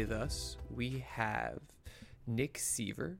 with 0.00 0.12
us 0.12 0.56
we 0.74 1.04
have 1.06 1.60
Nick 2.26 2.56
Seaver, 2.56 3.18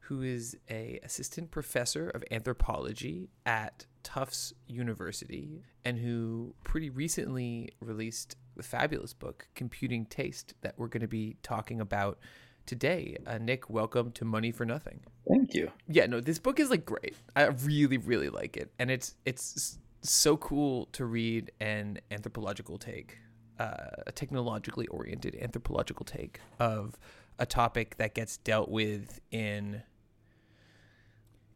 who 0.00 0.20
is 0.20 0.58
a 0.68 1.00
assistant 1.02 1.50
professor 1.50 2.10
of 2.10 2.22
anthropology 2.30 3.30
at 3.46 3.86
Tufts 4.02 4.52
University 4.66 5.62
and 5.86 5.98
who 5.98 6.54
pretty 6.64 6.90
recently 6.90 7.70
released 7.80 8.36
the 8.56 8.62
fabulous 8.62 9.14
book 9.14 9.48
Computing 9.54 10.04
Taste 10.04 10.52
that 10.60 10.74
we're 10.76 10.88
going 10.88 11.00
to 11.00 11.08
be 11.08 11.36
talking 11.42 11.80
about 11.80 12.18
today. 12.66 13.16
Uh, 13.26 13.38
Nick, 13.38 13.70
welcome 13.70 14.12
to 14.12 14.26
Money 14.26 14.52
for 14.52 14.66
Nothing. 14.66 15.00
Thank 15.26 15.54
you. 15.54 15.70
Yeah, 15.88 16.04
no, 16.04 16.20
this 16.20 16.38
book 16.38 16.60
is 16.60 16.68
like 16.68 16.84
great. 16.84 17.16
I 17.36 17.44
really, 17.44 17.96
really 17.96 18.28
like 18.28 18.58
it, 18.58 18.70
and 18.78 18.90
it's 18.90 19.14
it's 19.24 19.78
so 20.02 20.36
cool 20.36 20.90
to 20.92 21.06
read 21.06 21.52
an 21.60 22.00
anthropological 22.10 22.76
take, 22.76 23.16
Uh, 23.58 24.02
a 24.06 24.12
technologically 24.12 24.86
oriented 24.86 25.36
anthropological 25.40 26.04
take 26.04 26.40
of 26.60 26.96
a 27.38 27.46
topic 27.46 27.96
that 27.96 28.14
gets 28.14 28.36
dealt 28.36 28.68
with 28.68 29.20
in 29.30 29.82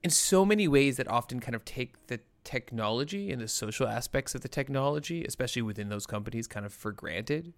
in 0.03 0.11
so 0.11 0.45
many 0.45 0.67
ways 0.67 0.97
that 0.97 1.07
often 1.07 1.39
kind 1.39 1.55
of 1.55 1.65
take 1.65 2.09
the 2.09 2.19
technology 2.45 3.31
and 3.31 3.41
the 3.41 3.47
social 3.47 3.87
aspects 3.87 4.35
of 4.35 4.41
the 4.41 4.49
technology, 4.49 5.25
especially 5.25 5.63
within 5.63 5.89
those 5.91 6.07
companies, 6.07 6.49
kind 6.49 6.67
of 6.67 6.73
for 6.73 6.91
granted. 6.91 7.55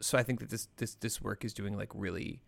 So 0.00 0.16
I 0.16 0.22
think 0.22 0.40
that 0.40 0.50
this 0.50 0.68
this 0.76 0.94
this 0.94 1.20
work 1.20 1.44
is 1.44 1.52
doing 1.52 1.76
like 1.76 1.90
really 1.94 2.42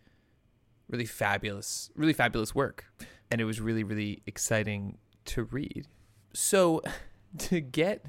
really 0.88 1.06
fabulous 1.06 1.90
really 1.94 2.12
fabulous 2.12 2.52
work 2.52 2.84
and 3.30 3.40
it 3.40 3.44
was 3.44 3.60
really 3.60 3.84
really 3.84 4.22
exciting 4.26 4.98
to 5.24 5.44
read. 5.44 5.86
So 6.32 6.82
to 7.38 7.60
get 7.60 8.04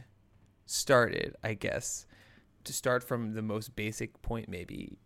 started, 0.65 1.35
I 1.43 1.53
guess, 1.55 2.05
to 2.65 2.73
start 2.73 3.03
from 3.03 3.33
the 3.33 3.41
most 3.41 3.75
basic 3.75 4.21
point 4.21 4.47
maybe 4.49 4.97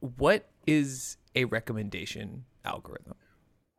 what 0.00 0.48
is 0.66 1.16
a 1.34 1.44
recommendation 1.44 2.44
algorithm? 2.64 3.14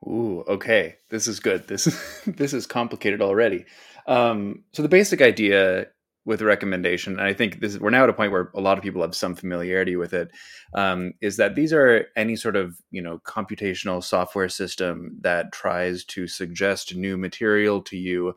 Ooh, 0.05 0.43
okay. 0.47 0.95
This 1.09 1.27
is 1.27 1.39
good. 1.39 1.67
This 1.67 1.87
is 1.87 2.21
this 2.27 2.53
is 2.53 2.65
complicated 2.65 3.21
already. 3.21 3.65
Um, 4.07 4.63
so 4.73 4.81
the 4.81 4.89
basic 4.89 5.21
idea 5.21 5.87
with 6.25 6.41
recommendation, 6.41 7.13
and 7.13 7.27
I 7.27 7.33
think 7.33 7.59
this 7.59 7.77
we're 7.77 7.89
now 7.89 8.03
at 8.03 8.09
a 8.09 8.13
point 8.13 8.31
where 8.31 8.51
a 8.53 8.61
lot 8.61 8.77
of 8.77 8.83
people 8.83 9.01
have 9.01 9.15
some 9.15 9.35
familiarity 9.35 9.95
with 9.95 10.13
it, 10.13 10.31
um, 10.73 11.13
is 11.21 11.37
that 11.37 11.55
these 11.55 11.73
are 11.73 12.07
any 12.15 12.35
sort 12.35 12.55
of 12.55 12.79
you 12.91 13.01
know 13.01 13.19
computational 13.19 14.03
software 14.03 14.49
system 14.49 15.17
that 15.21 15.51
tries 15.51 16.03
to 16.05 16.27
suggest 16.27 16.95
new 16.95 17.17
material 17.17 17.81
to 17.83 17.97
you 17.97 18.35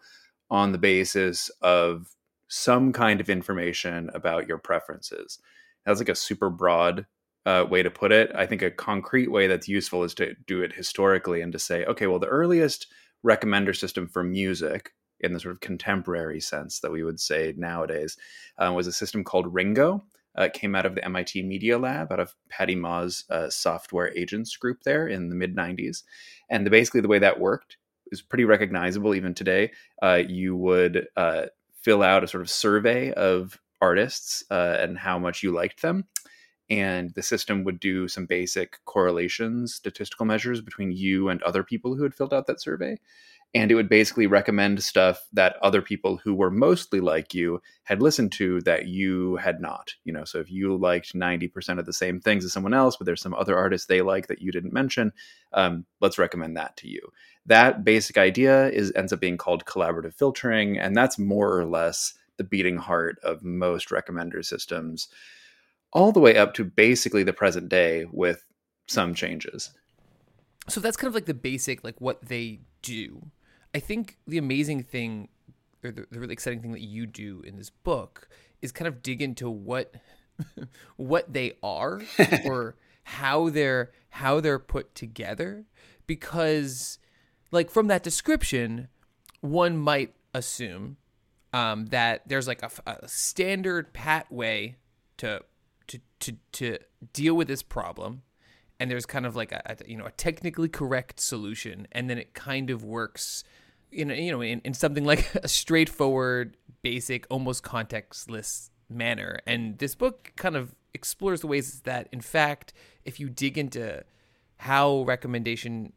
on 0.51 0.73
the 0.73 0.79
basis 0.79 1.51
of 1.63 2.09
some 2.55 2.93
kind 2.93 3.19
of 3.19 3.31
information 3.31 4.11
about 4.13 4.47
your 4.47 4.59
preferences. 4.59 5.39
That's 5.87 6.01
like 6.01 6.11
a 6.11 6.15
super 6.15 6.51
broad 6.51 7.07
uh, 7.47 7.65
way 7.71 7.83
to 7.83 7.91
put 7.91 8.13
it. 8.13 8.31
I 8.35 8.45
think 8.45 8.61
a 8.61 8.71
concrete 8.71 9.33
way 9.33 9.47
that's 9.47 9.69
useful 9.69 10.05
is 10.05 10.13
to 10.17 10.35
do 10.47 10.61
it 10.61 10.75
historically 10.75 11.41
and 11.41 11.51
to 11.53 11.59
say, 11.59 11.87
okay, 11.87 12.07
well, 12.07 12.19
the 12.19 12.27
earliest 12.27 12.89
recommender 13.27 13.75
system 13.75 14.07
for 14.07 14.23
music 14.23 14.93
in 15.21 15.33
the 15.33 15.41
sort 15.41 15.55
of 15.55 15.61
contemporary 15.61 16.41
sense 16.41 16.81
that 16.81 16.93
we 16.93 17.03
would 17.03 17.19
say 17.19 17.55
nowadays 17.57 18.19
uh, 18.59 18.71
was 18.71 18.87
a 18.87 18.93
system 18.93 19.25
called 19.25 19.55
Ringo. 19.55 20.05
Uh, 20.39 20.43
it 20.43 20.53
came 20.53 20.75
out 20.75 20.85
of 20.85 20.95
the 20.95 21.05
MIT 21.07 21.43
Media 21.45 21.79
Lab, 21.79 22.13
out 22.13 22.21
of 22.21 22.35
Pattie 22.51 22.77
Maes' 22.77 23.25
uh, 23.31 23.49
software 23.49 24.15
agents 24.15 24.55
group 24.59 24.83
there 24.85 25.09
in 25.09 25.31
the 25.31 25.35
mid 25.35 25.57
90s. 25.57 26.03
And 26.51 26.67
the, 26.67 26.71
basically, 26.71 27.01
the 27.01 27.09
way 27.09 27.19
that 27.19 27.41
worked 27.41 27.79
is 28.11 28.21
pretty 28.21 28.45
recognizable 28.45 29.15
even 29.15 29.33
today. 29.33 29.73
Uh, 30.03 30.23
you 30.29 30.55
would 30.55 31.07
uh, 31.17 31.47
fill 31.83 32.03
out 32.03 32.25
a 32.25 32.29
sort 32.29 32.43
of 32.43 32.51
survey 32.51 33.13
of 33.13 33.61
artists 33.81 34.45
uh, 34.51 34.77
and 34.81 34.99
how 34.99 35.19
much 35.19 35.43
you 35.43 35.51
liked 35.53 35.83
them 35.83 36.05
and 36.73 37.13
the 37.15 37.23
system 37.23 37.65
would 37.65 37.79
do 37.81 38.09
some 38.09 38.25
basic 38.25 38.79
correlations, 38.87 39.75
statistical 39.75 40.25
measures 40.25 40.63
between 40.63 40.91
you 40.91 41.29
and 41.29 41.43
other 41.43 41.63
people 41.63 41.95
who 41.95 42.03
had 42.03 42.15
filled 42.15 42.33
out 42.33 42.47
that 42.47 42.63
survey. 42.63 42.97
And 43.55 43.71
it 43.71 43.75
would 43.75 43.91
basically 43.91 44.27
recommend 44.27 44.83
stuff 44.83 45.27
that 45.35 45.57
other 45.61 45.83
people 45.83 46.17
who 46.17 46.35
were 46.35 46.51
mostly 46.51 47.01
like 47.01 47.35
you 47.35 47.61
had 47.85 48.01
listened 48.01 48.33
to 48.33 48.63
that 48.63 48.87
you 48.87 49.37
had 49.37 49.61
not. 49.61 49.93
You 50.05 50.15
know, 50.15 50.25
so 50.25 50.39
if 50.39 50.51
you 50.51 50.75
liked 50.75 51.13
90% 51.13 51.79
of 51.79 51.85
the 51.85 51.93
same 51.93 52.19
things 52.21 52.47
as 52.47 52.55
someone 52.55 52.73
else, 52.73 52.97
but 52.97 53.05
there's 53.05 53.21
some 53.21 53.35
other 53.35 53.59
artists 53.59 53.87
they 53.87 54.01
like 54.01 54.29
that 54.29 54.41
you 54.41 54.51
didn't 54.51 54.73
mention, 54.73 55.13
um, 55.53 55.85
let's 56.01 56.17
recommend 56.17 56.57
that 56.57 56.79
to 56.79 56.89
you. 56.89 57.13
That 57.47 57.85
basic 57.85 58.19
idea 58.19 58.69
is 58.71 58.93
ends 58.95 59.13
up 59.13 59.21
being 59.21 59.37
called 59.37 59.65
collaborative 59.65 60.15
filtering, 60.15 60.79
and 60.79 60.97
that's 60.97 61.19
more 61.19 61.59
or 61.59 61.65
less 61.65 62.15
the 62.37 62.45
beating 62.45 62.77
heart 62.77 63.19
of 63.23 63.43
most 63.43 63.89
recommender 63.89 64.45
systems 64.45 65.09
all 65.93 66.13
the 66.13 66.21
way 66.21 66.37
up 66.37 66.55
to 66.55 66.65
basically 66.65 67.23
the 67.23 67.33
present 67.33 67.69
day 67.69 68.07
with 68.11 68.47
some 68.87 69.15
changes. 69.15 69.73
So 70.69 70.81
that's 70.81 70.97
kind 70.97 71.09
of 71.09 71.15
like 71.15 71.27
the 71.27 71.35
basic, 71.35 71.85
like 71.85 72.01
what 72.01 72.23
they 72.23 72.61
do. 72.83 73.31
I 73.75 73.81
think 73.81 74.19
the 74.27 74.39
amazing 74.39 74.85
thing, 74.85 75.29
or 75.83 75.91
the, 75.91 76.07
the 76.11 76.21
really 76.21 76.33
exciting 76.33 76.61
thing 76.61 76.73
that 76.73 76.81
you 76.81 77.07
do 77.07 77.43
in 77.45 77.57
this 77.57 77.71
book, 77.71 78.29
is 78.61 78.73
kind 78.73 78.87
of 78.87 79.03
dig 79.03 79.21
into 79.21 79.51
what 79.51 79.95
what 80.97 81.33
they 81.33 81.55
are 81.63 82.01
or 82.45 82.77
how 83.05 83.49
they're 83.49 83.93
how 84.11 84.41
they're 84.41 84.59
put 84.59 84.95
together, 84.95 85.65
because 86.07 86.99
like 87.53 87.71
from 87.71 87.87
that 87.87 88.03
description, 88.03 88.89
one 89.41 89.79
might 89.79 90.15
assume 90.35 90.97
um, 91.53 91.87
that 91.87 92.23
there's 92.27 92.49
like 92.49 92.63
a, 92.63 92.71
a 92.87 93.07
standard 93.07 93.93
pat 93.93 94.31
way 94.33 94.77
to 95.19 95.43
to 95.87 96.01
to 96.21 96.37
to 96.53 96.79
deal 97.13 97.35
with 97.35 97.49
this 97.49 97.63
problem 97.63 98.23
and 98.81 98.91
there's 98.91 99.07
kind 99.07 99.27
of 99.27 99.37
like 99.37 99.53
a, 99.53 99.63
a, 99.67 99.77
you 99.87 99.97
know 99.97 100.07
a 100.07 100.11
technically 100.13 100.69
correct 100.69 101.21
solution 101.21 101.87
and 101.93 102.09
then 102.09 102.19
it 102.19 102.35
kind 102.35 102.71
of 102.71 102.83
works 102.83 103.45
in 103.91 104.11
a, 104.11 104.15
you 104.15 104.33
know 104.33 104.41
in, 104.41 104.61
in 104.65 104.73
something 104.73 105.05
like 105.05 105.35
a 105.43 105.49
straightforward 105.49 106.57
basic 106.83 107.27
almost 107.31 107.63
contextless 107.63 108.71
manner. 108.89 109.39
And 109.47 109.79
this 109.79 109.95
book 109.95 110.33
kind 110.37 110.57
of 110.57 110.75
explores 110.95 111.41
the 111.41 111.47
ways 111.47 111.81
that 111.83 112.09
in 112.13 112.21
fact 112.21 112.73
if 113.05 113.19
you 113.19 113.31
dig 113.31 113.57
into 113.57 114.05
how 114.59 115.03
recommendation 115.05 115.93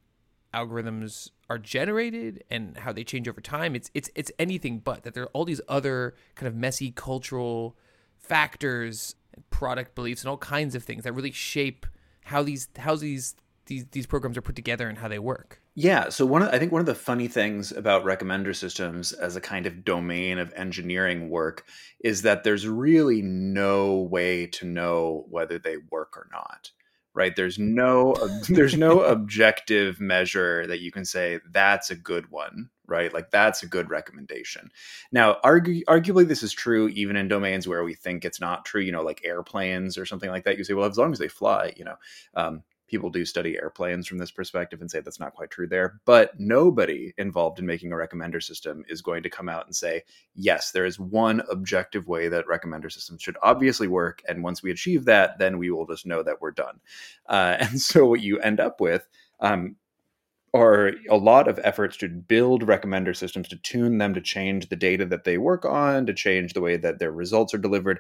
algorithms 0.56 1.30
are 1.50 1.58
generated 1.58 2.44
and 2.50 2.78
how 2.78 2.94
they 2.94 3.04
change 3.04 3.28
over 3.28 3.42
time 3.42 3.76
it's 3.76 3.92
it's 3.94 4.10
it's 4.16 4.32
anything 4.40 4.80
but 4.80 5.04
that 5.04 5.14
there 5.14 5.24
are 5.24 5.32
all 5.34 5.46
these 5.46 5.62
other 5.68 6.16
kind 6.36 6.48
of 6.48 6.56
messy 6.56 6.92
cultural 6.92 7.76
factors 8.18 9.16
product 9.50 9.96
beliefs 9.96 10.22
and 10.22 10.30
all 10.30 10.38
kinds 10.38 10.76
of 10.76 10.84
things 10.84 11.04
that 11.04 11.14
really 11.14 11.32
shape 11.32 11.86
how 12.24 12.42
these 12.42 12.70
how 12.78 12.96
these 12.96 13.36
these 13.66 13.86
these 13.92 14.06
programs 14.06 14.38
are 14.38 14.42
put 14.42 14.56
together 14.56 14.88
and 14.88 14.98
how 14.98 15.08
they 15.08 15.20
work. 15.20 15.62
Yeah, 15.78 16.08
so 16.10 16.26
one 16.26 16.42
of, 16.42 16.50
I 16.50 16.60
think 16.60 16.72
one 16.72 16.80
of 16.80 16.86
the 16.86 16.96
funny 16.96 17.28
things 17.28 17.72
about 17.74 18.06
recommender 18.06 18.56
systems 18.56 19.12
as 19.12 19.36
a 19.36 19.42
kind 19.42 19.66
of 19.66 19.84
domain 19.84 20.38
of 20.38 20.54
engineering 20.56 21.30
work 21.30 21.66
is 22.00 22.22
that 22.22 22.44
there's 22.44 22.66
really 22.66 23.22
no 23.22 23.98
way 23.98 24.48
to 24.48 24.66
know 24.66 25.26
whether 25.30 25.60
they 25.60 25.78
work 25.92 26.16
or 26.16 26.30
not. 26.32 26.72
Right? 27.16 27.36
There's 27.36 27.58
no 27.58 28.14
there's 28.50 28.78
no 28.78 29.02
objective 29.16 30.00
measure 30.00 30.68
that 30.68 30.82
you 30.82 30.92
can 30.92 31.06
say 31.06 31.40
that's 31.52 31.90
a 31.90 31.96
good 31.96 32.30
one 32.30 32.70
right? 32.88 33.14
Like 33.14 33.32
that's 33.32 33.64
a 33.64 33.68
good 33.68 33.90
recommendation. 33.90 34.70
Now, 35.12 35.38
argu- 35.44 35.84
arguably, 35.86 36.28
this 36.28 36.44
is 36.44 36.54
true 36.54 36.88
even 36.90 37.16
in 37.16 37.28
domains 37.28 37.68
where 37.68 37.84
we 37.84 37.96
think 37.96 38.24
it's 38.24 38.40
not 38.40 38.66
true. 38.66 38.82
You 38.82 38.92
know, 38.92 39.04
like 39.04 39.26
airplanes 39.26 39.98
or 39.98 40.06
something 40.06 40.30
like 40.30 40.44
that. 40.44 40.58
You 40.58 40.64
say, 40.64 40.74
well, 40.74 40.88
as 40.88 40.98
long 40.98 41.12
as 41.12 41.20
they 41.20 41.28
fly, 41.28 41.74
you 41.78 41.86
know, 41.86 41.96
um, 42.36 42.64
people 42.88 43.10
do 43.10 43.26
study 43.26 43.58
airplanes 43.58 44.08
from 44.08 44.18
this 44.18 44.32
perspective 44.32 44.82
and 44.82 44.90
say 44.90 45.00
that's 45.00 45.20
not 45.20 45.34
quite 45.34 45.50
true 45.50 45.68
there. 45.68 46.00
But 46.06 46.40
nobody 46.40 47.14
involved 47.18 47.60
in 47.60 47.66
making 47.66 47.92
a 47.92 47.96
recommender 47.96 48.42
system 48.42 48.84
is 48.88 49.02
going 49.02 49.24
to 49.24 49.30
come 49.30 49.50
out 49.50 49.66
and 49.66 49.76
say, 49.76 50.04
yes, 50.36 50.72
there 50.72 50.86
is 50.86 51.00
one 51.00 51.42
objective 51.50 52.08
way 52.08 52.28
that 52.30 52.48
recommender 52.48 52.92
systems 52.92 53.22
should 53.22 53.38
obviously 53.42 53.88
work, 53.88 54.22
and 54.28 54.44
once 54.44 54.62
we 54.62 54.72
achieve 54.72 55.06
that, 55.06 55.40
then 55.40 55.58
we 55.58 55.72
will 55.72 55.86
just 55.86 56.06
know 56.06 56.24
that 56.24 56.42
we're 56.42 56.52
done. 56.52 56.80
Uh, 57.28 57.58
and 57.60 57.82
so 57.82 58.06
what 58.06 58.22
you 58.22 58.40
end 58.40 58.60
up 58.60 58.80
with 58.80 59.08
um, 59.40 59.76
are 60.56 60.94
a 61.10 61.18
lot 61.18 61.48
of 61.50 61.60
efforts 61.64 61.98
to 61.98 62.08
build 62.10 62.64
recommender 62.66 63.16
systems 63.16 63.48
to 63.50 63.58
tune 63.58 63.98
them 64.00 64.14
to 64.14 64.22
change 64.22 64.70
the 64.70 64.76
data 64.78 65.06
that 65.06 65.26
they 65.26 65.38
work 65.38 65.66
on 65.66 66.06
to 66.06 66.14
change 66.14 66.54
the 66.54 66.62
way 66.62 66.78
that 66.78 67.00
their 67.00 67.12
results 67.12 67.54
are 67.54 67.60
delivered 67.60 68.00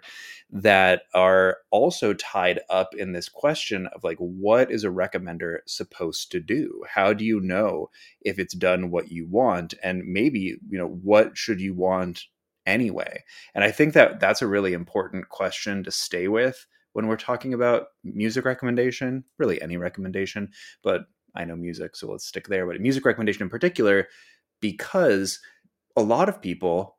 that 0.51 1.03
are 1.13 1.57
also 1.71 2.13
tied 2.13 2.59
up 2.69 2.95
in 2.95 3.11
this 3.11 3.29
question 3.29 3.87
of 3.87 4.03
like 4.03 4.17
what 4.17 4.71
is 4.71 4.83
a 4.83 4.89
recommender 4.89 5.57
supposed 5.67 6.31
to 6.31 6.39
do? 6.39 6.83
How 6.89 7.13
do 7.13 7.25
you 7.25 7.39
know 7.41 7.89
if 8.21 8.39
it's 8.39 8.55
done 8.55 8.91
what 8.91 9.11
you 9.11 9.27
want? 9.27 9.73
And 9.83 10.03
maybe 10.05 10.39
you 10.69 10.77
know 10.77 10.87
what 11.03 11.37
should 11.37 11.59
you 11.61 11.73
want 11.73 12.23
anyway? 12.65 13.23
And 13.53 13.63
i 13.63 13.71
think 13.71 13.93
that 13.93 14.19
that's 14.19 14.41
a 14.41 14.47
really 14.47 14.73
important 14.73 15.29
question 15.29 15.83
to 15.83 15.91
stay 15.91 16.27
with 16.27 16.65
when 16.93 17.07
we're 17.07 17.17
talking 17.17 17.53
about 17.53 17.87
music 18.05 18.45
recommendation, 18.45 19.25
really 19.37 19.61
any 19.61 19.75
recommendation, 19.77 20.49
but 20.81 21.05
I 21.35 21.45
know 21.45 21.55
music, 21.55 21.95
so 21.95 22.11
let's 22.11 22.25
stick 22.25 22.47
there. 22.47 22.65
But 22.65 22.75
a 22.75 22.79
music 22.79 23.05
recommendation 23.05 23.43
in 23.43 23.49
particular, 23.49 24.07
because 24.61 25.39
a 25.95 26.01
lot 26.01 26.29
of 26.29 26.41
people 26.41 26.97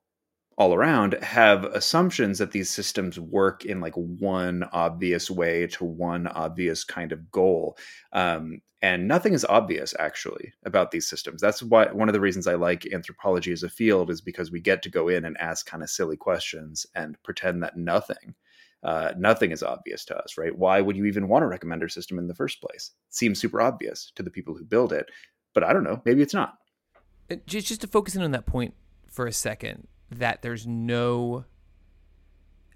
all 0.58 0.74
around 0.74 1.12
have 1.22 1.64
assumptions 1.64 2.38
that 2.38 2.52
these 2.52 2.70
systems 2.70 3.20
work 3.20 3.64
in 3.64 3.80
like 3.80 3.94
one 3.94 4.64
obvious 4.72 5.30
way 5.30 5.66
to 5.66 5.84
one 5.84 6.26
obvious 6.28 6.82
kind 6.82 7.12
of 7.12 7.30
goal 7.30 7.76
um, 8.12 8.60
and 8.82 9.06
nothing 9.08 9.32
is 9.34 9.44
obvious 9.46 9.94
actually 9.98 10.52
about 10.64 10.90
these 10.90 11.06
systems 11.06 11.42
that's 11.42 11.62
why 11.62 11.86
one 11.92 12.08
of 12.08 12.14
the 12.14 12.20
reasons 12.20 12.46
i 12.46 12.54
like 12.54 12.86
anthropology 12.92 13.52
as 13.52 13.62
a 13.62 13.68
field 13.68 14.10
is 14.10 14.20
because 14.20 14.50
we 14.50 14.60
get 14.60 14.82
to 14.82 14.90
go 14.90 15.08
in 15.08 15.24
and 15.24 15.36
ask 15.38 15.66
kind 15.66 15.82
of 15.82 15.90
silly 15.90 16.16
questions 16.16 16.86
and 16.94 17.22
pretend 17.22 17.62
that 17.62 17.76
nothing 17.76 18.34
uh, 18.86 19.12
nothing 19.18 19.50
is 19.50 19.62
obvious 19.62 20.04
to 20.06 20.16
us 20.16 20.38
right? 20.38 20.56
Why 20.56 20.80
would 20.80 20.96
you 20.96 21.04
even 21.04 21.28
want 21.28 21.44
a 21.44 21.48
recommender 21.48 21.90
system 21.90 22.18
in 22.18 22.28
the 22.28 22.34
first 22.34 22.62
place? 22.62 22.92
It 23.08 23.14
seems 23.14 23.38
super 23.38 23.60
obvious 23.60 24.10
to 24.14 24.22
the 24.22 24.30
people 24.30 24.54
who 24.54 24.64
build 24.64 24.92
it 24.92 25.10
but 25.56 25.64
i 25.64 25.72
don't 25.72 25.84
know. 25.84 26.02
Maybe 26.04 26.22
it's 26.22 26.34
not. 26.34 26.58
Just, 27.46 27.66
just 27.66 27.80
to 27.80 27.88
focus 27.88 28.14
in 28.14 28.22
on 28.22 28.30
that 28.32 28.46
point 28.46 28.74
for 29.08 29.26
a 29.26 29.32
second 29.32 29.88
that 30.10 30.42
there's 30.42 30.66
no 30.66 31.46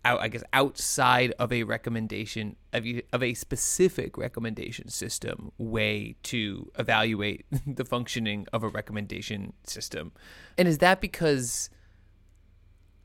I 0.03 0.29
guess 0.29 0.43
outside 0.55 1.35
of 1.39 1.53
a 1.53 1.65
recommendation 1.65 2.57
of, 2.73 2.87
of 3.13 3.23
a 3.23 3.35
specific 3.35 4.17
recommendation 4.17 4.89
system 4.89 5.53
way 5.59 6.17
to 6.23 6.73
evaluate 6.79 7.45
the 7.67 7.85
functioning 7.85 8.47
of 8.51 8.63
a 8.63 8.69
recommendation 8.69 9.53
system. 9.65 10.13
And 10.57 10.67
is 10.67 10.79
that 10.79 11.03
because 11.03 11.69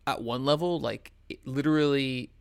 at 0.07 0.21
one 0.21 0.45
level 0.45 0.79
like 0.79 1.11
literally 1.43 2.31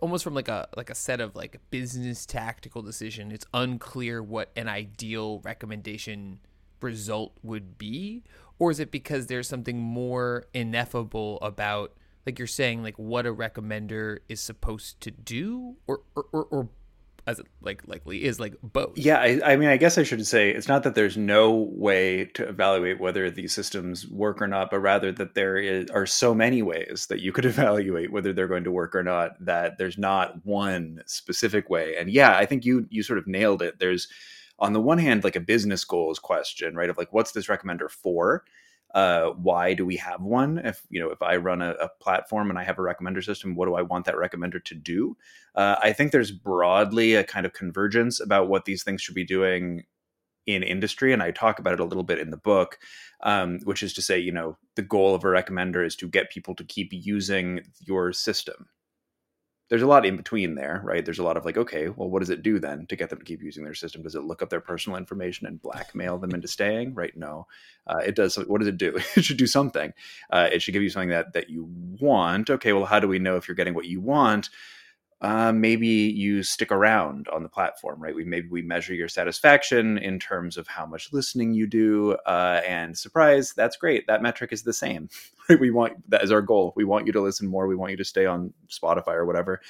almost 0.00 0.24
from 0.24 0.34
like 0.34 0.48
a 0.48 0.68
like 0.76 0.90
a 0.90 0.94
set 0.94 1.20
of 1.20 1.34
like 1.36 1.58
business 1.70 2.26
tactical 2.26 2.82
decision 2.82 3.30
it's 3.30 3.46
unclear 3.54 4.22
what 4.22 4.50
an 4.56 4.68
ideal 4.68 5.40
recommendation 5.44 6.40
result 6.84 7.32
would 7.42 7.76
be? 7.76 8.22
Or 8.60 8.70
is 8.70 8.78
it 8.78 8.92
because 8.92 9.26
there's 9.26 9.48
something 9.48 9.78
more 9.78 10.44
ineffable 10.54 11.38
about 11.40 11.94
like 12.24 12.38
you're 12.38 12.46
saying 12.46 12.84
like 12.84 12.96
what 12.96 13.26
a 13.26 13.34
recommender 13.34 14.18
is 14.28 14.40
supposed 14.40 15.00
to 15.00 15.10
do? 15.10 15.76
Or 15.88 16.02
or, 16.14 16.26
or, 16.30 16.44
or 16.44 16.68
as 17.26 17.38
it 17.38 17.46
like 17.62 17.82
likely 17.86 18.24
is 18.24 18.38
like 18.38 18.54
both. 18.62 18.96
Yeah 18.96 19.18
I, 19.18 19.40
I, 19.44 19.56
mean 19.56 19.68
i 19.68 19.76
guess 19.76 19.96
i 19.96 20.02
should 20.02 20.26
say 20.26 20.50
it's 20.50 20.68
not 20.68 20.82
that 20.82 20.94
there's 20.94 21.16
no 21.16 21.52
way 21.52 22.26
to 22.34 22.48
evaluate 22.48 23.00
whether 23.00 23.30
these 23.30 23.54
systems 23.54 24.06
work 24.08 24.42
or 24.42 24.46
not 24.46 24.70
but 24.70 24.80
rather 24.80 25.10
that 25.12 25.34
there 25.34 25.56
is, 25.56 25.90
are 25.90 26.06
so 26.06 26.34
many 26.34 26.62
ways 26.62 27.06
that 27.08 27.20
you 27.20 27.32
could 27.32 27.44
evaluate 27.54 28.12
whether 28.12 28.32
they're 28.32 28.48
going 28.48 28.64
to 28.64 28.70
work 28.70 28.94
or 28.94 29.02
not 29.02 29.32
that 29.44 29.78
there's 29.78 29.98
not 29.98 30.44
one 30.44 31.02
specific 31.06 31.70
way. 31.70 31.96
And 31.96 32.10
yeah 32.10 32.36
i 32.36 32.46
think 32.46 32.64
you 32.64 32.86
you 32.90 33.02
sort 33.02 33.18
of 33.18 33.26
nailed 33.26 33.62
it. 33.62 33.78
There's 33.78 34.08
on 34.58 34.72
the 34.72 34.80
one 34.80 34.98
hand 34.98 35.24
like 35.24 35.36
a 35.36 35.40
business 35.40 35.84
goals 35.84 36.18
question 36.18 36.76
right 36.76 36.90
of 36.90 36.96
like 36.96 37.12
what's 37.12 37.32
this 37.32 37.46
recommender 37.46 37.90
for 37.90 38.44
uh, 38.94 39.30
why 39.30 39.74
do 39.74 39.84
we 39.84 39.96
have 39.96 40.22
one? 40.22 40.58
If 40.58 40.86
you 40.88 41.00
know 41.00 41.10
if 41.10 41.20
i 41.20 41.36
run 41.36 41.60
a, 41.60 41.70
a, 41.72 41.88
platform 42.00 42.48
and 42.48 42.58
i 42.58 42.64
have 42.64 42.78
a 42.78 42.82
recommender 42.82 43.24
system 43.24 43.56
what 43.56 43.66
do 43.66 43.74
i 43.74 43.82
want 43.82 44.04
that 44.06 44.14
recommender 44.14 44.62
to 44.64 44.74
do? 44.74 45.16
Uh, 45.54 45.76
i 45.82 45.92
think 45.92 46.12
there's 46.12 46.30
broadly 46.30 47.14
a 47.14 47.24
kind 47.24 47.44
of 47.44 47.52
convergence 47.52 48.20
about 48.20 48.48
what 48.48 48.64
these 48.64 48.82
things 48.82 49.02
should 49.02 49.14
be 49.14 49.24
doing 49.24 49.84
in 50.46 50.62
industry 50.62 51.12
and 51.12 51.22
i 51.22 51.30
talk 51.30 51.58
about 51.58 51.72
it 51.72 51.80
a 51.80 51.84
little 51.84 52.02
bit 52.02 52.18
in 52.18 52.30
the 52.30 52.36
book 52.36 52.78
um, 53.22 53.58
which 53.64 53.82
is 53.82 53.92
to 53.94 54.02
say 54.02 54.18
you 54.18 54.32
know 54.32 54.56
the 54.76 54.82
goal 54.82 55.14
of 55.14 55.24
a 55.24 55.28
recommender 55.28 55.84
is 55.84 55.96
to 55.96 56.08
get 56.08 56.30
people 56.30 56.54
to 56.54 56.64
keep 56.64 56.90
using 56.92 57.60
your 57.80 58.12
system 58.12 58.66
there's 59.68 59.82
a 59.82 59.86
lot 59.86 60.04
in 60.04 60.16
between 60.16 60.54
there, 60.54 60.82
right? 60.84 61.04
There's 61.04 61.18
a 61.18 61.24
lot 61.24 61.36
of 61.36 61.44
like, 61.44 61.56
okay, 61.56 61.88
well, 61.88 62.10
what 62.10 62.20
does 62.20 62.30
it 62.30 62.42
do 62.42 62.58
then 62.58 62.86
to 62.86 62.96
get 62.96 63.08
them 63.08 63.18
to 63.18 63.24
keep 63.24 63.42
using 63.42 63.64
their 63.64 63.74
system? 63.74 64.02
Does 64.02 64.14
it 64.14 64.24
look 64.24 64.42
up 64.42 64.50
their 64.50 64.60
personal 64.60 64.98
information 64.98 65.46
and 65.46 65.60
blackmail 65.60 66.18
them 66.18 66.32
into 66.34 66.48
staying? 66.48 66.94
Right? 66.94 67.16
No, 67.16 67.46
uh, 67.86 67.98
it 67.98 68.14
does. 68.14 68.36
What 68.36 68.58
does 68.58 68.68
it 68.68 68.76
do? 68.76 68.98
it 69.16 69.24
should 69.24 69.38
do 69.38 69.46
something. 69.46 69.92
Uh, 70.30 70.48
it 70.52 70.60
should 70.60 70.72
give 70.72 70.82
you 70.82 70.90
something 70.90 71.08
that 71.10 71.32
that 71.32 71.48
you 71.48 71.68
want. 72.00 72.50
Okay, 72.50 72.72
well, 72.72 72.84
how 72.84 73.00
do 73.00 73.08
we 73.08 73.18
know 73.18 73.36
if 73.36 73.48
you're 73.48 73.54
getting 73.54 73.74
what 73.74 73.86
you 73.86 74.00
want? 74.00 74.50
Uh, 75.24 75.52
maybe 75.52 75.88
you 75.88 76.42
stick 76.42 76.70
around 76.70 77.28
on 77.28 77.42
the 77.42 77.48
platform, 77.48 77.98
right? 77.98 78.14
We 78.14 78.24
maybe 78.24 78.48
we 78.50 78.60
measure 78.60 78.92
your 78.92 79.08
satisfaction 79.08 79.96
in 79.96 80.18
terms 80.18 80.58
of 80.58 80.68
how 80.68 80.84
much 80.84 81.14
listening 81.14 81.54
you 81.54 81.66
do, 81.66 82.12
uh, 82.26 82.60
and 82.66 82.96
surprise, 82.96 83.54
that's 83.56 83.78
great. 83.78 84.06
That 84.06 84.20
metric 84.20 84.52
is 84.52 84.62
the 84.62 84.74
same. 84.74 85.08
We 85.60 85.70
want 85.70 86.10
that 86.10 86.22
as 86.22 86.32
our 86.32 86.40
goal. 86.40 86.72
We 86.74 86.84
want 86.84 87.06
you 87.06 87.12
to 87.12 87.20
listen 87.20 87.48
more. 87.48 87.66
We 87.66 87.76
want 87.76 87.90
you 87.90 87.98
to 87.98 88.04
stay 88.04 88.24
on 88.24 88.54
Spotify 88.68 89.12
or 89.12 89.26
whatever, 89.26 89.60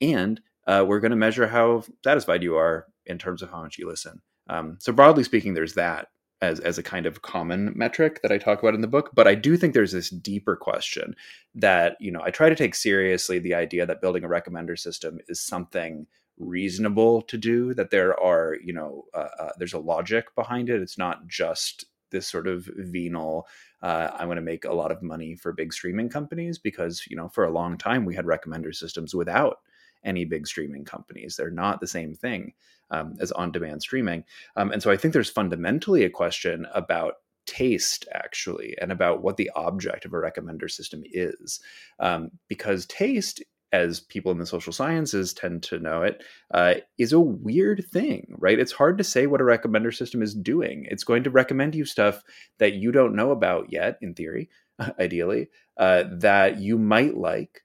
and 0.00 0.40
uh, 0.68 0.84
we're 0.86 1.00
going 1.00 1.10
to 1.10 1.16
measure 1.16 1.48
how 1.48 1.82
satisfied 2.04 2.44
you 2.44 2.56
are 2.56 2.86
in 3.06 3.18
terms 3.18 3.42
of 3.42 3.50
how 3.50 3.60
much 3.60 3.76
you 3.76 3.88
listen. 3.88 4.20
Um, 4.48 4.78
so 4.80 4.92
broadly 4.92 5.24
speaking, 5.24 5.54
there's 5.54 5.74
that 5.74 6.08
as 6.42 6.60
as 6.60 6.78
a 6.78 6.82
kind 6.82 7.06
of 7.06 7.22
common 7.22 7.72
metric 7.76 8.20
that 8.22 8.32
I 8.32 8.38
talk 8.38 8.60
about 8.60 8.74
in 8.74 8.80
the 8.80 8.86
book. 8.88 9.10
But 9.14 9.28
I 9.28 9.34
do 9.34 9.56
think 9.56 9.74
there's 9.74 9.92
this 9.92 10.10
deeper 10.10 10.56
question 10.56 11.14
that 11.54 11.96
you 12.00 12.10
know 12.10 12.22
I 12.22 12.30
try 12.30 12.48
to 12.48 12.54
take 12.54 12.74
seriously 12.74 13.38
the 13.38 13.54
idea 13.54 13.86
that 13.86 14.00
building 14.00 14.24
a 14.24 14.28
recommender 14.28 14.78
system 14.78 15.18
is 15.28 15.40
something 15.40 16.06
reasonable 16.38 17.22
to 17.22 17.36
do. 17.36 17.74
That 17.74 17.90
there 17.90 18.18
are 18.18 18.56
you 18.62 18.72
know 18.72 19.04
uh, 19.14 19.28
uh, 19.38 19.50
there's 19.58 19.74
a 19.74 19.78
logic 19.78 20.34
behind 20.34 20.70
it. 20.70 20.80
It's 20.80 20.98
not 20.98 21.26
just 21.26 21.84
this 22.10 22.26
sort 22.26 22.48
of 22.48 22.68
venal. 22.76 23.46
Uh, 23.82 24.10
I 24.12 24.26
want 24.26 24.38
to 24.38 24.42
make 24.42 24.64
a 24.64 24.72
lot 24.72 24.92
of 24.92 25.02
money 25.02 25.36
for 25.36 25.52
big 25.52 25.72
streaming 25.72 26.08
companies 26.08 26.58
because 26.58 27.04
you 27.08 27.16
know 27.16 27.28
for 27.28 27.44
a 27.44 27.52
long 27.52 27.76
time 27.76 28.04
we 28.04 28.14
had 28.14 28.24
recommender 28.24 28.74
systems 28.74 29.14
without 29.14 29.58
any 30.04 30.24
big 30.24 30.46
streaming 30.46 30.84
companies. 30.84 31.36
They're 31.36 31.50
not 31.50 31.80
the 31.80 31.86
same 31.86 32.14
thing 32.14 32.54
um, 32.90 33.14
as 33.20 33.32
on 33.32 33.52
demand 33.52 33.82
streaming. 33.82 34.24
Um, 34.56 34.72
and 34.72 34.82
so 34.82 34.90
I 34.90 34.96
think 34.96 35.14
there's 35.14 35.30
fundamentally 35.30 36.04
a 36.04 36.10
question 36.10 36.66
about 36.74 37.14
taste 37.46 38.06
actually 38.12 38.76
and 38.80 38.92
about 38.92 39.22
what 39.22 39.36
the 39.36 39.50
object 39.56 40.04
of 40.04 40.12
a 40.12 40.16
recommender 40.16 40.70
system 40.70 41.02
is 41.04 41.60
um, 41.98 42.30
because 42.48 42.86
taste 42.86 43.42
as 43.72 44.00
people 44.00 44.32
in 44.32 44.38
the 44.38 44.46
social 44.46 44.72
sciences 44.72 45.32
tend 45.32 45.62
to 45.62 45.78
know 45.78 46.02
it, 46.02 46.22
uh, 46.52 46.74
is 46.98 47.12
a 47.12 47.20
weird 47.20 47.84
thing, 47.90 48.34
right? 48.38 48.58
It's 48.58 48.72
hard 48.72 48.98
to 48.98 49.04
say 49.04 49.26
what 49.26 49.40
a 49.40 49.44
recommender 49.44 49.94
system 49.94 50.22
is 50.22 50.34
doing. 50.34 50.86
It's 50.90 51.04
going 51.04 51.22
to 51.24 51.30
recommend 51.30 51.74
you 51.74 51.84
stuff 51.84 52.22
that 52.58 52.74
you 52.74 52.90
don't 52.90 53.14
know 53.14 53.30
about 53.30 53.72
yet, 53.72 53.98
in 54.02 54.14
theory, 54.14 54.48
ideally, 54.98 55.48
uh, 55.76 56.04
that 56.10 56.58
you 56.58 56.78
might 56.78 57.16
like, 57.16 57.62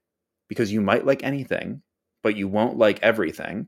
because 0.48 0.72
you 0.72 0.82
might 0.82 1.06
like 1.06 1.24
anything, 1.24 1.82
but 2.22 2.36
you 2.36 2.48
won't 2.48 2.78
like 2.78 3.00
everything. 3.02 3.68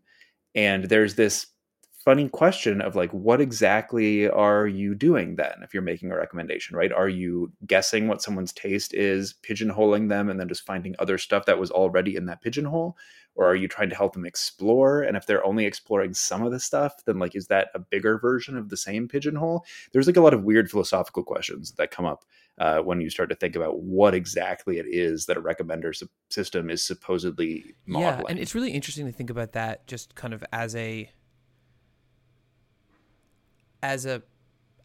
And 0.55 0.85
there's 0.85 1.15
this 1.15 1.47
funny 2.07 2.29
question 2.29 2.79
of 2.79 2.95
like 2.95 3.11
what 3.11 3.41
exactly 3.41 4.29
are 4.29 4.65
you 4.65 4.95
doing 4.95 5.35
then 5.35 5.51
if 5.61 5.73
you're 5.73 5.83
making 5.83 6.09
a 6.09 6.15
recommendation 6.15 6.73
right? 6.73 6.93
Are 6.93 7.09
you 7.09 7.51
guessing 7.65 8.07
what 8.07 8.21
someone's 8.21 8.53
taste 8.53 8.93
is 8.93 9.35
pigeonholing 9.43 10.07
them 10.07 10.29
and 10.29 10.39
then 10.39 10.47
just 10.47 10.65
finding 10.65 10.95
other 10.99 11.17
stuff 11.17 11.45
that 11.47 11.59
was 11.59 11.69
already 11.69 12.15
in 12.15 12.25
that 12.27 12.41
pigeonhole? 12.41 12.95
Or 13.35 13.45
are 13.45 13.55
you 13.57 13.67
trying 13.67 13.89
to 13.89 13.95
help 13.95 14.13
them 14.13 14.25
explore? 14.25 15.01
And 15.01 15.17
if 15.17 15.25
they're 15.25 15.45
only 15.45 15.65
exploring 15.65 16.13
some 16.13 16.43
of 16.43 16.53
the 16.53 16.61
stuff 16.61 16.93
then 17.05 17.19
like 17.19 17.35
is 17.35 17.47
that 17.47 17.71
a 17.75 17.79
bigger 17.79 18.17
version 18.17 18.55
of 18.57 18.69
the 18.69 18.77
same 18.77 19.09
pigeonhole? 19.09 19.65
There's 19.91 20.07
like 20.07 20.15
a 20.15 20.21
lot 20.21 20.33
of 20.33 20.45
weird 20.45 20.71
philosophical 20.71 21.23
questions 21.23 21.73
that 21.73 21.91
come 21.91 22.05
up 22.05 22.23
uh, 22.57 22.79
when 22.79 22.99
you 23.01 23.09
start 23.09 23.29
to 23.29 23.35
think 23.35 23.55
about 23.55 23.79
what 23.81 24.13
exactly 24.13 24.79
it 24.79 24.87
is 24.87 25.25
that 25.27 25.37
a 25.37 25.41
recommender 25.41 25.93
system 26.29 26.69
is 26.69 26.83
supposedly 26.83 27.75
modeling. 27.85 28.19
Yeah, 28.19 28.25
and 28.29 28.39
it's 28.39 28.55
really 28.55 28.71
interesting 28.71 29.05
to 29.05 29.11
think 29.11 29.29
about 29.29 29.53
that 29.53 29.85
just 29.87 30.15
kind 30.15 30.33
of 30.33 30.43
as 30.51 30.75
a 30.75 31.11
as 33.83 34.05
a 34.05 34.23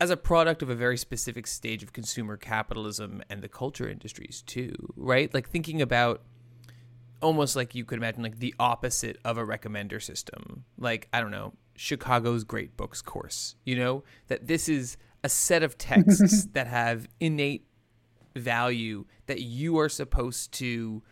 as 0.01 0.11
a 0.11 0.17
product 0.17 0.63
of 0.63 0.69
a 0.69 0.75
very 0.75 0.97
specific 0.97 1.47
stage 1.47 1.83
of 1.83 1.93
consumer 1.93 2.37
capitalism 2.37 3.23
and 3.31 3.41
the 3.41 3.49
culture 3.49 3.89
industries 3.89 4.43
too, 4.43 4.75
right? 4.97 5.33
Like 5.33 5.49
thinking 5.49 5.81
about 5.81 6.23
almost 7.23 7.55
like 7.55 7.75
you 7.75 7.85
could 7.85 7.99
imagine 7.99 8.23
like 8.23 8.41
the 8.41 8.55
opposite 8.59 9.17
of 9.25 9.39
a 9.39 9.45
recommender 9.45 10.03
system. 10.03 10.65
Like, 10.77 11.09
I 11.13 11.21
don't 11.21 11.31
know, 11.31 11.55
Chicago's 11.77 12.43
Great 12.45 12.77
Books 12.77 13.01
course, 13.01 13.55
you 13.65 13.77
know, 13.77 14.03
that 14.27 14.49
this 14.49 14.69
is 14.69 14.97
a 15.25 15.29
set 15.29 15.63
of 15.63 15.79
texts 15.91 16.47
that 16.53 16.67
have 16.67 17.09
innate 17.21 17.67
value 18.37 19.05
that 19.27 19.41
you 19.41 19.79
are 19.79 19.89
supposed 19.89 20.53
to 20.53 21.03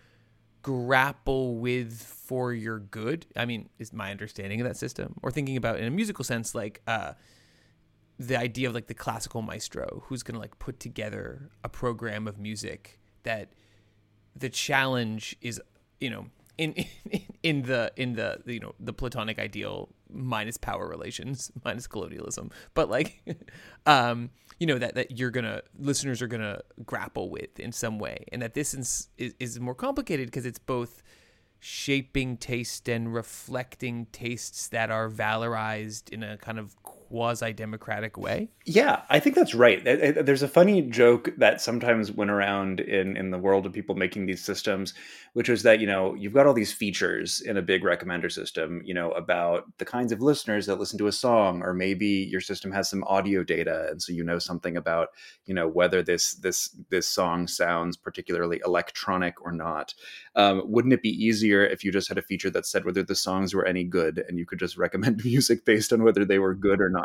grapple 0.62 1.56
with 1.56 2.02
for 2.02 2.52
your 2.52 2.78
good. 2.78 3.26
I 3.36 3.46
mean, 3.46 3.68
is 3.78 3.92
my 3.92 4.10
understanding 4.10 4.60
of 4.60 4.66
that 4.66 4.76
system. 4.76 5.14
Or 5.22 5.30
thinking 5.30 5.56
about 5.56 5.78
in 5.78 5.86
a 5.86 5.90
musical 5.90 6.24
sense, 6.24 6.54
like 6.54 6.82
uh 6.86 7.12
the 8.20 8.36
idea 8.36 8.68
of 8.68 8.74
like 8.74 8.86
the 8.86 8.94
classical 8.94 9.40
maestro 9.40 10.02
who's 10.04 10.22
going 10.22 10.34
to 10.34 10.40
like 10.40 10.58
put 10.58 10.78
together 10.78 11.50
a 11.64 11.70
program 11.70 12.28
of 12.28 12.38
music 12.38 13.00
that 13.22 13.48
the 14.36 14.50
challenge 14.50 15.34
is 15.40 15.60
you 16.00 16.10
know 16.10 16.26
in, 16.58 16.74
in 17.10 17.22
in 17.42 17.62
the 17.62 17.90
in 17.96 18.12
the 18.12 18.40
you 18.44 18.60
know 18.60 18.74
the 18.78 18.92
platonic 18.92 19.38
ideal 19.38 19.88
minus 20.12 20.56
power 20.56 20.88
relations 20.88 21.50
minus 21.64 21.86
colonialism. 21.86 22.50
But 22.74 22.90
like 22.90 23.22
um 23.86 24.30
you 24.58 24.66
know 24.66 24.78
that 24.78 24.94
that 24.94 25.18
you're 25.18 25.30
gonna 25.30 25.62
listeners 25.78 26.22
are 26.22 26.26
gonna 26.26 26.60
grapple 26.84 27.30
with 27.30 27.58
in 27.58 27.72
some 27.72 27.98
way. 27.98 28.24
And 28.32 28.42
that 28.42 28.54
this 28.54 28.74
is 28.74 29.08
is, 29.18 29.58
more 29.60 29.74
complicated 29.74 30.26
because 30.26 30.46
it's 30.46 30.58
both 30.58 31.02
shaping 31.58 32.36
taste 32.36 32.88
and 32.88 33.12
reflecting 33.12 34.06
tastes 34.12 34.68
that 34.68 34.90
are 34.90 35.10
valorized 35.10 36.10
in 36.10 36.22
a 36.22 36.38
kind 36.38 36.58
of 36.58 36.74
quasi 37.10 37.52
democratic 37.52 38.16
way. 38.16 38.48
Yeah, 38.66 39.02
I 39.10 39.18
think 39.18 39.34
that's 39.34 39.52
right. 39.52 39.82
There's 39.84 40.44
a 40.44 40.48
funny 40.48 40.80
joke 40.82 41.30
that 41.38 41.60
sometimes 41.60 42.12
went 42.12 42.30
around 42.30 42.78
in 42.78 43.16
in 43.16 43.32
the 43.32 43.38
world 43.38 43.66
of 43.66 43.72
people 43.72 43.96
making 43.96 44.26
these 44.26 44.44
systems, 44.44 44.94
which 45.32 45.48
was 45.48 45.64
that 45.64 45.80
you 45.80 45.88
know 45.88 46.14
you've 46.14 46.32
got 46.32 46.46
all 46.46 46.54
these 46.54 46.72
features 46.72 47.40
in 47.40 47.56
a 47.56 47.62
big 47.62 47.82
recommender 47.82 48.30
system, 48.30 48.80
you 48.84 48.94
know 48.94 49.10
about 49.10 49.64
the 49.78 49.84
kinds 49.84 50.12
of 50.12 50.20
listeners 50.20 50.66
that 50.66 50.78
listen 50.78 50.98
to 50.98 51.08
a 51.08 51.12
song, 51.12 51.62
or 51.62 51.74
maybe 51.74 52.06
your 52.06 52.40
system 52.40 52.70
has 52.70 52.88
some 52.88 53.02
audio 53.08 53.42
data, 53.42 53.88
and 53.90 54.00
so 54.00 54.12
you 54.12 54.22
know 54.22 54.38
something 54.38 54.76
about 54.76 55.08
you 55.46 55.54
know 55.54 55.66
whether 55.66 56.04
this 56.04 56.34
this 56.34 56.76
this 56.90 57.08
song 57.08 57.48
sounds 57.48 57.96
particularly 57.96 58.60
electronic 58.64 59.44
or 59.44 59.50
not. 59.50 59.94
Um, 60.36 60.62
wouldn't 60.64 60.94
it 60.94 61.02
be 61.02 61.24
easier 61.24 61.66
if 61.66 61.82
you 61.82 61.90
just 61.90 62.08
had 62.08 62.18
a 62.18 62.22
feature 62.22 62.50
that 62.50 62.66
said 62.66 62.84
whether 62.84 63.02
the 63.02 63.16
songs 63.16 63.52
were 63.52 63.66
any 63.66 63.82
good, 63.82 64.24
and 64.28 64.38
you 64.38 64.46
could 64.46 64.60
just 64.60 64.76
recommend 64.76 65.24
music 65.24 65.64
based 65.64 65.92
on 65.92 66.04
whether 66.04 66.24
they 66.24 66.38
were 66.38 66.54
good 66.54 66.80
or 66.80 66.88
not? 66.88 66.99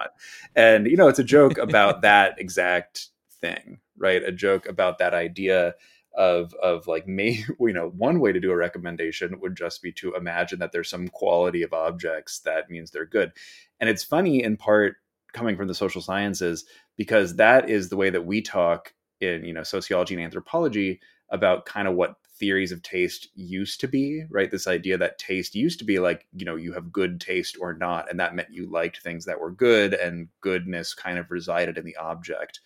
And 0.56 0.88
you 0.88 0.98
know, 0.98 1.08
it's 1.08 1.20
a 1.20 1.24
joke 1.24 1.58
about 1.58 2.02
that 2.02 2.40
exact 2.40 3.08
thing, 3.42 3.80
right? 3.98 4.24
A 4.24 4.32
joke 4.32 4.68
about 4.68 4.98
that 5.00 5.14
idea 5.14 5.76
of 6.16 6.54
of 6.56 6.88
like 6.88 7.08
may 7.08 7.44
you 7.60 7.74
know 7.74 7.90
one 7.98 8.20
way 8.20 8.32
to 8.32 8.40
do 8.40 8.52
a 8.52 8.56
recommendation 8.56 9.40
would 9.40 9.56
just 9.56 9.82
be 9.82 9.92
to 9.92 10.16
imagine 10.16 10.60
that 10.60 10.72
there's 10.72 10.90
some 10.90 11.08
quality 11.10 11.62
of 11.62 11.74
objects 11.74 12.40
that 12.40 12.70
means 12.70 12.90
they're 12.90 13.06
good 13.06 13.32
and 13.80 13.90
it's 13.90 14.04
funny 14.04 14.42
in 14.42 14.56
part 14.58 14.96
coming 15.34 15.58
from 15.58 15.68
the 15.68 15.76
social 15.76 16.02
sciences 16.02 16.66
because 16.96 17.36
that 17.36 17.70
is 17.70 17.90
the 17.90 17.98
way 17.98 18.10
that 18.10 18.26
we 18.26 18.42
talk 18.42 18.94
in 19.20 19.44
you 19.44 19.54
know 19.54 19.64
sociology 19.64 20.14
and 20.16 20.24
anthropology 20.24 21.00
about 21.36 21.66
kind 21.66 21.88
of 21.88 21.94
what 21.96 22.16
theories 22.38 22.72
of 22.72 22.82
taste 22.82 23.30
used 23.36 23.80
to 23.80 23.88
be 23.88 24.24
right? 24.30 24.52
This 24.52 24.68
idea 24.68 24.98
that 24.98 25.20
taste 25.20 25.56
used 25.56 25.80
to 25.80 25.86
be 25.86 26.00
like 26.00 26.26
you 26.36 26.46
know 26.46 26.56
you 26.56 26.74
have 26.74 26.92
good 26.92 27.22
taste 27.22 27.58
or 27.60 27.74
not 27.74 28.10
and 28.10 28.20
that 28.20 28.36
meant 28.36 28.52
you 28.52 28.70
liked 28.70 29.02
things 29.02 29.26
that 29.26 29.40
were 29.40 29.52
good 29.52 29.94
and 29.94 30.28
goodness 30.42 30.94
kind 30.94 31.18
of 31.18 31.32
resided 31.32 31.78
in 31.78 31.86
the 31.86 31.96
object. 31.98 32.60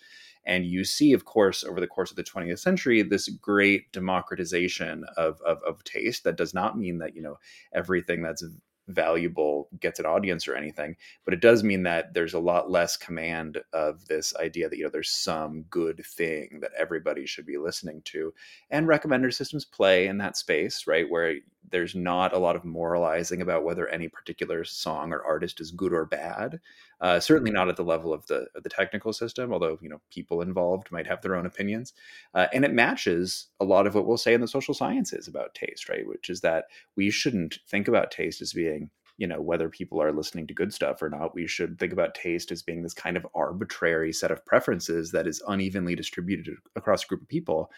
And 0.45 0.65
you 0.65 0.83
see 0.85 1.13
of 1.13 1.25
course 1.25 1.63
over 1.63 1.79
the 1.79 1.88
course 1.88 2.09
of 2.09 2.17
the 2.17 2.23
20th 2.23 2.59
century 2.59 3.01
this 3.03 3.27
great 3.27 3.91
democratization 3.91 5.05
of, 5.17 5.39
of, 5.41 5.61
of 5.63 5.83
taste 5.83 6.23
that 6.23 6.38
does 6.38 6.53
not 6.53 6.77
mean 6.77 6.97
that 6.99 7.15
you 7.15 7.21
know 7.21 7.38
everything 7.73 8.23
that's 8.23 8.43
valuable 8.89 9.69
gets 9.79 10.00
an 10.00 10.05
audience 10.05 10.48
or 10.48 10.55
anything 10.55 10.96
but 11.25 11.34
it 11.34 11.41
does 11.41 11.63
mean 11.63 11.84
that 11.84 12.13
there's 12.13 12.34
a 12.34 12.39
lot 12.39 12.72
less 12.72 12.98
command 12.98 13.60
of 13.74 14.05
this 14.08 14.36
idea 14.38 14.67
that 14.69 14.77
you 14.77 14.84
know 14.84 14.89
there's 14.89 15.12
some 15.12 15.63
good 15.69 16.03
thing 16.05 16.60
that 16.62 16.72
everybody 16.77 17.25
should 17.25 17.46
be 17.46 17.58
listening 17.58 18.01
to 18.03 18.34
and 18.69 18.88
recommender 18.88 19.34
systems 19.34 19.65
play 19.65 20.08
in 20.08 20.17
that 20.17 20.38
space 20.38 20.88
right 20.88 21.10
where 21.10 21.36
there's 21.71 21.95
not 21.95 22.33
a 22.33 22.39
lot 22.39 22.55
of 22.55 22.65
moralizing 22.65 23.41
about 23.41 23.63
whether 23.63 23.87
any 23.87 24.07
particular 24.07 24.63
song 24.63 25.11
or 25.13 25.23
artist 25.23 25.61
is 25.61 25.71
good 25.71 25.93
or 25.93 26.05
bad. 26.05 26.59
Uh, 27.01 27.19
certainly 27.19 27.51
not 27.51 27.69
at 27.69 27.75
the 27.75 27.83
level 27.83 28.13
of 28.13 28.25
the 28.27 28.47
of 28.55 28.63
the 28.63 28.69
technical 28.69 29.13
system, 29.13 29.53
although 29.53 29.77
you 29.81 29.89
know 29.89 30.01
people 30.11 30.41
involved 30.41 30.91
might 30.91 31.07
have 31.07 31.21
their 31.21 31.35
own 31.35 31.45
opinions. 31.45 31.93
Uh, 32.33 32.47
and 32.53 32.65
it 32.65 32.73
matches 32.73 33.47
a 33.59 33.65
lot 33.65 33.87
of 33.87 33.95
what 33.95 34.05
we'll 34.05 34.17
say 34.17 34.33
in 34.33 34.41
the 34.41 34.47
social 34.47 34.73
sciences 34.73 35.27
about 35.27 35.53
taste, 35.53 35.89
right? 35.89 36.07
Which 36.07 36.29
is 36.29 36.41
that 36.41 36.65
we 36.95 37.09
shouldn't 37.09 37.59
think 37.67 37.87
about 37.87 38.11
taste 38.11 38.41
as 38.41 38.53
being 38.53 38.89
you 39.17 39.27
know 39.27 39.41
whether 39.41 39.69
people 39.69 40.01
are 40.01 40.13
listening 40.13 40.47
to 40.47 40.53
good 40.53 40.73
stuff 40.73 41.01
or 41.01 41.09
not 41.09 41.35
we 41.35 41.45
should 41.45 41.77
think 41.77 41.91
about 41.91 42.15
taste 42.15 42.51
as 42.51 42.63
being 42.63 42.81
this 42.81 42.93
kind 42.93 43.17
of 43.17 43.27
arbitrary 43.35 44.13
set 44.13 44.31
of 44.31 44.45
preferences 44.45 45.11
that 45.11 45.27
is 45.27 45.43
unevenly 45.47 45.93
distributed 45.93 46.55
across 46.75 47.03
a 47.03 47.07
group 47.07 47.21
of 47.21 47.27
people 47.27 47.69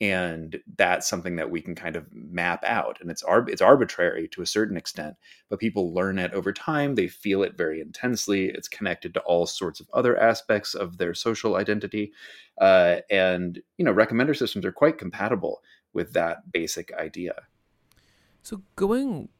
and 0.00 0.60
that's 0.76 1.08
something 1.08 1.36
that 1.36 1.50
we 1.50 1.60
can 1.60 1.74
kind 1.74 1.94
of 1.94 2.06
map 2.12 2.62
out 2.64 2.98
and 3.00 3.10
it's 3.10 3.22
it's 3.48 3.62
arbitrary 3.62 4.26
to 4.28 4.42
a 4.42 4.46
certain 4.46 4.76
extent 4.76 5.14
but 5.48 5.60
people 5.60 5.94
learn 5.94 6.18
it 6.18 6.32
over 6.32 6.52
time 6.52 6.96
they 6.96 7.06
feel 7.06 7.42
it 7.42 7.56
very 7.56 7.80
intensely 7.80 8.46
it's 8.46 8.66
connected 8.66 9.14
to 9.14 9.20
all 9.20 9.46
sorts 9.46 9.78
of 9.78 9.88
other 9.94 10.18
aspects 10.18 10.74
of 10.74 10.98
their 10.98 11.14
social 11.14 11.54
identity 11.54 12.12
uh, 12.60 12.96
and 13.10 13.60
you 13.78 13.84
know 13.84 13.94
recommender 13.94 14.36
systems 14.36 14.64
are 14.64 14.72
quite 14.72 14.98
compatible 14.98 15.62
with 15.92 16.12
that 16.12 16.52
basic 16.52 16.92
idea. 16.94 17.34
So 18.42 18.62
going 18.76 19.30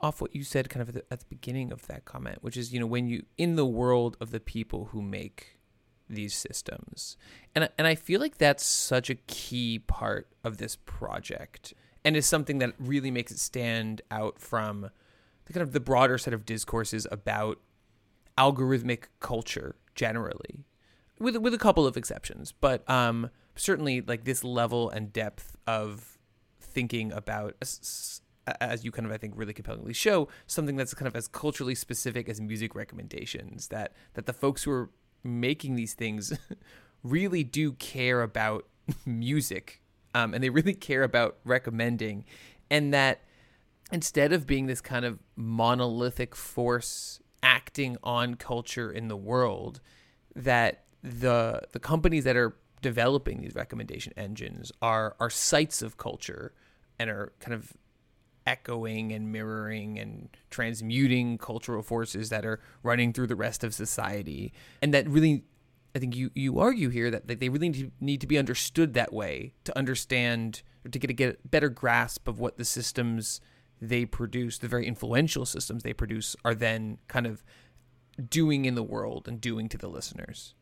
off 0.00 0.20
what 0.20 0.34
you 0.34 0.44
said 0.44 0.68
kind 0.68 0.82
of 0.82 0.88
at 0.90 0.94
the, 0.94 1.12
at 1.12 1.20
the 1.20 1.26
beginning 1.26 1.72
of 1.72 1.86
that 1.86 2.04
comment 2.04 2.36
which 2.42 2.54
is 2.54 2.70
you 2.70 2.78
know 2.78 2.86
when 2.86 3.06
you 3.06 3.24
in 3.38 3.56
the 3.56 3.64
world 3.64 4.14
of 4.20 4.30
the 4.30 4.38
people 4.38 4.90
who 4.92 5.00
make 5.00 5.55
these 6.08 6.34
systems. 6.34 7.16
And 7.54 7.68
and 7.78 7.86
I 7.86 7.94
feel 7.94 8.20
like 8.20 8.38
that's 8.38 8.64
such 8.64 9.10
a 9.10 9.14
key 9.14 9.78
part 9.78 10.28
of 10.44 10.58
this 10.58 10.76
project 10.76 11.74
and 12.04 12.16
is 12.16 12.26
something 12.26 12.58
that 12.58 12.74
really 12.78 13.10
makes 13.10 13.32
it 13.32 13.38
stand 13.38 14.02
out 14.10 14.38
from 14.38 14.90
the 15.46 15.52
kind 15.52 15.62
of 15.62 15.72
the 15.72 15.80
broader 15.80 16.18
set 16.18 16.32
of 16.32 16.44
discourses 16.44 17.06
about 17.10 17.60
algorithmic 18.38 19.04
culture 19.20 19.76
generally. 19.94 20.64
With 21.18 21.36
with 21.36 21.54
a 21.54 21.58
couple 21.58 21.86
of 21.86 21.96
exceptions, 21.96 22.52
but 22.52 22.88
um 22.90 23.30
certainly 23.54 24.02
like 24.02 24.24
this 24.24 24.44
level 24.44 24.90
and 24.90 25.12
depth 25.12 25.56
of 25.66 26.18
thinking 26.60 27.10
about 27.10 27.54
as 28.60 28.84
you 28.84 28.92
kind 28.92 29.06
of 29.06 29.12
I 29.12 29.16
think 29.16 29.34
really 29.36 29.52
compellingly 29.52 29.92
show 29.92 30.28
something 30.46 30.76
that's 30.76 30.94
kind 30.94 31.08
of 31.08 31.16
as 31.16 31.26
culturally 31.26 31.74
specific 31.74 32.28
as 32.28 32.40
music 32.40 32.74
recommendations 32.74 33.68
that 33.68 33.92
that 34.14 34.26
the 34.26 34.32
folks 34.32 34.64
who 34.64 34.70
are 34.70 34.90
making 35.26 35.76
these 35.76 35.94
things 35.94 36.32
really 37.02 37.44
do 37.44 37.72
care 37.72 38.22
about 38.22 38.66
music 39.06 39.82
um, 40.14 40.32
and 40.34 40.42
they 40.42 40.50
really 40.50 40.74
care 40.88 41.02
about 41.02 41.36
recommending 41.44 42.24
and 42.70 42.92
that 42.92 43.20
instead 43.92 44.32
of 44.32 44.46
being 44.46 44.66
this 44.66 44.80
kind 44.80 45.04
of 45.04 45.18
monolithic 45.36 46.34
force 46.34 47.20
acting 47.42 47.96
on 48.02 48.34
culture 48.34 48.90
in 48.90 49.08
the 49.08 49.16
world 49.16 49.80
that 50.34 50.84
the 51.02 51.62
the 51.72 51.78
companies 51.78 52.24
that 52.24 52.36
are 52.36 52.56
developing 52.82 53.40
these 53.40 53.54
recommendation 53.54 54.12
engines 54.16 54.72
are 54.82 55.14
are 55.20 55.30
sites 55.30 55.82
of 55.82 55.96
culture 55.96 56.52
and 56.98 57.08
are 57.10 57.32
kind 57.38 57.54
of 57.54 57.72
echoing 58.46 59.12
and 59.12 59.32
mirroring 59.32 59.98
and 59.98 60.28
transmuting 60.50 61.38
cultural 61.38 61.82
forces 61.82 62.28
that 62.30 62.46
are 62.46 62.60
running 62.82 63.12
through 63.12 63.26
the 63.26 63.36
rest 63.36 63.64
of 63.64 63.74
society. 63.74 64.52
And 64.80 64.94
that 64.94 65.08
really, 65.08 65.44
I 65.94 65.98
think 65.98 66.14
you, 66.14 66.30
you 66.34 66.58
argue 66.58 66.88
here 66.88 67.10
that, 67.10 67.26
that 67.28 67.40
they 67.40 67.48
really 67.48 67.68
need 67.68 67.80
to, 67.80 67.90
need 68.00 68.20
to 68.20 68.26
be 68.26 68.38
understood 68.38 68.94
that 68.94 69.12
way 69.12 69.54
to 69.64 69.76
understand 69.76 70.62
or 70.84 70.90
to 70.90 70.98
get 70.98 71.10
a 71.10 71.14
get 71.14 71.50
better 71.50 71.68
grasp 71.68 72.28
of 72.28 72.38
what 72.38 72.56
the 72.56 72.64
systems 72.64 73.40
they 73.80 74.04
produce, 74.04 74.58
the 74.58 74.68
very 74.68 74.86
influential 74.86 75.44
systems 75.44 75.82
they 75.82 75.92
produce, 75.92 76.36
are 76.44 76.54
then 76.54 76.98
kind 77.08 77.26
of 77.26 77.42
doing 78.30 78.64
in 78.64 78.74
the 78.74 78.82
world 78.82 79.28
and 79.28 79.40
doing 79.40 79.68
to 79.68 79.76
the 79.76 79.88
listeners 79.88 80.54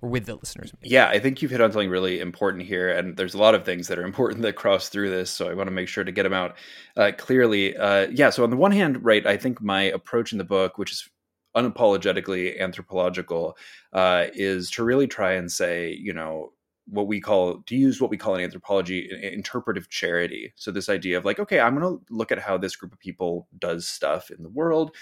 or 0.00 0.08
with 0.08 0.26
the 0.26 0.36
listeners. 0.36 0.72
Maybe. 0.74 0.92
Yeah, 0.92 1.08
I 1.08 1.18
think 1.18 1.42
you've 1.42 1.50
hit 1.50 1.60
on 1.60 1.72
something 1.72 1.90
really 1.90 2.20
important 2.20 2.64
here, 2.64 2.90
and 2.90 3.16
there's 3.16 3.34
a 3.34 3.38
lot 3.38 3.54
of 3.54 3.64
things 3.64 3.88
that 3.88 3.98
are 3.98 4.04
important 4.06 4.42
that 4.42 4.54
cross 4.54 4.88
through 4.88 5.10
this. 5.10 5.30
So 5.30 5.48
I 5.48 5.54
want 5.54 5.68
to 5.68 5.74
make 5.74 5.88
sure 5.88 6.04
to 6.04 6.12
get 6.12 6.22
them 6.22 6.32
out 6.32 6.56
uh, 6.96 7.12
clearly. 7.16 7.76
Uh, 7.76 8.08
yeah. 8.12 8.30
So 8.30 8.44
on 8.44 8.50
the 8.50 8.56
one 8.56 8.72
hand, 8.72 9.04
right, 9.04 9.26
I 9.26 9.36
think 9.36 9.60
my 9.60 9.82
approach 9.82 10.32
in 10.32 10.38
the 10.38 10.44
book, 10.44 10.78
which 10.78 10.92
is 10.92 11.08
unapologetically 11.56 12.60
anthropological, 12.60 13.56
uh, 13.92 14.26
is 14.34 14.70
to 14.72 14.84
really 14.84 15.06
try 15.06 15.32
and 15.32 15.50
say, 15.50 15.92
you 15.92 16.12
know, 16.12 16.52
what 16.90 17.06
we 17.06 17.20
call 17.20 17.62
to 17.66 17.76
use 17.76 18.00
what 18.00 18.10
we 18.10 18.16
call 18.16 18.34
in 18.34 18.40
anthropology 18.40 19.10
interpretive 19.22 19.90
charity. 19.90 20.52
So 20.56 20.70
this 20.70 20.88
idea 20.88 21.18
of 21.18 21.24
like, 21.24 21.38
okay, 21.38 21.60
I'm 21.60 21.78
going 21.78 21.98
to 21.98 22.02
look 22.14 22.32
at 22.32 22.38
how 22.38 22.56
this 22.56 22.76
group 22.76 22.92
of 22.92 22.98
people 22.98 23.46
does 23.58 23.86
stuff 23.86 24.30
in 24.30 24.42
the 24.42 24.48
world 24.48 24.94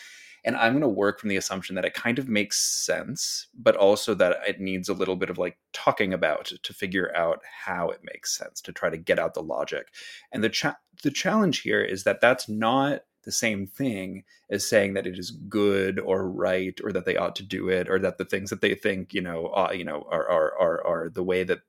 and 0.46 0.56
i'm 0.56 0.72
going 0.72 0.80
to 0.80 0.88
work 0.88 1.20
from 1.20 1.28
the 1.28 1.36
assumption 1.36 1.74
that 1.74 1.84
it 1.84 1.92
kind 1.94 2.18
of 2.18 2.28
makes 2.28 2.58
sense 2.58 3.48
but 3.58 3.76
also 3.76 4.14
that 4.14 4.38
it 4.46 4.60
needs 4.60 4.88
a 4.88 4.94
little 4.94 5.16
bit 5.16 5.28
of 5.28 5.38
like 5.38 5.58
talking 5.72 6.14
about 6.14 6.46
to 6.62 6.72
figure 6.72 7.14
out 7.14 7.40
how 7.64 7.90
it 7.90 8.00
makes 8.02 8.36
sense 8.36 8.60
to 8.60 8.72
try 8.72 8.88
to 8.88 8.96
get 8.96 9.18
out 9.18 9.34
the 9.34 9.42
logic. 9.42 9.88
And 10.32 10.42
the 10.42 10.48
cha- 10.48 10.78
the 11.02 11.10
challenge 11.10 11.60
here 11.60 11.82
is 11.82 12.04
that 12.04 12.20
that's 12.20 12.48
not 12.48 13.02
the 13.24 13.32
same 13.32 13.66
thing 13.66 14.24
as 14.50 14.68
saying 14.68 14.94
that 14.94 15.06
it 15.06 15.18
is 15.18 15.32
good 15.32 15.98
or 15.98 16.30
right 16.30 16.78
or 16.84 16.92
that 16.92 17.04
they 17.04 17.16
ought 17.16 17.36
to 17.36 17.42
do 17.42 17.68
it 17.68 17.90
or 17.90 17.98
that 17.98 18.18
the 18.18 18.24
things 18.24 18.50
that 18.50 18.60
they 18.60 18.74
think 18.74 19.12
you 19.12 19.20
know 19.20 19.46
uh, 19.48 19.72
you 19.72 19.84
know 19.84 20.06
are, 20.10 20.28
are 20.28 20.52
are 20.58 20.86
are 20.86 21.10
the 21.10 21.24
way 21.24 21.42
that 21.44 21.60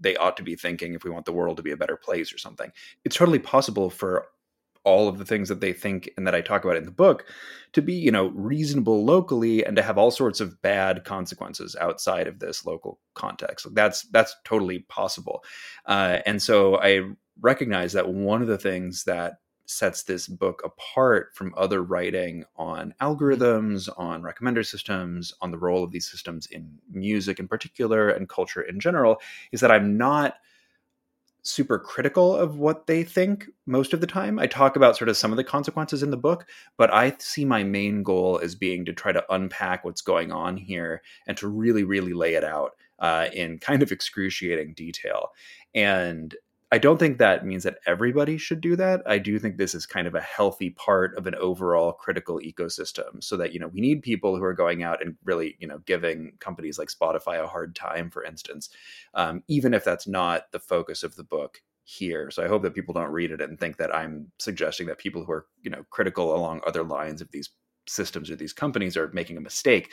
they 0.00 0.16
ought 0.16 0.36
to 0.36 0.42
be 0.42 0.56
thinking 0.56 0.94
if 0.94 1.04
we 1.04 1.10
want 1.10 1.26
the 1.26 1.32
world 1.32 1.56
to 1.56 1.62
be 1.62 1.72
a 1.72 1.76
better 1.76 1.96
place 1.96 2.32
or 2.32 2.38
something. 2.38 2.72
It's 3.04 3.16
totally 3.16 3.38
possible 3.38 3.90
for 3.90 4.26
all 4.84 5.08
of 5.08 5.18
the 5.18 5.24
things 5.24 5.48
that 5.48 5.60
they 5.60 5.72
think 5.72 6.10
and 6.16 6.26
that 6.26 6.34
I 6.34 6.40
talk 6.40 6.64
about 6.64 6.76
in 6.76 6.84
the 6.84 6.90
book 6.90 7.24
to 7.72 7.82
be, 7.82 7.94
you 7.94 8.10
know, 8.10 8.28
reasonable 8.28 9.04
locally 9.04 9.64
and 9.64 9.76
to 9.76 9.82
have 9.82 9.98
all 9.98 10.10
sorts 10.10 10.40
of 10.40 10.60
bad 10.62 11.04
consequences 11.04 11.76
outside 11.80 12.26
of 12.26 12.38
this 12.38 12.66
local 12.66 12.98
context. 13.14 13.66
That's 13.74 14.02
that's 14.04 14.36
totally 14.44 14.80
possible. 14.80 15.44
Uh, 15.86 16.18
and 16.26 16.42
so 16.42 16.78
I 16.78 17.02
recognize 17.40 17.92
that 17.92 18.08
one 18.08 18.42
of 18.42 18.48
the 18.48 18.58
things 18.58 19.04
that 19.04 19.34
sets 19.66 20.02
this 20.02 20.28
book 20.28 20.60
apart 20.64 21.30
from 21.34 21.54
other 21.56 21.82
writing 21.82 22.44
on 22.56 22.94
algorithms, 23.00 23.88
on 23.96 24.22
recommender 24.22 24.66
systems, 24.66 25.32
on 25.40 25.50
the 25.50 25.58
role 25.58 25.82
of 25.82 25.92
these 25.92 26.10
systems 26.10 26.46
in 26.46 26.70
music 26.90 27.38
in 27.38 27.48
particular 27.48 28.10
and 28.10 28.28
culture 28.28 28.62
in 28.62 28.80
general 28.80 29.20
is 29.50 29.60
that 29.60 29.70
I'm 29.70 29.96
not 29.96 30.34
super 31.42 31.78
critical 31.78 32.36
of 32.36 32.56
what 32.56 32.86
they 32.86 33.02
think 33.02 33.46
most 33.66 33.92
of 33.92 34.00
the 34.00 34.06
time. 34.06 34.38
I 34.38 34.46
talk 34.46 34.76
about 34.76 34.96
sort 34.96 35.08
of 35.08 35.16
some 35.16 35.32
of 35.32 35.36
the 35.36 35.44
consequences 35.44 36.02
in 36.02 36.10
the 36.10 36.16
book, 36.16 36.46
but 36.78 36.92
I 36.92 37.16
see 37.18 37.44
my 37.44 37.64
main 37.64 38.02
goal 38.02 38.40
as 38.42 38.54
being 38.54 38.84
to 38.84 38.92
try 38.92 39.12
to 39.12 39.24
unpack 39.32 39.84
what's 39.84 40.02
going 40.02 40.30
on 40.30 40.56
here 40.56 41.02
and 41.26 41.36
to 41.38 41.48
really, 41.48 41.84
really 41.84 42.12
lay 42.12 42.34
it 42.34 42.44
out 42.44 42.72
uh, 43.00 43.28
in 43.32 43.58
kind 43.58 43.82
of 43.82 43.90
excruciating 43.90 44.74
detail. 44.74 45.30
And 45.74 46.34
I 46.72 46.78
don't 46.78 46.96
think 46.96 47.18
that 47.18 47.44
means 47.44 47.64
that 47.64 47.80
everybody 47.86 48.38
should 48.38 48.62
do 48.62 48.76
that. 48.76 49.02
I 49.04 49.18
do 49.18 49.38
think 49.38 49.58
this 49.58 49.74
is 49.74 49.84
kind 49.84 50.06
of 50.06 50.14
a 50.14 50.22
healthy 50.22 50.70
part 50.70 51.14
of 51.18 51.26
an 51.26 51.34
overall 51.34 51.92
critical 51.92 52.40
ecosystem 52.40 53.22
so 53.22 53.36
that, 53.36 53.52
you 53.52 53.60
know, 53.60 53.68
we 53.68 53.82
need 53.82 54.02
people 54.02 54.38
who 54.38 54.42
are 54.42 54.54
going 54.54 54.82
out 54.82 55.02
and 55.04 55.14
really, 55.22 55.54
you 55.60 55.68
know, 55.68 55.80
giving 55.84 56.32
companies 56.40 56.78
like 56.78 56.88
Spotify 56.88 57.44
a 57.44 57.46
hard 57.46 57.76
time, 57.76 58.10
for 58.10 58.24
instance, 58.24 58.70
um, 59.12 59.42
even 59.48 59.74
if 59.74 59.84
that's 59.84 60.06
not 60.06 60.50
the 60.52 60.58
focus 60.58 61.02
of 61.02 61.14
the 61.14 61.24
book 61.24 61.60
here. 61.84 62.30
So 62.30 62.42
I 62.42 62.48
hope 62.48 62.62
that 62.62 62.74
people 62.74 62.94
don't 62.94 63.12
read 63.12 63.32
it 63.32 63.42
and 63.42 63.60
think 63.60 63.76
that 63.76 63.94
I'm 63.94 64.32
suggesting 64.38 64.86
that 64.86 64.96
people 64.96 65.26
who 65.26 65.32
are, 65.32 65.46
you 65.60 65.70
know, 65.70 65.84
critical 65.90 66.34
along 66.34 66.62
other 66.66 66.84
lines 66.84 67.20
of 67.20 67.30
these 67.32 67.50
systems 67.86 68.30
or 68.30 68.36
these 68.36 68.52
companies 68.52 68.96
are 68.96 69.10
making 69.12 69.36
a 69.36 69.40
mistake. 69.40 69.90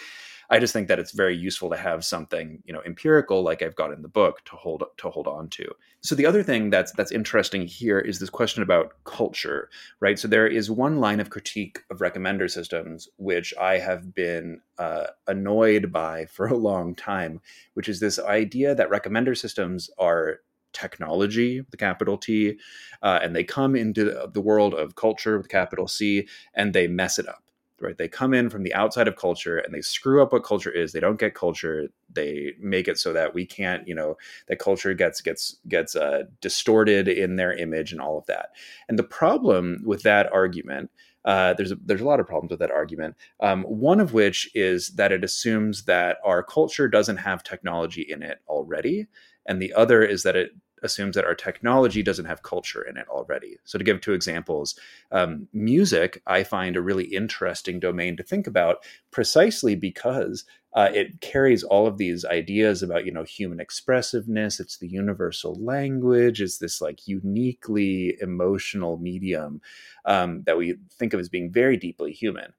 I 0.52 0.58
just 0.58 0.74
think 0.74 0.88
that 0.88 0.98
it's 0.98 1.12
very 1.12 1.38
useful 1.38 1.70
to 1.70 1.78
have 1.78 2.04
something, 2.04 2.64
you 2.66 2.74
know, 2.74 2.82
empirical 2.84 3.44
like 3.44 3.62
I've 3.62 3.76
got 3.76 3.94
in 3.94 4.02
the 4.02 4.08
book 4.08 4.44
to 4.46 4.56
hold 4.56 4.84
to 4.98 5.10
hold 5.10 5.28
on 5.28 5.48
to. 5.50 5.72
So 6.02 6.16
the 6.16 6.26
other 6.26 6.42
thing 6.42 6.72
that's 6.72 6.92
that's 6.94 7.12
interesting 7.12 7.68
here 7.68 8.00
is 8.00 8.20
this 8.20 8.32
question 8.32 8.64
about 8.64 8.94
culture, 9.04 9.70
right? 10.00 10.18
So 10.18 10.28
there 10.28 10.48
is 10.48 10.72
one 10.72 11.00
line 11.00 11.20
of 11.20 11.30
critique 11.30 11.80
of 11.92 12.00
recommender 12.00 12.50
systems 12.50 13.08
which 13.18 13.54
I 13.60 13.78
have 13.78 14.16
been 14.16 14.62
uh, 14.80 15.08
annoyed 15.28 15.92
by 15.92 16.26
for 16.26 16.48
a 16.48 16.58
long 16.58 16.96
time, 16.96 17.42
which 17.76 17.88
is 17.88 18.00
this 18.00 18.18
idea 18.18 18.74
that 18.74 18.90
recommender 18.90 19.38
systems 19.38 19.92
are 20.00 20.40
technology 20.72 21.62
the 21.72 21.78
capital 21.78 22.18
T, 22.18 22.58
uh, 23.02 23.20
and 23.22 23.36
they 23.36 23.44
come 23.44 23.76
into 23.76 24.30
the 24.34 24.42
world 24.42 24.74
of 24.74 24.96
culture 24.96 25.38
with 25.38 25.50
capital 25.50 25.88
C, 25.88 26.28
and 26.56 26.74
they 26.74 26.88
mess 26.88 27.20
it 27.20 27.28
up 27.28 27.44
right? 27.82 27.98
They 27.98 28.08
come 28.08 28.34
in 28.34 28.50
from 28.50 28.64
the 28.64 28.74
outside 28.74 29.08
of 29.08 29.16
culture 29.16 29.58
and 29.58 29.74
they 29.74 29.82
screw 29.82 30.22
up 30.22 30.34
what 30.34 30.44
culture 30.44 30.72
is. 30.72 30.92
They 30.92 31.00
don't 31.00 31.20
get 31.20 31.36
culture. 31.36 31.88
They 32.12 32.54
make 32.60 32.88
it 32.88 32.98
so 32.98 33.14
that 33.14 33.34
we 33.34 33.46
can't, 33.46 33.88
you 33.88 33.96
know, 33.96 34.18
that 34.48 34.60
culture 34.60 34.94
gets 34.94 35.22
gets 35.22 35.58
gets 35.68 35.96
uh, 35.96 36.24
distorted 36.42 37.08
in 37.08 37.36
their 37.36 37.54
image 37.54 37.92
and 37.92 38.02
all 38.02 38.18
of 38.18 38.26
that. 38.28 38.50
And 38.88 38.98
the 38.98 39.04
problem 39.04 39.82
with 39.86 40.04
that 40.04 40.32
argument. 40.32 40.92
Uh, 41.26 41.54
there's 41.54 41.74
a, 41.74 41.78
there's 41.86 42.00
a 42.00 42.06
lot 42.06 42.22
of 42.22 42.26
problems 42.26 42.50
with 42.50 42.62
that 42.62 42.72
argument. 42.72 43.14
Um, 43.42 43.64
one 43.64 44.00
of 44.00 44.14
which 44.14 44.50
is 44.56 44.92
that 44.92 45.12
it 45.12 45.22
assumes 45.22 45.84
that 45.84 46.18
our 46.24 46.42
culture 46.42 46.88
doesn't 46.88 47.18
have 47.18 47.44
technology 47.44 48.02
in 48.02 48.24
it 48.24 48.40
already, 48.48 49.06
and 49.46 49.62
the 49.62 49.74
other 49.74 50.02
is 50.02 50.24
that 50.24 50.38
it 50.38 50.52
assumes 50.84 51.16
that 51.16 51.26
our 51.26 51.36
technology 51.36 52.04
doesn't 52.04 52.26
have 52.26 52.44
culture 52.44 52.82
in 52.82 52.98
it 52.98 53.08
already. 53.08 53.58
So, 53.66 53.78
to 53.78 53.84
give 53.84 54.02
two 54.02 54.14
examples, 54.14 54.76
um, 55.12 55.48
music 55.54 56.22
I 56.28 56.44
find 56.44 56.76
a 56.76 56.82
really 56.82 57.06
interesting 57.06 57.80
domain 57.80 58.18
to 58.18 58.24
think 58.24 58.48
about 58.48 58.84
precisely 59.12 59.76
because 59.76 60.46
uh, 60.74 60.90
it 60.94 61.20
carries 61.22 61.64
all 61.64 61.88
of 61.88 61.98
these 61.98 62.26
ideas 62.26 62.84
about 62.84 63.06
you 63.06 63.12
know 63.12 63.24
human 63.24 63.60
expressiveness. 63.60 64.60
It's 64.60 64.78
the 64.78 64.88
universal 64.88 65.56
language. 65.56 66.42
It's 66.42 66.60
this 66.60 66.82
like 66.82 67.08
uniquely 67.08 68.18
emotional 68.22 68.98
medium 68.98 69.62
um, 70.06 70.44
that 70.46 70.58
we 70.58 70.76
think 70.98 71.14
of 71.14 71.20
as 71.20 71.30
being 71.30 71.52
very 71.52 71.78
deeply 71.78 72.12
human, 72.12 72.54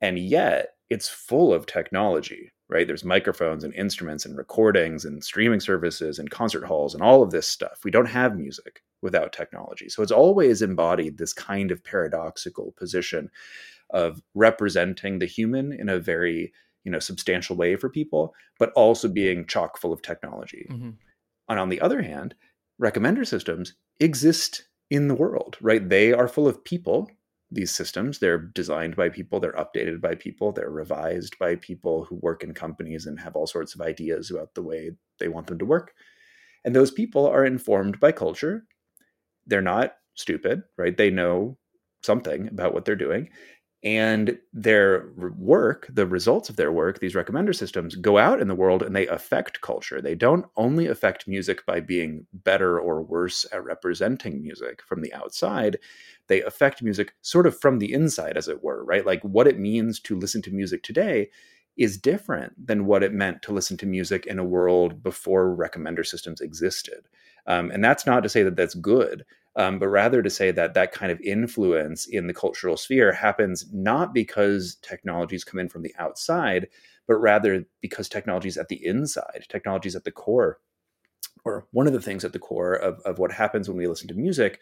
and 0.00 0.18
yet 0.18 0.74
it's 0.90 1.08
full 1.08 1.52
of 1.52 1.66
technology 1.66 2.52
right? 2.74 2.88
There's 2.88 3.04
microphones 3.04 3.62
and 3.62 3.72
instruments 3.72 4.26
and 4.26 4.36
recordings 4.36 5.04
and 5.04 5.22
streaming 5.22 5.60
services 5.60 6.18
and 6.18 6.28
concert 6.28 6.64
halls 6.64 6.92
and 6.92 7.04
all 7.04 7.22
of 7.22 7.30
this 7.30 7.46
stuff. 7.46 7.78
We 7.84 7.92
don't 7.92 8.06
have 8.06 8.36
music 8.36 8.82
without 9.00 9.32
technology. 9.32 9.88
So 9.88 10.02
it's 10.02 10.10
always 10.10 10.60
embodied 10.60 11.16
this 11.16 11.32
kind 11.32 11.70
of 11.70 11.84
paradoxical 11.84 12.74
position 12.76 13.30
of 13.90 14.20
representing 14.34 15.20
the 15.20 15.26
human 15.26 15.72
in 15.72 15.88
a 15.88 16.00
very, 16.00 16.52
you 16.82 16.90
know, 16.90 16.98
substantial 16.98 17.54
way 17.54 17.76
for 17.76 17.88
people, 17.88 18.34
but 18.58 18.72
also 18.72 19.06
being 19.06 19.46
chock 19.46 19.78
full 19.78 19.92
of 19.92 20.02
technology. 20.02 20.66
Mm-hmm. 20.68 20.90
And 21.48 21.60
on 21.60 21.68
the 21.68 21.80
other 21.80 22.02
hand, 22.02 22.34
recommender 22.82 23.24
systems 23.24 23.74
exist 24.00 24.66
in 24.90 25.06
the 25.06 25.14
world, 25.14 25.58
right? 25.60 25.88
They 25.88 26.12
are 26.12 26.26
full 26.26 26.48
of 26.48 26.64
people 26.64 27.08
these 27.54 27.70
systems. 27.70 28.18
They're 28.18 28.38
designed 28.38 28.96
by 28.96 29.08
people, 29.08 29.40
they're 29.40 29.52
updated 29.52 30.00
by 30.00 30.14
people, 30.14 30.52
they're 30.52 30.70
revised 30.70 31.38
by 31.38 31.56
people 31.56 32.04
who 32.04 32.16
work 32.16 32.42
in 32.42 32.54
companies 32.54 33.06
and 33.06 33.18
have 33.20 33.36
all 33.36 33.46
sorts 33.46 33.74
of 33.74 33.80
ideas 33.80 34.30
about 34.30 34.54
the 34.54 34.62
way 34.62 34.92
they 35.18 35.28
want 35.28 35.46
them 35.46 35.58
to 35.58 35.64
work. 35.64 35.94
And 36.64 36.74
those 36.74 36.90
people 36.90 37.26
are 37.26 37.44
informed 37.44 38.00
by 38.00 38.12
culture. 38.12 38.64
They're 39.46 39.60
not 39.60 39.96
stupid, 40.14 40.62
right? 40.78 40.96
They 40.96 41.10
know 41.10 41.58
something 42.02 42.48
about 42.48 42.74
what 42.74 42.84
they're 42.84 42.96
doing 42.96 43.30
and 43.84 44.38
their 44.54 45.10
work, 45.36 45.86
the 45.92 46.06
results 46.06 46.48
of 46.48 46.56
their 46.56 46.72
work, 46.72 46.98
these 46.98 47.14
recommender 47.14 47.54
systems 47.54 47.94
go 47.96 48.16
out 48.16 48.40
in 48.40 48.48
the 48.48 48.54
world 48.54 48.82
and 48.82 48.96
they 48.96 49.06
affect 49.08 49.60
culture. 49.60 50.00
They 50.00 50.14
don't 50.14 50.46
only 50.56 50.86
affect 50.86 51.28
music 51.28 51.66
by 51.66 51.80
being 51.80 52.26
better 52.32 52.80
or 52.80 53.02
worse 53.02 53.44
at 53.52 53.62
representing 53.62 54.40
music 54.40 54.80
from 54.88 55.02
the 55.02 55.12
outside, 55.12 55.78
they 56.28 56.42
affect 56.42 56.82
music 56.82 57.14
sort 57.22 57.46
of 57.46 57.58
from 57.58 57.78
the 57.78 57.92
inside, 57.92 58.36
as 58.36 58.48
it 58.48 58.62
were, 58.62 58.84
right? 58.84 59.06
Like 59.06 59.22
what 59.22 59.46
it 59.46 59.58
means 59.58 60.00
to 60.00 60.18
listen 60.18 60.42
to 60.42 60.50
music 60.50 60.82
today 60.82 61.30
is 61.76 61.98
different 61.98 62.52
than 62.66 62.86
what 62.86 63.02
it 63.02 63.12
meant 63.12 63.42
to 63.42 63.52
listen 63.52 63.76
to 63.76 63.86
music 63.86 64.26
in 64.26 64.38
a 64.38 64.44
world 64.44 65.02
before 65.02 65.56
recommender 65.56 66.06
systems 66.06 66.40
existed. 66.40 67.08
Um, 67.46 67.70
and 67.70 67.84
that's 67.84 68.06
not 68.06 68.22
to 68.22 68.28
say 68.28 68.42
that 68.42 68.56
that's 68.56 68.74
good 68.74 69.24
um, 69.56 69.78
but 69.78 69.88
rather 69.88 70.22
to 70.22 70.30
say 70.30 70.50
that 70.50 70.74
that 70.74 70.92
kind 70.92 71.12
of 71.12 71.20
influence 71.20 72.06
in 72.06 72.26
the 72.26 72.34
cultural 72.34 72.76
sphere 72.76 73.12
happens 73.12 73.66
not 73.72 74.12
because 74.12 74.76
technologies 74.82 75.44
come 75.44 75.60
in 75.60 75.68
from 75.68 75.82
the 75.82 75.94
outside, 75.98 76.68
but 77.06 77.16
rather 77.16 77.64
because 77.80 78.08
technologies 78.08 78.56
at 78.56 78.68
the 78.68 78.84
inside, 78.84 79.44
technologies 79.48 79.94
at 79.94 80.04
the 80.04 80.10
core, 80.10 80.58
or 81.44 81.66
one 81.70 81.86
of 81.86 81.92
the 81.92 82.00
things 82.00 82.24
at 82.24 82.32
the 82.32 82.38
core 82.38 82.74
of, 82.74 83.00
of 83.04 83.18
what 83.18 83.30
happens 83.30 83.68
when 83.68 83.78
we 83.78 83.86
listen 83.86 84.08
to 84.08 84.14
music. 84.14 84.60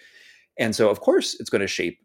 And 0.58 0.74
so, 0.74 0.90
of 0.90 1.00
course, 1.00 1.36
it's 1.40 1.50
going 1.50 1.60
to 1.60 1.66
shape 1.66 1.98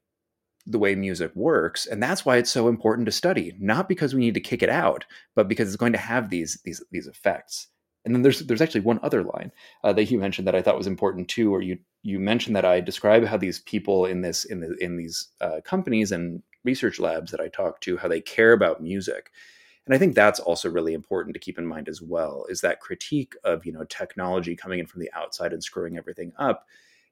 the 0.66 0.80
way 0.80 0.96
music 0.96 1.32
works 1.34 1.86
and 1.86 2.04
that's 2.04 2.26
why 2.26 2.36
it's 2.36 2.52
so 2.52 2.68
important 2.68 3.06
to 3.06 3.12
study 3.12 3.56
not 3.58 3.88
because 3.88 4.14
we 4.14 4.20
need 4.20 4.34
to 4.34 4.42
kick 4.42 4.62
it 4.62 4.68
out 4.68 5.06
but 5.34 5.48
because 5.48 5.70
it's 5.70 5.78
going 5.78 5.94
to 5.94 5.98
have 5.98 6.30
these 6.30 6.60
these 6.66 6.84
these 6.92 7.08
effects 7.08 7.70
and 8.08 8.16
then 8.16 8.22
there's 8.22 8.40
there's 8.40 8.62
actually 8.62 8.82
one 8.82 9.02
other 9.04 9.22
line 9.22 9.52
uh, 9.84 9.92
that 9.92 10.10
you 10.10 10.18
mentioned 10.18 10.48
that 10.48 10.56
I 10.56 10.62
thought 10.62 10.78
was 10.78 10.88
important 10.88 11.28
too, 11.28 11.52
where 11.52 11.62
you 11.62 11.78
you 12.04 12.20
mentioned 12.20 12.56
that 12.56 12.64
I 12.64 12.80
describe 12.80 13.26
how 13.26 13.36
these 13.36 13.60
people 13.60 14.06
in 14.06 14.22
this 14.22 14.46
in 14.46 14.62
the 14.62 14.78
in 14.80 14.96
these 14.96 15.28
uh, 15.42 15.60
companies 15.66 16.14
and 16.14 16.42
research 16.64 17.02
labs 17.02 17.32
that 17.32 17.42
I 17.42 17.50
talk 17.50 17.82
to 17.82 17.98
how 17.98 18.08
they 18.08 18.22
care 18.22 18.54
about 18.54 18.82
music. 18.82 19.32
And 19.86 19.94
I 19.94 19.98
think 19.98 20.16
that's 20.16 20.40
also 20.40 20.70
really 20.70 20.94
important 20.94 21.34
to 21.34 21.40
keep 21.40 21.58
in 21.58 21.66
mind 21.66 21.90
as 21.90 22.02
well. 22.02 22.46
Is 22.48 22.62
that 22.62 22.80
critique 22.80 23.34
of 23.44 23.66
you 23.66 23.74
know 23.74 23.84
technology 23.84 24.56
coming 24.56 24.80
in 24.80 24.86
from 24.88 25.02
the 25.02 25.12
outside 25.14 25.52
and 25.52 25.62
screwing 25.62 25.98
everything 25.98 26.32
up 26.40 26.66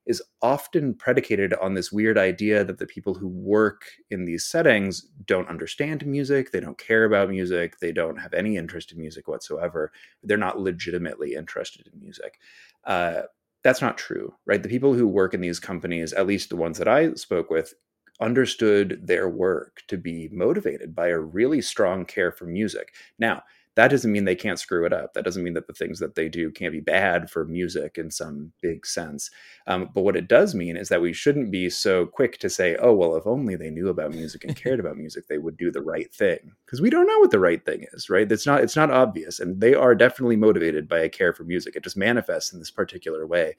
is 0.05 0.21
often 0.41 0.93
predicated 0.93 1.53
on 1.55 1.73
this 1.73 1.91
weird 1.91 2.17
idea 2.17 2.63
that 2.63 2.77
the 2.77 2.85
people 2.85 3.13
who 3.13 3.27
work 3.27 3.85
in 4.11 4.25
these 4.25 4.45
settings 4.45 5.01
don't 5.25 5.49
understand 5.49 6.05
music, 6.05 6.51
they 6.51 6.59
don't 6.59 6.77
care 6.77 7.05
about 7.05 7.29
music, 7.29 7.79
they 7.79 7.91
don't 7.91 8.17
have 8.17 8.33
any 8.33 8.57
interest 8.57 8.91
in 8.91 8.99
music 8.99 9.27
whatsoever. 9.27 9.91
They're 10.23 10.37
not 10.37 10.59
legitimately 10.59 11.33
interested 11.33 11.87
in 11.91 11.99
music. 11.99 12.39
Uh, 12.85 13.23
that's 13.63 13.81
not 13.81 13.97
true, 13.97 14.33
right? 14.45 14.61
The 14.61 14.69
people 14.69 14.93
who 14.93 15.07
work 15.07 15.33
in 15.33 15.41
these 15.41 15.59
companies, 15.59 16.13
at 16.13 16.27
least 16.27 16.49
the 16.49 16.55
ones 16.55 16.77
that 16.77 16.87
I 16.87 17.13
spoke 17.13 17.49
with, 17.49 17.73
understood 18.21 19.01
their 19.03 19.27
work 19.27 19.81
to 19.87 19.97
be 19.97 20.29
motivated 20.31 20.95
by 20.95 21.07
a 21.07 21.19
really 21.19 21.61
strong 21.61 22.05
care 22.05 22.31
for 22.31 22.45
music. 22.45 22.93
Now, 23.19 23.43
that 23.75 23.89
doesn't 23.89 24.11
mean 24.11 24.25
they 24.25 24.35
can't 24.35 24.59
screw 24.59 24.85
it 24.85 24.93
up. 24.93 25.13
That 25.13 25.25
doesn't 25.25 25.43
mean 25.43 25.53
that 25.53 25.67
the 25.67 25.73
things 25.73 25.99
that 25.99 26.15
they 26.15 26.29
do 26.29 26.49
can't 26.49 26.71
be 26.71 26.79
bad 26.79 27.29
for 27.29 27.45
music 27.45 27.97
in 27.97 28.09
some 28.09 28.53
big 28.61 28.85
sense. 28.85 29.29
Um, 29.67 29.89
but 29.93 30.03
what 30.03 30.15
it 30.15 30.29
does 30.29 30.55
mean 30.55 30.77
is 30.77 30.89
that 30.89 31.01
we 31.01 31.11
shouldn't 31.11 31.51
be 31.51 31.69
so 31.69 32.05
quick 32.05 32.37
to 32.39 32.49
say, 32.49 32.77
oh, 32.77 32.93
well, 32.93 33.15
if 33.15 33.27
only 33.27 33.55
they 33.55 33.69
knew 33.69 33.89
about 33.89 34.11
music 34.11 34.43
and 34.45 34.55
cared 34.55 34.79
about 34.79 34.97
music, 34.97 35.27
they 35.27 35.37
would 35.37 35.57
do 35.57 35.71
the 35.71 35.81
right 35.81 36.13
thing. 36.13 36.53
Because 36.65 36.81
we 36.81 36.89
don't 36.89 37.07
know 37.07 37.19
what 37.19 37.31
the 37.31 37.39
right 37.39 37.65
thing 37.65 37.85
is, 37.93 38.09
right? 38.09 38.31
It's 38.31 38.45
not, 38.45 38.61
it's 38.61 38.77
not 38.77 38.91
obvious. 38.91 39.39
And 39.39 39.59
they 39.59 39.73
are 39.73 39.93
definitely 39.93 40.37
motivated 40.37 40.87
by 40.87 40.99
a 40.99 41.09
care 41.09 41.33
for 41.33 41.43
music. 41.43 41.75
It 41.75 41.83
just 41.83 41.97
manifests 41.97 42.53
in 42.53 42.59
this 42.59 42.71
particular 42.71 43.27
way 43.27 43.55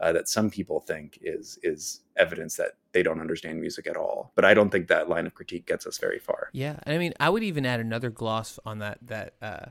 uh, 0.00 0.12
that 0.12 0.28
some 0.28 0.50
people 0.50 0.80
think 0.80 1.18
is 1.22 1.58
is 1.62 2.00
evidence 2.16 2.56
that 2.56 2.72
they 2.92 3.02
don't 3.02 3.20
understand 3.20 3.60
music 3.60 3.86
at 3.86 3.96
all. 3.96 4.32
But 4.34 4.44
I 4.44 4.54
don't 4.54 4.70
think 4.70 4.88
that 4.88 5.08
line 5.08 5.26
of 5.26 5.34
critique 5.34 5.66
gets 5.66 5.86
us 5.86 5.98
very 5.98 6.18
far. 6.18 6.48
Yeah, 6.52 6.78
and 6.84 6.94
I 6.94 6.98
mean, 6.98 7.12
I 7.20 7.28
would 7.28 7.42
even 7.42 7.66
add 7.66 7.80
another 7.80 8.10
gloss 8.10 8.58
on 8.64 8.78
that 8.78 8.98
that 9.02 9.34
uh, 9.42 9.66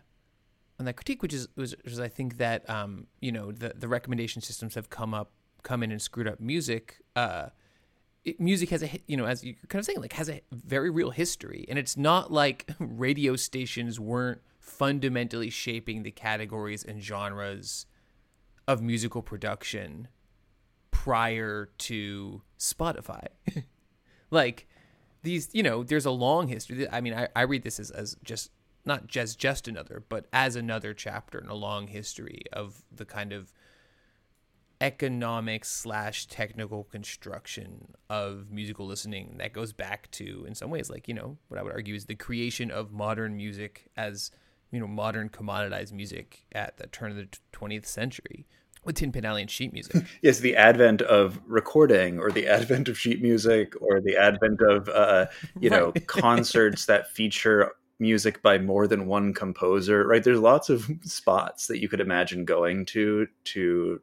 on 0.79 0.85
that 0.85 0.93
critique, 0.93 1.21
which 1.21 1.33
is 1.33 1.47
which 1.55 1.73
is 1.85 1.99
I 1.99 2.07
think 2.07 2.37
that 2.37 2.69
um, 2.69 3.07
you 3.19 3.31
know 3.31 3.51
the 3.51 3.73
the 3.75 3.87
recommendation 3.87 4.41
systems 4.41 4.75
have 4.75 4.89
come 4.89 5.13
up 5.13 5.31
come 5.63 5.83
in 5.83 5.91
and 5.91 6.01
screwed 6.01 6.27
up 6.27 6.39
music. 6.39 6.97
Uh, 7.15 7.47
it, 8.23 8.39
music 8.39 8.69
has 8.69 8.83
a 8.83 9.01
you 9.07 9.17
know 9.17 9.25
as 9.25 9.43
you're 9.43 9.55
kind 9.67 9.79
of 9.79 9.85
saying 9.85 9.99
like 9.99 10.13
has 10.13 10.29
a 10.29 10.41
very 10.51 10.91
real 10.91 11.09
history, 11.09 11.65
and 11.69 11.79
it's 11.79 11.97
not 11.97 12.31
like 12.31 12.69
radio 12.79 13.35
stations 13.35 13.99
weren't 13.99 14.41
fundamentally 14.59 15.49
shaping 15.49 16.03
the 16.03 16.11
categories 16.11 16.83
and 16.83 17.01
genres 17.01 17.87
of 18.67 18.83
musical 18.83 19.23
production 19.23 20.07
prior 21.03 21.69
to 21.77 22.41
Spotify. 22.59 23.27
like 24.31 24.67
these, 25.23 25.47
you 25.53 25.63
know, 25.63 25.81
there's 25.81 26.05
a 26.05 26.11
long 26.11 26.49
history. 26.49 26.89
I 26.91 26.99
mean, 26.99 27.13
I, 27.13 27.29
I 27.33 27.43
read 27.43 27.63
this 27.63 27.79
as, 27.79 27.89
as 27.89 28.17
just 28.21 28.51
not 28.83 29.07
just 29.07 29.39
just 29.39 29.69
another, 29.69 30.03
but 30.09 30.25
as 30.33 30.57
another 30.57 30.93
chapter 30.93 31.39
in 31.39 31.47
a 31.47 31.53
long 31.53 31.87
history 31.87 32.41
of 32.51 32.83
the 32.93 33.05
kind 33.05 33.31
of 33.31 33.53
economic 34.81 35.63
slash 35.63 36.25
technical 36.27 36.83
construction 36.83 37.93
of 38.09 38.51
musical 38.51 38.85
listening 38.85 39.35
that 39.37 39.53
goes 39.53 39.71
back 39.71 40.11
to 40.11 40.43
in 40.47 40.55
some 40.55 40.69
ways 40.69 40.89
like 40.89 41.05
you 41.05 41.13
know 41.13 41.37
what 41.49 41.59
i 41.59 41.61
would 41.61 41.73
argue 41.73 41.93
is 41.93 42.05
the 42.05 42.15
creation 42.15 42.71
of 42.71 42.89
modern 42.89 43.35
music 43.35 43.89
as 43.97 44.31
you 44.71 44.79
know 44.79 44.87
modern 44.87 45.27
commoditized 45.27 45.91
music 45.91 46.45
at 46.53 46.77
the 46.77 46.87
turn 46.87 47.11
of 47.11 47.17
the 47.17 47.27
20th 47.51 47.85
century 47.85 48.47
with 48.89 48.95
tin 48.95 49.11
pan 49.11 49.23
alley 49.23 49.41
and 49.41 49.51
sheet 49.51 49.71
music. 49.71 49.95
Yes 50.23 50.39
the 50.39 50.55
advent 50.55 51.03
of 51.03 51.39
recording 51.45 52.19
or 52.19 52.31
the 52.31 52.47
advent 52.47 52.89
of 52.89 52.97
sheet 52.97 53.21
music 53.21 53.73
or 53.79 54.01
the 54.01 54.17
advent 54.17 54.61
of 54.61 54.89
uh, 54.89 55.27
you 55.59 55.69
know 55.69 55.93
concerts 56.07 56.87
that 56.87 57.11
feature 57.11 57.71
music 57.99 58.41
by 58.41 58.57
more 58.57 58.87
than 58.87 59.05
one 59.05 59.33
composer 59.33 60.07
right? 60.07 60.23
There's 60.23 60.39
lots 60.39 60.69
of 60.69 60.89
spots 61.03 61.67
that 61.67 61.79
you 61.79 61.87
could 61.87 62.01
imagine 62.01 62.45
going 62.45 62.85
to 62.87 63.27
to 63.45 64.01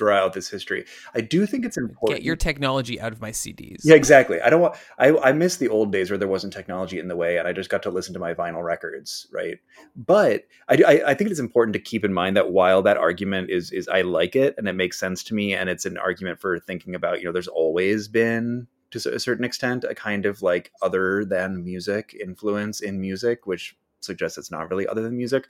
throughout 0.00 0.32
this 0.32 0.48
history. 0.48 0.86
I 1.14 1.20
do 1.20 1.44
think 1.44 1.66
it's 1.66 1.76
important. 1.76 2.20
Get 2.20 2.24
your 2.24 2.34
technology 2.34 2.98
out 2.98 3.12
of 3.12 3.20
my 3.20 3.32
CDs. 3.32 3.80
Yeah, 3.84 3.96
exactly. 3.96 4.40
I 4.40 4.48
don't 4.48 4.62
want. 4.62 4.76
I 4.98 5.14
I 5.18 5.32
miss 5.32 5.58
the 5.58 5.68
old 5.68 5.92
days 5.92 6.10
where 6.10 6.16
there 6.16 6.26
wasn't 6.26 6.54
technology 6.54 6.98
in 6.98 7.08
the 7.08 7.16
way, 7.16 7.36
and 7.36 7.46
I 7.46 7.52
just 7.52 7.68
got 7.68 7.82
to 7.82 7.90
listen 7.90 8.14
to 8.14 8.18
my 8.18 8.32
vinyl 8.32 8.64
records, 8.64 9.26
right? 9.30 9.58
But 9.94 10.44
I, 10.70 10.82
I, 10.86 11.10
I 11.10 11.14
think 11.14 11.30
it's 11.30 11.38
important 11.38 11.74
to 11.74 11.80
keep 11.80 12.02
in 12.02 12.14
mind 12.14 12.34
that 12.38 12.50
while 12.50 12.80
that 12.82 12.96
argument 12.96 13.50
is 13.50 13.72
is 13.72 13.88
I 13.88 14.00
like 14.00 14.34
it 14.34 14.54
and 14.56 14.66
it 14.66 14.72
makes 14.72 14.98
sense 14.98 15.22
to 15.24 15.34
me, 15.34 15.54
and 15.54 15.68
it's 15.68 15.84
an 15.84 15.98
argument 15.98 16.40
for 16.40 16.58
thinking 16.58 16.94
about 16.94 17.20
you 17.20 17.26
know 17.26 17.32
there's 17.32 17.46
always 17.46 18.08
been 18.08 18.66
to 18.92 19.14
a 19.14 19.20
certain 19.20 19.44
extent 19.44 19.84
a 19.84 19.94
kind 19.94 20.24
of 20.24 20.40
like 20.40 20.72
other 20.80 21.26
than 21.26 21.62
music 21.62 22.16
influence 22.18 22.80
in 22.80 23.02
music, 23.02 23.46
which 23.46 23.76
suggests 24.00 24.38
it's 24.38 24.50
not 24.50 24.70
really 24.70 24.86
other 24.86 25.02
than 25.02 25.16
music. 25.16 25.46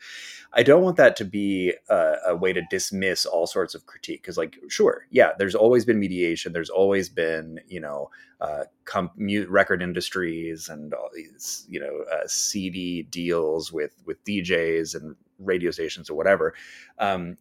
I 0.52 0.62
don't 0.62 0.82
want 0.82 0.96
that 0.96 1.16
to 1.16 1.24
be 1.24 1.74
a, 1.88 2.14
a 2.28 2.36
way 2.36 2.52
to 2.52 2.62
dismiss 2.70 3.26
all 3.26 3.46
sorts 3.46 3.74
of 3.74 3.86
critique 3.86 4.22
because, 4.22 4.36
like, 4.36 4.56
sure, 4.68 5.06
yeah, 5.10 5.30
there's 5.38 5.54
always 5.54 5.84
been 5.84 5.98
mediation. 5.98 6.52
There's 6.52 6.70
always 6.70 7.08
been, 7.08 7.60
you 7.68 7.80
know, 7.80 8.10
uh, 8.40 8.64
com- 8.84 9.10
record 9.48 9.82
industries 9.82 10.68
and 10.68 10.94
all 10.94 11.10
these, 11.14 11.66
you 11.68 11.80
know, 11.80 12.04
uh, 12.12 12.26
CD 12.26 13.02
deals 13.02 13.72
with 13.72 13.92
with 14.06 14.22
DJs 14.24 14.94
and 14.94 15.16
radio 15.38 15.70
stations 15.70 16.10
or 16.10 16.14
whatever. 16.14 16.54
Um, 16.98 17.36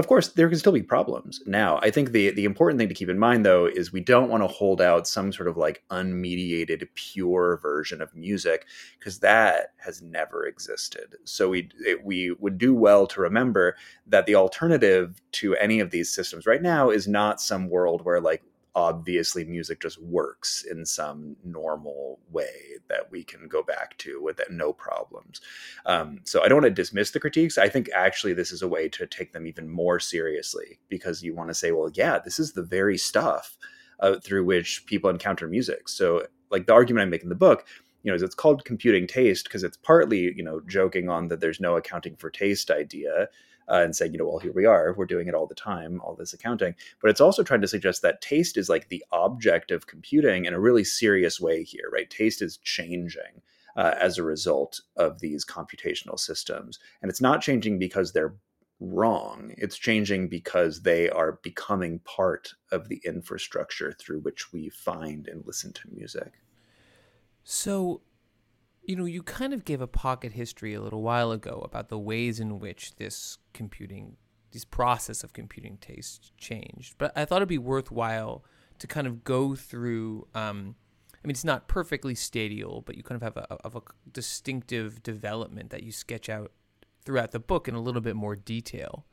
of 0.00 0.08
course, 0.08 0.28
there 0.28 0.48
can 0.48 0.58
still 0.58 0.72
be 0.72 0.82
problems. 0.82 1.40
Now, 1.46 1.78
I 1.82 1.90
think 1.90 2.10
the 2.10 2.30
the 2.30 2.44
important 2.44 2.80
thing 2.80 2.88
to 2.88 2.94
keep 2.94 3.08
in 3.08 3.18
mind, 3.18 3.46
though, 3.46 3.66
is 3.66 3.92
we 3.92 4.00
don't 4.00 4.28
want 4.28 4.42
to 4.42 4.48
hold 4.48 4.80
out 4.80 5.06
some 5.06 5.32
sort 5.32 5.48
of 5.48 5.56
like 5.56 5.84
unmediated, 5.90 6.88
pure 6.94 7.60
version 7.62 8.02
of 8.02 8.14
music 8.16 8.66
because 8.98 9.20
that 9.20 9.74
has 9.76 10.02
never 10.02 10.46
existed. 10.46 11.16
So 11.24 11.50
we 11.50 11.68
it, 11.86 12.04
we 12.04 12.32
would 12.32 12.58
do 12.58 12.74
well 12.74 13.06
to 13.08 13.20
remember 13.20 13.76
that 14.08 14.26
the 14.26 14.34
alternative 14.34 15.20
to 15.32 15.54
any 15.56 15.78
of 15.78 15.90
these 15.90 16.12
systems 16.12 16.46
right 16.46 16.62
now 16.62 16.90
is 16.90 17.06
not 17.06 17.40
some 17.40 17.68
world 17.68 18.04
where 18.04 18.20
like 18.20 18.42
obviously 18.74 19.44
music 19.44 19.80
just 19.80 20.00
works 20.00 20.64
in 20.70 20.86
some 20.86 21.36
normal 21.44 22.20
way 22.30 22.76
that 22.88 23.10
we 23.10 23.24
can 23.24 23.48
go 23.48 23.62
back 23.62 23.96
to 23.98 24.22
with 24.22 24.40
no 24.50 24.72
problems. 24.72 25.40
Um, 25.86 26.20
so 26.24 26.42
I 26.42 26.48
don't 26.48 26.62
want 26.62 26.76
to 26.76 26.82
dismiss 26.82 27.10
the 27.10 27.20
critiques. 27.20 27.58
I 27.58 27.68
think 27.68 27.88
actually 27.94 28.32
this 28.32 28.52
is 28.52 28.62
a 28.62 28.68
way 28.68 28.88
to 28.90 29.06
take 29.06 29.32
them 29.32 29.46
even 29.46 29.68
more 29.68 29.98
seriously 29.98 30.78
because 30.88 31.22
you 31.22 31.34
want 31.34 31.50
to 31.50 31.54
say, 31.54 31.72
well, 31.72 31.90
yeah, 31.94 32.18
this 32.18 32.38
is 32.38 32.52
the 32.52 32.62
very 32.62 32.96
stuff 32.96 33.56
uh, 34.00 34.16
through 34.20 34.44
which 34.44 34.86
people 34.86 35.10
encounter 35.10 35.48
music. 35.48 35.88
So 35.88 36.26
like 36.50 36.66
the 36.66 36.72
argument 36.72 37.06
I 37.06 37.10
make 37.10 37.22
in 37.22 37.28
the 37.28 37.34
book, 37.34 37.66
you 38.02 38.10
know, 38.10 38.14
is 38.14 38.22
it's 38.22 38.34
called 38.34 38.64
computing 38.64 39.06
taste 39.06 39.44
because 39.44 39.62
it's 39.62 39.76
partly, 39.76 40.32
you 40.34 40.42
know, 40.42 40.60
joking 40.66 41.08
on 41.08 41.28
that 41.28 41.40
there's 41.40 41.60
no 41.60 41.76
accounting 41.76 42.16
for 42.16 42.30
taste 42.30 42.70
idea 42.70 43.28
uh, 43.70 43.82
and 43.82 43.94
saying, 43.94 44.12
you 44.12 44.18
know, 44.18 44.26
well, 44.26 44.38
here 44.38 44.52
we 44.52 44.66
are, 44.66 44.94
we're 44.96 45.06
doing 45.06 45.28
it 45.28 45.34
all 45.34 45.46
the 45.46 45.54
time, 45.54 46.00
all 46.02 46.14
this 46.14 46.32
accounting. 46.32 46.74
But 47.00 47.10
it's 47.10 47.20
also 47.20 47.42
trying 47.42 47.60
to 47.60 47.68
suggest 47.68 48.02
that 48.02 48.20
taste 48.20 48.56
is 48.56 48.68
like 48.68 48.88
the 48.88 49.04
object 49.12 49.70
of 49.70 49.86
computing 49.86 50.44
in 50.44 50.54
a 50.54 50.60
really 50.60 50.84
serious 50.84 51.40
way 51.40 51.62
here, 51.62 51.88
right? 51.92 52.10
Taste 52.10 52.42
is 52.42 52.58
changing. 52.58 53.42
Uh, 53.76 53.94
as 54.00 54.18
a 54.18 54.22
result 54.24 54.80
of 54.96 55.20
these 55.20 55.44
computational 55.46 56.18
systems. 56.18 56.80
And 57.00 57.08
it's 57.08 57.20
not 57.20 57.40
changing 57.40 57.78
because 57.78 58.12
they're 58.12 58.34
wrong. 58.80 59.54
It's 59.58 59.78
changing 59.78 60.28
because 60.28 60.82
they 60.82 61.08
are 61.08 61.38
becoming 61.42 62.00
part 62.00 62.52
of 62.72 62.88
the 62.88 63.00
infrastructure 63.04 63.92
through 63.92 64.20
which 64.20 64.52
we 64.52 64.70
find 64.70 65.28
and 65.28 65.46
listen 65.46 65.72
to 65.74 65.90
music. 65.92 66.32
So, 67.44 68.00
you 68.82 68.96
know, 68.96 69.04
you 69.04 69.22
kind 69.22 69.52
of 69.52 69.64
gave 69.64 69.80
a 69.80 69.86
pocket 69.86 70.32
history 70.32 70.74
a 70.74 70.80
little 70.80 71.02
while 71.02 71.32
ago 71.32 71.62
about 71.64 71.88
the 71.88 71.98
ways 71.98 72.40
in 72.40 72.58
which 72.58 72.96
this 72.96 73.38
computing, 73.52 74.16
this 74.52 74.64
process 74.64 75.22
of 75.22 75.32
computing 75.32 75.76
taste 75.78 76.32
changed. 76.36 76.94
But 76.98 77.12
I 77.16 77.24
thought 77.24 77.36
it'd 77.36 77.48
be 77.48 77.58
worthwhile 77.58 78.44
to 78.78 78.86
kind 78.86 79.06
of 79.06 79.24
go 79.24 79.54
through. 79.54 80.26
Um, 80.34 80.74
I 81.22 81.26
mean, 81.26 81.32
it's 81.32 81.44
not 81.44 81.68
perfectly 81.68 82.14
stadial, 82.14 82.80
but 82.80 82.96
you 82.96 83.02
kind 83.02 83.20
of 83.20 83.22
have 83.22 83.36
a, 83.36 83.54
of 83.64 83.76
a 83.76 83.82
distinctive 84.10 85.02
development 85.02 85.70
that 85.70 85.82
you 85.82 85.92
sketch 85.92 86.28
out 86.28 86.50
throughout 87.04 87.30
the 87.30 87.40
book 87.40 87.68
in 87.68 87.74
a 87.74 87.80
little 87.80 88.00
bit 88.00 88.16
more 88.16 88.36
detail. 88.36 89.06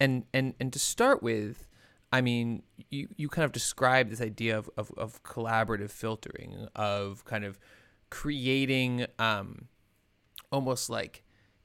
And 0.00 0.24
and 0.34 0.54
and 0.58 0.72
to 0.72 0.78
start 0.78 1.22
with, 1.22 1.68
I 2.12 2.20
mean, 2.20 2.64
you 2.90 3.08
you 3.16 3.28
kind 3.28 3.44
of 3.44 3.52
describe 3.52 4.10
this 4.10 4.20
idea 4.20 4.58
of, 4.58 4.68
of, 4.76 4.90
of 4.96 5.22
collaborative 5.22 5.90
filtering, 5.90 6.66
of 6.74 7.24
kind 7.24 7.44
of 7.44 7.60
creating 8.12 9.06
um, 9.18 9.68
almost 10.50 10.90
like 10.90 11.24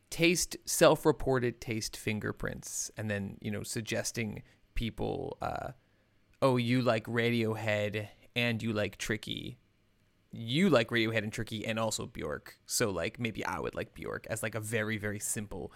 taste 0.09 0.55
self-reported 0.63 1.59
taste 1.59 1.97
fingerprints 1.97 2.89
and 2.95 3.11
then 3.11 3.37
you 3.41 3.51
know 3.51 3.63
suggesting 3.63 4.41
people 4.73 5.37
uh, 5.41 5.71
oh 6.41 6.55
you 6.55 6.81
like 6.81 7.03
radiohead 7.03 8.07
and 8.33 8.63
you 8.63 8.71
like 8.71 8.97
tricky. 8.97 9.57
You 10.31 10.69
like 10.69 10.87
radiohead 10.87 11.23
and 11.23 11.33
tricky 11.33 11.65
and 11.65 11.77
also 11.77 12.05
bjork. 12.05 12.57
So 12.65 12.91
like 12.91 13.19
maybe 13.19 13.43
i 13.43 13.59
would 13.59 13.75
like 13.75 13.93
bjork 13.93 14.25
as 14.29 14.41
like 14.41 14.55
a 14.55 14.61
very 14.61 14.97
very 14.97 15.19
simple 15.19 15.73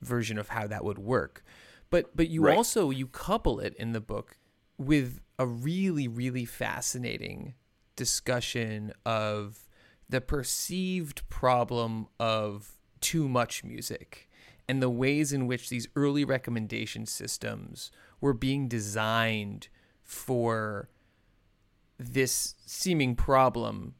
version 0.00 0.38
of 0.38 0.48
how 0.48 0.66
that 0.68 0.84
would 0.84 0.98
work. 0.98 1.44
But 1.90 2.16
but 2.16 2.30
you 2.30 2.44
right. 2.44 2.56
also 2.56 2.88
you 2.88 3.08
couple 3.08 3.60
it 3.60 3.74
in 3.76 3.92
the 3.92 4.00
book 4.00 4.38
with 4.78 5.20
a 5.38 5.46
really 5.46 6.08
really 6.08 6.46
fascinating 6.46 7.52
discussion 7.94 8.94
of 9.04 9.67
the 10.08 10.20
perceived 10.20 11.28
problem 11.28 12.08
of 12.18 12.78
too 13.00 13.28
much 13.28 13.62
music 13.62 14.28
and 14.68 14.82
the 14.82 14.90
ways 14.90 15.32
in 15.32 15.46
which 15.46 15.68
these 15.68 15.88
early 15.96 16.24
recommendation 16.24 17.06
systems 17.06 17.90
were 18.20 18.34
being 18.34 18.68
designed 18.68 19.68
for 20.02 20.88
this 21.98 22.54
seeming 22.66 23.14
problem 23.14 23.94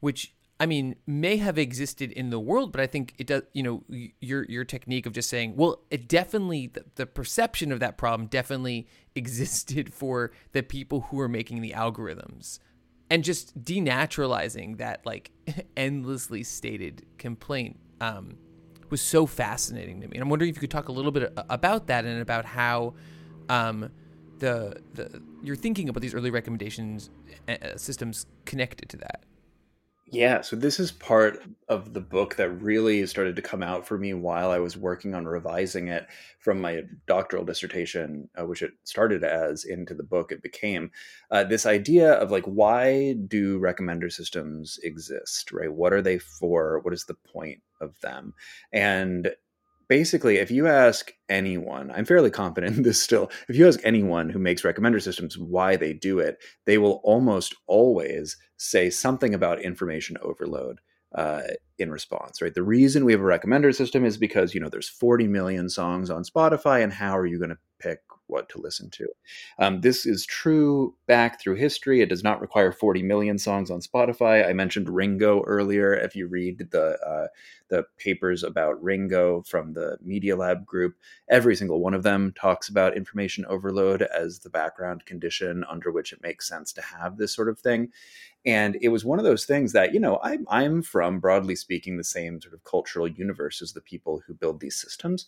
which 0.00 0.34
I 0.58 0.66
mean 0.66 0.96
may 1.06 1.38
have 1.38 1.58
existed 1.58 2.12
in 2.12 2.30
the 2.30 2.38
world 2.38 2.72
but 2.72 2.80
I 2.80 2.86
think 2.86 3.14
it 3.18 3.26
does 3.26 3.42
you 3.52 3.62
know 3.62 3.84
your 4.20 4.44
your 4.44 4.64
technique 4.64 5.06
of 5.06 5.12
just 5.12 5.28
saying 5.28 5.56
well 5.56 5.82
it 5.90 6.08
definitely 6.08 6.68
the, 6.68 6.84
the 6.94 7.06
perception 7.06 7.72
of 7.72 7.80
that 7.80 7.98
problem 7.98 8.28
definitely 8.28 8.86
existed 9.14 9.92
for 9.92 10.32
the 10.52 10.62
people 10.62 11.02
who 11.02 11.16
were 11.16 11.28
making 11.28 11.62
the 11.62 11.72
algorithms 11.72 12.58
and 13.12 13.22
just 13.22 13.62
denaturalizing 13.62 14.78
that 14.78 15.04
like 15.04 15.32
endlessly 15.76 16.42
stated 16.42 17.04
complaint 17.18 17.78
um, 18.00 18.38
was 18.88 19.02
so 19.02 19.26
fascinating 19.26 20.00
to 20.00 20.08
me. 20.08 20.14
And 20.14 20.22
I'm 20.22 20.30
wondering 20.30 20.48
if 20.48 20.56
you 20.56 20.60
could 20.60 20.70
talk 20.70 20.88
a 20.88 20.92
little 20.92 21.12
bit 21.12 21.30
about 21.50 21.88
that 21.88 22.06
and 22.06 22.22
about 22.22 22.46
how 22.46 22.94
um, 23.50 23.90
the 24.38 24.80
the 24.94 25.22
you're 25.42 25.56
thinking 25.56 25.90
about 25.90 26.00
these 26.00 26.14
early 26.14 26.30
recommendations 26.30 27.10
uh, 27.48 27.76
systems 27.76 28.24
connected 28.46 28.88
to 28.88 28.96
that. 28.96 29.24
Yeah, 30.12 30.42
so 30.42 30.56
this 30.56 30.78
is 30.78 30.92
part 30.92 31.42
of 31.68 31.94
the 31.94 32.00
book 32.02 32.36
that 32.36 32.50
really 32.50 33.06
started 33.06 33.34
to 33.34 33.40
come 33.40 33.62
out 33.62 33.86
for 33.86 33.96
me 33.96 34.12
while 34.12 34.50
I 34.50 34.58
was 34.58 34.76
working 34.76 35.14
on 35.14 35.24
revising 35.24 35.88
it 35.88 36.06
from 36.38 36.60
my 36.60 36.82
doctoral 37.06 37.46
dissertation, 37.46 38.28
uh, 38.38 38.44
which 38.44 38.60
it 38.60 38.72
started 38.84 39.24
as 39.24 39.64
into 39.64 39.94
the 39.94 40.02
book 40.02 40.30
it 40.30 40.42
became. 40.42 40.90
Uh, 41.30 41.44
this 41.44 41.64
idea 41.64 42.12
of 42.12 42.30
like, 42.30 42.44
why 42.44 43.14
do 43.26 43.58
recommender 43.58 44.12
systems 44.12 44.78
exist, 44.82 45.50
right? 45.50 45.72
What 45.72 45.94
are 45.94 46.02
they 46.02 46.18
for? 46.18 46.80
What 46.80 46.92
is 46.92 47.06
the 47.06 47.14
point 47.14 47.62
of 47.80 47.98
them? 48.00 48.34
And 48.70 49.34
basically, 49.88 50.36
if 50.36 50.50
you 50.50 50.66
ask 50.66 51.12
anyone, 51.28 51.90
I'm 51.90 52.04
fairly 52.04 52.30
confident 52.30 52.76
in 52.76 52.82
this 52.82 53.02
still, 53.02 53.30
if 53.48 53.56
you 53.56 53.66
ask 53.66 53.80
anyone 53.84 54.30
who 54.30 54.38
makes 54.38 54.62
recommender 54.62 55.02
systems 55.02 55.38
why 55.38 55.76
they 55.76 55.92
do 55.92 56.18
it, 56.18 56.38
they 56.66 56.78
will 56.78 57.00
almost 57.04 57.54
always 57.66 58.36
say 58.62 58.90
something 58.90 59.34
about 59.34 59.60
information 59.60 60.16
overload. 60.22 60.80
Uh, 61.14 61.42
in 61.78 61.90
response, 61.90 62.40
right? 62.40 62.54
The 62.54 62.62
reason 62.62 63.04
we 63.04 63.12
have 63.12 63.20
a 63.20 63.24
recommender 63.24 63.74
system 63.74 64.02
is 64.02 64.16
because 64.16 64.54
you 64.54 64.60
know 64.60 64.70
there's 64.70 64.88
40 64.88 65.28
million 65.28 65.68
songs 65.68 66.08
on 66.08 66.24
Spotify, 66.24 66.82
and 66.82 66.90
how 66.90 67.18
are 67.18 67.26
you 67.26 67.38
going 67.38 67.50
to 67.50 67.58
what 68.32 68.48
to 68.48 68.58
listen 68.58 68.90
to. 68.90 69.06
Um, 69.58 69.80
this 69.82 70.06
is 70.06 70.26
true 70.26 70.96
back 71.06 71.40
through 71.40 71.56
history. 71.56 72.00
It 72.00 72.08
does 72.08 72.24
not 72.24 72.40
require 72.40 72.72
40 72.72 73.02
million 73.02 73.38
songs 73.38 73.70
on 73.70 73.80
Spotify. 73.80 74.48
I 74.48 74.52
mentioned 74.52 74.88
Ringo 74.88 75.42
earlier. 75.42 75.94
If 75.94 76.16
you 76.16 76.26
read 76.26 76.70
the 76.70 76.98
uh, 77.00 77.28
the 77.68 77.84
papers 77.96 78.42
about 78.42 78.82
Ringo 78.82 79.42
from 79.42 79.72
the 79.72 79.96
Media 80.02 80.36
Lab 80.36 80.66
group, 80.66 80.94
every 81.30 81.56
single 81.56 81.80
one 81.80 81.94
of 81.94 82.02
them 82.02 82.34
talks 82.38 82.68
about 82.68 82.96
information 82.96 83.46
overload 83.46 84.02
as 84.02 84.40
the 84.40 84.50
background 84.50 85.06
condition 85.06 85.64
under 85.70 85.90
which 85.90 86.12
it 86.12 86.22
makes 86.22 86.46
sense 86.46 86.72
to 86.74 86.82
have 86.82 87.16
this 87.16 87.34
sort 87.34 87.48
of 87.48 87.58
thing. 87.58 87.90
And 88.44 88.76
it 88.82 88.88
was 88.88 89.04
one 89.04 89.18
of 89.18 89.24
those 89.24 89.44
things 89.44 89.72
that, 89.72 89.94
you 89.94 90.00
know, 90.00 90.18
I, 90.22 90.38
I'm 90.48 90.82
from, 90.82 91.20
broadly 91.20 91.56
speaking, 91.56 91.96
the 91.96 92.04
same 92.04 92.40
sort 92.40 92.54
of 92.54 92.64
cultural 92.64 93.08
universe 93.08 93.62
as 93.62 93.72
the 93.72 93.80
people 93.80 94.22
who 94.26 94.34
build 94.34 94.60
these 94.60 94.76
systems. 94.76 95.26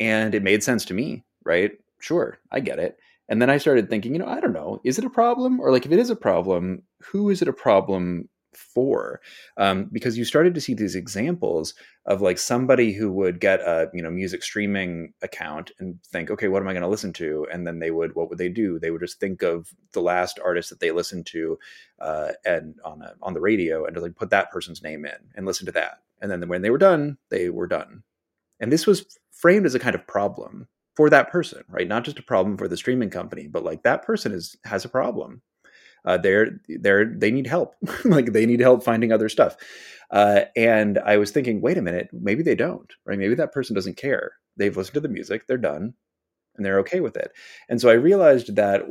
And 0.00 0.34
it 0.34 0.42
made 0.42 0.62
sense 0.62 0.84
to 0.86 0.94
me, 0.94 1.24
right? 1.44 1.72
Sure, 1.98 2.38
I 2.50 2.60
get 2.60 2.78
it. 2.78 2.98
And 3.28 3.42
then 3.42 3.50
I 3.50 3.58
started 3.58 3.90
thinking, 3.90 4.14
you 4.14 4.18
know, 4.18 4.26
I 4.26 4.40
don't 4.40 4.52
know, 4.52 4.80
is 4.84 4.98
it 4.98 5.04
a 5.04 5.10
problem? 5.10 5.60
Or 5.60 5.70
like, 5.70 5.84
if 5.84 5.92
it 5.92 5.98
is 5.98 6.10
a 6.10 6.16
problem, 6.16 6.82
who 7.02 7.28
is 7.28 7.42
it 7.42 7.48
a 7.48 7.52
problem 7.52 8.28
for? 8.54 9.20
Um, 9.58 9.88
because 9.92 10.16
you 10.16 10.24
started 10.24 10.54
to 10.54 10.60
see 10.60 10.72
these 10.72 10.94
examples 10.94 11.74
of 12.06 12.22
like 12.22 12.38
somebody 12.38 12.92
who 12.92 13.12
would 13.12 13.38
get 13.38 13.60
a 13.60 13.90
you 13.92 14.02
know 14.02 14.10
music 14.10 14.42
streaming 14.42 15.12
account 15.22 15.70
and 15.78 16.02
think 16.04 16.30
okay 16.30 16.48
what 16.48 16.62
am 16.62 16.68
i 16.68 16.72
going 16.72 16.82
to 16.82 16.88
listen 16.88 17.12
to? 17.14 17.46
And 17.52 17.66
then 17.66 17.78
they 17.78 17.90
would 17.90 18.14
what 18.14 18.30
would 18.30 18.38
they 18.38 18.48
do? 18.48 18.78
They 18.78 18.90
would 18.90 19.02
just 19.02 19.20
think 19.20 19.42
of 19.42 19.68
the 19.92 20.00
last 20.00 20.40
artist 20.42 20.70
that 20.70 20.80
they 20.80 20.90
listened 20.90 21.26
to 21.26 21.58
uh, 22.00 22.32
and 22.44 22.76
on 22.84 23.02
a, 23.02 23.14
on 23.22 23.34
the 23.34 23.40
radio 23.40 23.84
and 23.84 23.96
like 23.96 24.16
put 24.16 24.30
that 24.30 24.50
person's 24.50 24.82
name 24.82 25.04
in 25.04 25.18
and 25.34 25.46
listen 25.46 25.66
to 25.66 25.72
that. 25.72 26.02
And 26.20 26.30
then 26.30 26.48
when 26.48 26.62
they 26.62 26.70
were 26.70 26.78
done 26.78 27.18
they 27.28 27.50
were 27.50 27.66
done. 27.66 28.02
And 28.60 28.72
this 28.72 28.86
was 28.86 29.04
framed 29.30 29.66
as 29.66 29.74
a 29.74 29.78
kind 29.78 29.94
of 29.94 30.06
problem 30.06 30.66
for 30.98 31.08
that 31.10 31.30
person 31.30 31.62
right? 31.68 31.88
Not 31.88 32.04
just 32.04 32.18
a 32.18 32.24
problem 32.24 32.58
for 32.58 32.68
the 32.68 32.76
streaming 32.76 33.10
company 33.10 33.46
but 33.46 33.64
like 33.64 33.84
that 33.84 34.02
person 34.02 34.32
is 34.32 34.56
has 34.64 34.84
a 34.84 34.88
problem. 34.90 35.42
Uh, 36.04 36.18
they're 36.18 36.60
they're 36.80 37.06
they 37.06 37.30
need 37.30 37.46
help. 37.46 37.74
Like 38.04 38.32
they 38.32 38.46
need 38.46 38.60
help 38.60 38.82
finding 38.84 39.12
other 39.12 39.28
stuff. 39.28 39.56
Uh, 40.10 40.40
and 40.56 40.98
i 41.12 41.16
was 41.18 41.30
thinking 41.30 41.60
wait 41.60 41.78
a 41.78 41.82
minute 41.82 42.08
maybe 42.12 42.42
they 42.42 42.56
don't 42.56 42.90
right? 43.06 43.18
Maybe 43.18 43.36
that 43.36 43.52
person 43.52 43.74
doesn't 43.74 43.96
care. 43.96 44.32
They've 44.56 44.76
listened 44.76 44.94
to 44.94 45.00
the 45.00 45.16
music 45.18 45.46
they're 45.46 45.58
done 45.72 45.94
and 46.56 46.66
they're 46.66 46.80
okay 46.80 47.00
with 47.00 47.16
it. 47.16 47.30
And 47.68 47.80
so 47.80 47.88
i 47.90 47.94
realized 48.10 48.56
that 48.56 48.82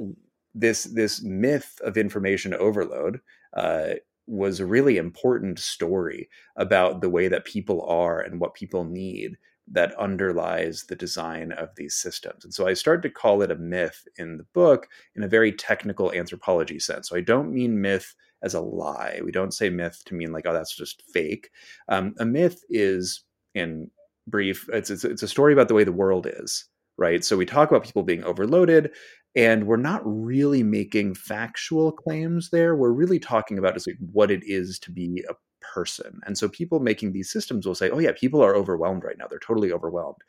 this 0.56 0.86
this 0.86 1.22
myth 1.24 1.72
of 1.84 1.98
information 1.98 2.54
overload 2.54 3.20
uh, 3.64 3.96
was 4.28 4.60
a 4.60 4.66
really 4.76 4.98
important 4.98 5.60
story 5.60 6.30
about 6.58 7.02
the 7.02 7.10
way 7.18 7.28
that 7.30 7.46
people 7.46 7.82
are 7.88 8.22
and 8.22 8.40
what 8.42 8.54
people 8.56 8.84
need 8.86 9.38
that 9.70 9.94
underlies 9.96 10.86
the 10.86 10.96
design 10.96 11.52
of 11.52 11.70
these 11.76 11.96
systems. 11.96 12.46
And 12.46 12.54
so 12.54 12.68
I 12.68 12.74
started 12.74 13.02
to 13.02 13.10
call 13.10 13.42
it 13.42 13.52
a 13.52 13.56
myth 13.56 14.08
in 14.18 14.38
the 14.38 14.46
book 14.54 14.88
in 15.16 15.24
a 15.24 15.28
very 15.28 15.52
technical 15.52 16.14
anthropology 16.14 16.80
sense. 16.80 17.10
So 17.10 17.18
I 17.18 17.22
don't 17.22 17.54
mean 17.54 17.82
myth 17.82 18.16
as 18.44 18.54
a 18.54 18.62
lie. 18.62 19.20
We 19.24 19.32
don't 19.32 19.54
say 19.54 19.70
myth 19.70 20.04
to 20.06 20.16
mean 20.16 20.32
like, 20.32 20.46
oh, 20.48 20.54
that's 20.54 20.76
just 20.76 21.04
fake. 21.14 21.50
Um, 21.90 22.14
a 22.20 22.26
myth 22.26 22.64
is, 22.70 23.24
in 23.56 23.90
brief, 24.28 24.70
it's, 24.72 24.90
it's, 24.90 25.04
it's 25.04 25.24
a 25.24 25.28
story 25.28 25.54
about 25.54 25.68
the 25.68 25.74
way 25.74 25.84
the 25.84 25.92
world 25.92 26.28
is, 26.30 26.66
right? 26.98 27.24
So 27.24 27.36
we 27.36 27.46
talk 27.46 27.70
about 27.70 27.84
people 27.84 28.04
being 28.04 28.24
overloaded, 28.24 28.92
and 29.36 29.68
we're 29.68 29.78
not 29.78 30.02
really 30.06 30.64
making 30.64 31.16
factual 31.16 31.92
claims 31.92 32.50
there. 32.52 32.76
We're 32.76 32.92
really 32.92 33.20
talking 33.20 33.58
about 33.58 33.74
just 33.74 33.88
like 33.88 33.98
what 34.14 34.32
it 34.32 34.44
is 34.46 34.80
to 34.80 34.92
be 34.92 35.24
a 35.30 35.34
person. 35.74 36.20
And 36.26 36.38
so 36.38 36.50
people 36.50 36.80
making 36.80 37.12
these 37.12 37.32
systems 37.32 37.66
will 37.66 37.76
say, 37.76 37.90
oh, 37.90 38.00
yeah, 38.00 38.12
people 38.16 38.44
are 38.44 38.56
overwhelmed 38.56 39.04
right 39.04 39.18
now. 39.18 39.28
They're 39.28 39.40
totally 39.40 39.72
overwhelmed. 39.72 40.22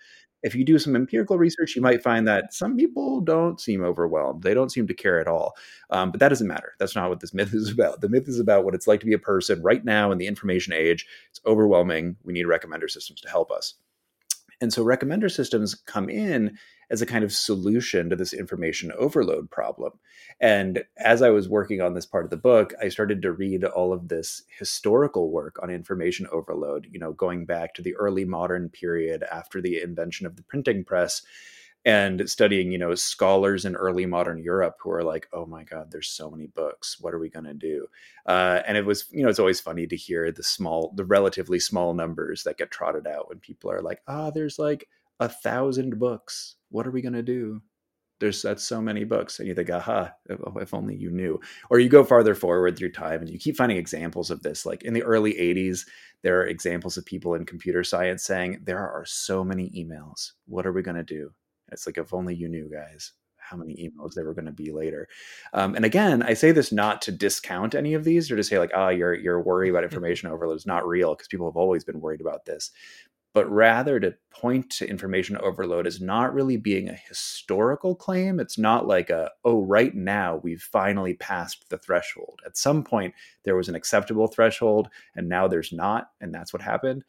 If 0.43 0.55
you 0.55 0.65
do 0.65 0.79
some 0.79 0.95
empirical 0.95 1.37
research, 1.37 1.75
you 1.75 1.83
might 1.83 2.03
find 2.03 2.27
that 2.29 2.55
some 2.55 2.77
people 2.77 3.21
don't 3.21 3.61
seem 3.61 3.83
overwhelmed. 3.83 4.45
They 4.45 4.55
don't 4.55 4.71
seem 4.71 4.87
to 4.87 4.95
care 4.95 5.21
at 5.21 5.27
all. 5.27 5.57
Um, 5.91 6.13
but 6.13 6.21
that 6.21 6.29
doesn't 6.29 6.47
matter. 6.47 6.75
That's 6.79 6.95
not 6.95 7.09
what 7.09 7.21
this 7.21 7.35
myth 7.35 7.53
is 7.53 7.71
about. 7.71 8.01
The 8.01 8.09
myth 8.09 8.29
is 8.29 8.39
about 8.39 8.65
what 8.65 8.75
it's 8.75 8.87
like 8.87 9.01
to 9.01 9.07
be 9.07 9.15
a 9.15 9.19
person 9.19 9.63
right 9.63 9.85
now 9.85 10.13
in 10.13 10.19
the 10.19 10.27
information 10.27 10.73
age. 10.73 11.07
It's 11.31 11.41
overwhelming. 11.45 12.17
We 12.25 12.33
need 12.33 12.47
recommender 12.47 12.89
systems 12.89 13.21
to 13.23 13.29
help 13.29 13.51
us. 13.51 13.75
And 14.61 14.73
so 14.73 14.85
recommender 14.85 15.31
systems 15.31 15.75
come 15.75 16.09
in 16.09 16.59
as 16.91 17.03
a 17.03 17.07
kind 17.07 17.25
of 17.25 17.33
solution 17.33 18.09
to 18.11 18.17
this 18.17 18.33
information 18.33 18.93
overload 18.99 19.51
problem. 19.51 19.93
And 20.41 20.85
as 20.97 21.23
I 21.23 21.31
was 21.31 21.49
working 21.49 21.81
on 21.81 21.95
this 21.95 22.07
part 22.07 22.25
of 22.25 22.31
the 22.31 22.37
book, 22.37 22.73
I 22.81 22.89
started 22.89 23.23
to 23.23 23.33
read 23.33 23.65
all 23.65 23.93
of 23.93 24.09
this 24.09 24.43
historical 24.59 25.31
work 25.31 25.59
on 25.63 25.71
information 25.71 26.27
overload, 26.31 26.89
you 26.91 26.99
know, 26.99 27.13
going 27.13 27.45
back 27.45 27.75
to 27.75 27.83
the 27.83 27.95
early 27.97 28.25
modern 28.25 28.69
period 28.69 29.25
after 29.31 29.61
the 29.61 29.81
invention 29.83 30.27
of 30.27 30.37
the 30.37 30.43
printing 30.43 30.85
press 30.85 31.23
and 31.85 32.29
studying, 32.29 32.73
you 32.73 32.79
know, 32.79 32.95
scholars 32.95 33.65
in 33.65 33.75
early 33.75 34.05
modern 34.05 34.43
Europe 34.43 34.77
who 34.81 34.91
are 34.91 35.05
like, 35.05 35.29
oh 35.33 35.47
my 35.47 35.65
God, 35.65 35.91
there's 35.91 36.09
so 36.09 36.31
many 36.31 36.47
books. 36.47 36.99
What 37.01 37.15
are 37.15 37.19
we 37.19 37.31
going 37.31 37.47
to 37.47 37.55
do? 37.55 37.87
Uh, 38.27 38.61
and 38.67 38.77
it 38.77 38.85
was, 38.85 39.07
you 39.11 39.23
know, 39.23 39.29
it's 39.29 39.39
always 39.39 39.61
funny 39.61 39.87
to 39.87 39.97
hear 39.97 40.31
the 40.31 40.43
small, 40.43 40.93
the 40.97 41.05
relatively 41.05 41.61
small 41.61 41.95
numbers 41.95 42.43
that 42.43 42.59
get 42.59 42.71
trotted 42.71 43.07
out 43.07 43.29
when 43.29 43.39
people 43.39 43.71
are 43.71 43.81
like, 43.81 44.03
ah, 44.09 44.27
oh, 44.27 44.31
there's 44.31 44.59
like 44.59 44.89
a 45.21 45.29
thousand 45.29 45.99
books. 45.99 46.57
What 46.71 46.87
are 46.87 46.91
we 46.91 47.03
going 47.03 47.15
to 47.15 47.23
do? 47.23 47.63
There's 48.21 48.43
that's 48.43 48.65
so 48.65 48.83
many 48.83 49.05
books, 49.05 49.39
and 49.39 49.47
you 49.47 49.55
think, 49.55 49.71
aha, 49.71 50.11
if, 50.29 50.41
if 50.57 50.75
only 50.75 50.97
you 50.97 51.11
knew. 51.11 51.39
Or 51.71 51.79
you 51.79 51.89
go 51.89 52.03
farther 52.03 52.35
forward 52.35 52.77
through 52.77 52.93
time, 52.93 53.21
and 53.21 53.31
you 53.31 53.39
keep 53.39 53.57
finding 53.57 53.79
examples 53.79 54.31
of 54.31 54.43
this. 54.43 54.67
Like 54.67 54.83
in 54.83 54.93
the 54.93 55.05
early 55.05 55.35
'80s, 55.35 55.87
there 56.23 56.41
are 56.41 56.47
examples 56.47 56.97
of 56.97 57.07
people 57.07 57.35
in 57.35 57.47
computer 57.47 57.85
science 57.85 58.25
saying 58.25 58.63
there 58.65 58.81
are 58.81 59.05
so 59.07 59.45
many 59.45 59.71
emails. 59.71 60.33
What 60.47 60.67
are 60.67 60.73
we 60.73 60.83
going 60.83 60.97
to 60.97 61.05
do? 61.05 61.31
It's 61.71 61.87
like 61.87 61.97
if 61.97 62.13
only 62.13 62.35
you 62.35 62.49
knew, 62.49 62.69
guys 62.69 63.13
how 63.49 63.57
many 63.57 63.75
emails 63.77 64.15
there 64.15 64.25
were 64.25 64.35
going 64.35 64.47
to 64.47 64.53
be 64.53 64.71
later. 64.71 65.09
Um, 65.53 65.75
and 65.75 65.85
again, 65.85 66.23
I 66.23 66.35
say 66.35 66.53
this 66.53 66.71
not 66.71 67.01
to 67.03 67.13
discount 67.13 67.75
any 67.75 67.95
of 67.95 68.05
these 68.05 68.31
or 68.31 68.37
to 68.37 68.45
say 68.45 68.59
like, 68.59 68.73
ah, 68.75 68.87
oh, 68.87 68.89
your 68.91 69.15
your 69.15 69.41
worry 69.41 69.69
about 69.69 69.85
information 69.89 70.31
overload 70.31 70.57
is 70.57 70.67
not 70.67 70.87
real 70.87 71.15
because 71.15 71.29
people 71.29 71.49
have 71.49 71.57
always 71.57 71.85
been 71.85 72.01
worried 72.01 72.21
about 72.21 72.45
this 72.45 72.71
but 73.35 73.51
rather 73.51 74.01
to 74.01 74.15
point 74.31 74.71
to 74.71 74.89
information 74.89 75.37
overload 75.39 75.87
as 75.87 76.01
not 76.01 76.33
really 76.33 76.57
being 76.57 76.89
a 76.89 76.95
historical 76.95 77.95
claim. 77.95 78.41
It's 78.41 78.59
not 78.59 78.87
like 78.87 79.11
a, 79.11 79.31
oh, 79.45 79.63
right 79.63 79.95
now 79.95 80.41
we've 80.43 80.63
finally 80.63 81.15
passed 81.15 81.69
the 81.69 81.79
threshold. 81.79 82.41
At 82.47 82.57
some 82.57 82.83
point, 82.83 83.15
there 83.45 83.57
was 83.57 83.69
an 83.69 83.75
acceptable 83.75 84.29
threshold, 84.29 84.89
and 85.15 85.29
now 85.29 85.49
there's 85.49 85.73
not, 85.73 86.11
and 86.21 86.35
that's 86.35 86.53
what 86.53 86.63
happened. 86.63 87.05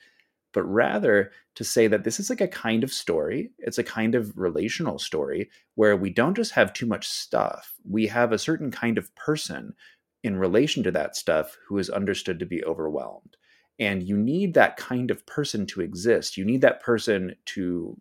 But 0.52 0.64
rather 0.64 1.32
to 1.56 1.64
say 1.64 1.88
that 1.88 2.04
this 2.04 2.20
is 2.20 2.30
like 2.30 2.42
a 2.42 2.48
kind 2.48 2.84
of 2.84 2.92
story, 2.92 3.52
it's 3.60 3.78
a 3.78 3.84
kind 3.84 4.16
of 4.16 4.38
relational 4.38 4.98
story 4.98 5.50
where 5.76 5.96
we 5.96 6.10
don't 6.10 6.36
just 6.36 6.54
have 6.54 6.74
too 6.74 6.88
much 6.88 7.08
stuff, 7.08 7.76
we 7.88 8.08
have 8.08 8.32
a 8.32 8.40
certain 8.40 8.72
kind 8.72 8.98
of 8.98 9.14
person 9.16 9.74
in 10.24 10.38
relation 10.38 10.84
to 10.84 10.92
that 10.92 11.16
stuff 11.16 11.58
who 11.68 11.78
is 11.78 11.90
understood 11.90 12.40
to 12.40 12.46
be 12.46 12.64
overwhelmed. 12.66 13.38
And 13.80 14.04
you 14.04 14.18
need 14.18 14.54
that 14.54 14.78
kind 14.78 15.10
of 15.10 15.26
person 15.26 15.66
to 15.68 15.82
exist. 15.82 16.38
You 16.38 16.46
need 16.46 16.62
that 16.62 16.82
person 16.82 17.36
to 17.48 17.98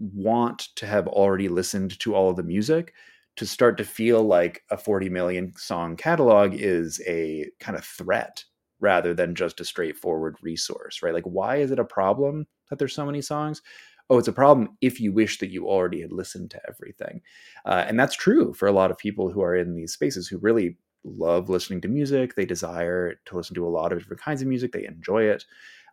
want 0.00 0.68
to 0.76 0.86
have 0.86 1.06
already 1.08 1.48
listened 1.48 1.98
to 2.00 2.14
all 2.14 2.30
of 2.30 2.36
the 2.36 2.42
music 2.42 2.92
to 3.36 3.46
start 3.46 3.78
to 3.78 3.84
feel 3.84 4.22
like 4.22 4.62
a 4.70 4.76
40 4.76 5.08
million 5.08 5.52
song 5.56 5.96
catalog 5.96 6.54
is 6.54 7.00
a 7.06 7.48
kind 7.60 7.78
of 7.78 7.84
threat 7.84 8.44
rather 8.80 9.14
than 9.14 9.34
just 9.34 9.60
a 9.60 9.64
straightforward 9.64 10.36
resource, 10.42 11.02
right? 11.02 11.14
Like, 11.14 11.24
why 11.24 11.56
is 11.56 11.70
it 11.70 11.78
a 11.78 11.84
problem 11.84 12.46
that 12.68 12.78
there's 12.78 12.94
so 12.94 13.06
many 13.06 13.22
songs? 13.22 13.62
Oh, 14.10 14.18
it's 14.18 14.28
a 14.28 14.32
problem 14.32 14.76
if 14.80 15.00
you 15.00 15.12
wish 15.12 15.38
that 15.38 15.50
you 15.50 15.66
already 15.68 16.00
had 16.02 16.12
listened 16.12 16.50
to 16.50 16.60
everything. 16.68 17.22
Uh, 17.64 17.84
and 17.86 17.98
that's 17.98 18.16
true 18.16 18.52
for 18.52 18.66
a 18.66 18.72
lot 18.72 18.90
of 18.90 18.98
people 18.98 19.30
who 19.30 19.40
are 19.40 19.54
in 19.54 19.74
these 19.74 19.92
spaces 19.92 20.28
who 20.28 20.38
really 20.38 20.76
love 21.04 21.48
listening 21.48 21.80
to 21.82 21.88
music. 21.88 22.34
They 22.34 22.46
desire 22.46 23.14
to 23.26 23.36
listen 23.36 23.54
to 23.54 23.66
a 23.66 23.70
lot 23.70 23.92
of 23.92 23.98
different 23.98 24.22
kinds 24.22 24.42
of 24.42 24.48
music. 24.48 24.72
They 24.72 24.86
enjoy 24.86 25.24
it. 25.24 25.44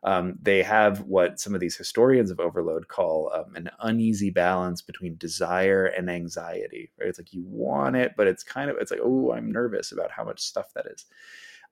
Um, 0.03 0.35
they 0.41 0.63
have 0.63 1.01
what 1.01 1.39
some 1.39 1.53
of 1.53 1.59
these 1.59 1.75
historians 1.75 2.31
of 2.31 2.39
overload 2.39 2.87
call 2.87 3.31
um, 3.33 3.55
an 3.55 3.69
uneasy 3.81 4.29
balance 4.29 4.81
between 4.81 5.17
desire 5.17 5.87
and 5.87 6.09
anxiety. 6.09 6.91
Right? 6.99 7.09
It's 7.09 7.19
like 7.19 7.33
you 7.33 7.43
want 7.45 7.97
it, 7.97 8.13
but 8.15 8.27
it's 8.27 8.43
kind 8.43 8.69
of 8.69 8.77
it's 8.77 8.91
like 8.91 9.01
oh, 9.03 9.33
I'm 9.33 9.51
nervous 9.51 9.91
about 9.91 10.11
how 10.11 10.23
much 10.23 10.39
stuff 10.39 10.73
that 10.73 10.85
is. 10.85 11.05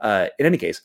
Uh, 0.02 0.28
in 0.40 0.46
any 0.46 0.58
case, 0.58 0.82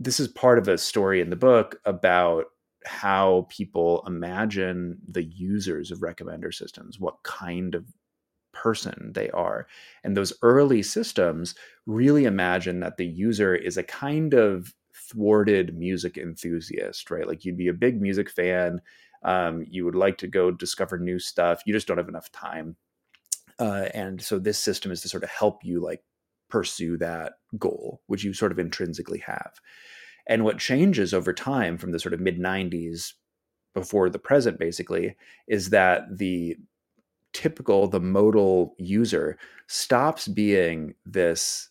this 0.00 0.18
is 0.18 0.28
part 0.28 0.58
of 0.58 0.68
a 0.68 0.76
story 0.76 1.20
in 1.20 1.30
the 1.30 1.36
book 1.36 1.76
about 1.84 2.46
how 2.84 3.46
people 3.48 4.04
imagine 4.06 4.98
the 5.08 5.24
users 5.24 5.90
of 5.90 6.00
recommender 6.00 6.52
systems, 6.52 7.00
what 7.00 7.22
kind 7.22 7.74
of 7.74 7.84
person 8.62 9.12
they 9.14 9.30
are. 9.30 9.66
And 10.02 10.16
those 10.16 10.32
early 10.42 10.82
systems 10.82 11.54
really 11.86 12.24
imagine 12.24 12.80
that 12.80 12.96
the 12.96 13.06
user 13.06 13.54
is 13.54 13.76
a 13.76 13.82
kind 13.82 14.34
of 14.34 14.74
thwarted 14.94 15.76
music 15.76 16.16
enthusiast, 16.16 17.10
right? 17.10 17.26
Like 17.26 17.44
you'd 17.44 17.56
be 17.56 17.68
a 17.68 17.74
big 17.74 18.00
music 18.00 18.30
fan, 18.30 18.80
um, 19.22 19.64
you 19.68 19.84
would 19.84 19.94
like 19.94 20.18
to 20.18 20.26
go 20.26 20.50
discover 20.50 20.98
new 20.98 21.18
stuff, 21.18 21.62
you 21.66 21.72
just 21.72 21.86
don't 21.86 21.98
have 21.98 22.08
enough 22.08 22.30
time. 22.32 22.76
Uh, 23.58 23.88
and 23.94 24.20
so 24.20 24.38
this 24.38 24.58
system 24.58 24.90
is 24.90 25.00
to 25.02 25.08
sort 25.08 25.22
of 25.22 25.30
help 25.30 25.64
you 25.64 25.80
like 25.80 26.02
pursue 26.48 26.96
that 26.98 27.34
goal, 27.58 28.00
which 28.06 28.24
you 28.24 28.32
sort 28.32 28.52
of 28.52 28.58
intrinsically 28.58 29.18
have. 29.18 29.60
And 30.26 30.44
what 30.44 30.58
changes 30.58 31.14
over 31.14 31.32
time 31.32 31.78
from 31.78 31.92
the 31.92 32.00
sort 32.00 32.14
of 32.14 32.20
mid 32.20 32.38
90s 32.38 33.12
before 33.74 34.10
the 34.10 34.18
present, 34.18 34.58
basically, 34.58 35.16
is 35.46 35.70
that 35.70 36.04
the 36.16 36.56
typical 37.32 37.86
the 37.88 38.00
modal 38.00 38.74
user 38.78 39.38
stops 39.68 40.28
being 40.28 40.94
this 41.04 41.70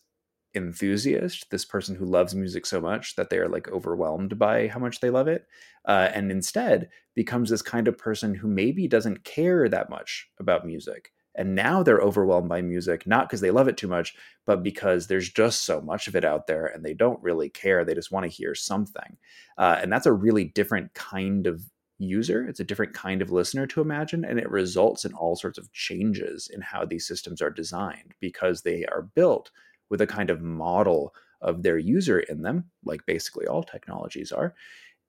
enthusiast, 0.54 1.50
this 1.50 1.64
person 1.64 1.94
who 1.94 2.06
loves 2.06 2.34
music 2.34 2.64
so 2.66 2.80
much 2.80 3.14
that 3.16 3.30
they 3.30 3.38
are 3.38 3.48
like 3.48 3.68
overwhelmed 3.68 4.38
by 4.38 4.68
how 4.68 4.80
much 4.80 5.00
they 5.00 5.10
love 5.10 5.28
it, 5.28 5.46
uh, 5.86 6.08
and 6.14 6.30
instead 6.30 6.88
becomes 7.14 7.50
this 7.50 7.62
kind 7.62 7.88
of 7.88 7.98
person 7.98 8.34
who 8.34 8.48
maybe 8.48 8.88
doesn't 8.88 9.24
care 9.24 9.68
that 9.68 9.90
much 9.90 10.28
about 10.40 10.66
music. 10.66 11.12
And 11.38 11.54
now 11.54 11.82
they're 11.82 12.00
overwhelmed 12.00 12.48
by 12.48 12.62
music, 12.62 13.06
not 13.06 13.28
because 13.28 13.42
they 13.42 13.50
love 13.50 13.68
it 13.68 13.76
too 13.76 13.88
much, 13.88 14.14
but 14.46 14.62
because 14.62 15.06
there's 15.06 15.28
just 15.28 15.64
so 15.66 15.82
much 15.82 16.08
of 16.08 16.16
it 16.16 16.24
out 16.24 16.46
there 16.46 16.66
and 16.66 16.82
they 16.82 16.94
don't 16.94 17.22
really 17.22 17.50
care. 17.50 17.84
They 17.84 17.94
just 17.94 18.10
want 18.10 18.24
to 18.24 18.32
hear 18.32 18.54
something. 18.54 19.18
Uh, 19.58 19.78
and 19.82 19.92
that's 19.92 20.06
a 20.06 20.12
really 20.12 20.44
different 20.44 20.94
kind 20.94 21.46
of 21.46 21.62
user. 21.98 22.46
It's 22.46 22.60
a 22.60 22.64
different 22.64 22.94
kind 22.94 23.22
of 23.22 23.30
listener 23.30 23.66
to 23.68 23.80
imagine. 23.80 24.24
And 24.24 24.38
it 24.38 24.50
results 24.50 25.04
in 25.04 25.14
all 25.14 25.36
sorts 25.36 25.58
of 25.58 25.72
changes 25.72 26.48
in 26.52 26.60
how 26.60 26.84
these 26.84 27.06
systems 27.06 27.40
are 27.40 27.50
designed 27.50 28.14
because 28.20 28.62
they 28.62 28.84
are 28.86 29.02
built 29.02 29.50
with 29.88 30.00
a 30.00 30.06
kind 30.06 30.30
of 30.30 30.42
model 30.42 31.14
of 31.40 31.62
their 31.62 31.78
user 31.78 32.20
in 32.20 32.42
them, 32.42 32.64
like 32.84 33.06
basically 33.06 33.46
all 33.46 33.62
technologies 33.62 34.32
are. 34.32 34.54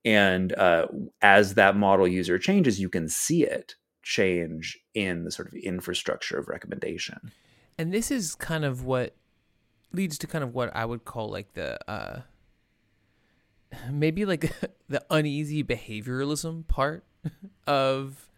And 0.06 0.54
uh, 0.54 0.88
as 1.22 1.56
that 1.56 1.76
model 1.76 2.08
user 2.08 2.38
changes, 2.38 2.80
you 2.80 2.90
can 2.90 3.10
see 3.10 3.44
it 3.44 3.76
change 4.04 4.78
in 4.94 5.24
the 5.24 5.32
sort 5.32 5.48
of 5.48 5.54
infrastructure 5.56 6.38
of 6.38 6.48
recommendation. 6.48 7.32
And 7.78 7.94
this 7.94 8.10
is 8.10 8.36
kind 8.36 8.64
of 8.64 8.84
what 8.84 9.16
leads 9.92 10.18
to 10.20 10.28
kind 10.28 10.44
of 10.44 10.54
what 10.54 10.74
I 10.76 10.86
would 10.86 11.06
call 11.06 11.30
like 11.30 11.54
the 11.54 11.78
uh, 11.90 12.22
maybe 13.92 14.26
like 14.26 14.52
the 14.90 15.04
uneasy 15.10 15.64
behavioralism 15.64 16.68
part 16.68 17.06
of 17.68 18.30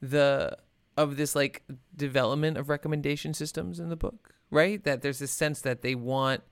the 0.00 0.56
of 0.96 1.16
this 1.16 1.34
like 1.34 1.62
development 1.96 2.58
of 2.58 2.68
recommendation 2.68 3.32
systems 3.32 3.80
in 3.80 3.88
the 3.88 3.96
book 3.96 4.32
right? 4.52 4.84
That 4.84 5.02
there's 5.02 5.18
this 5.18 5.32
sense 5.32 5.62
that 5.62 5.82
they 5.82 5.96
want. 5.96 6.42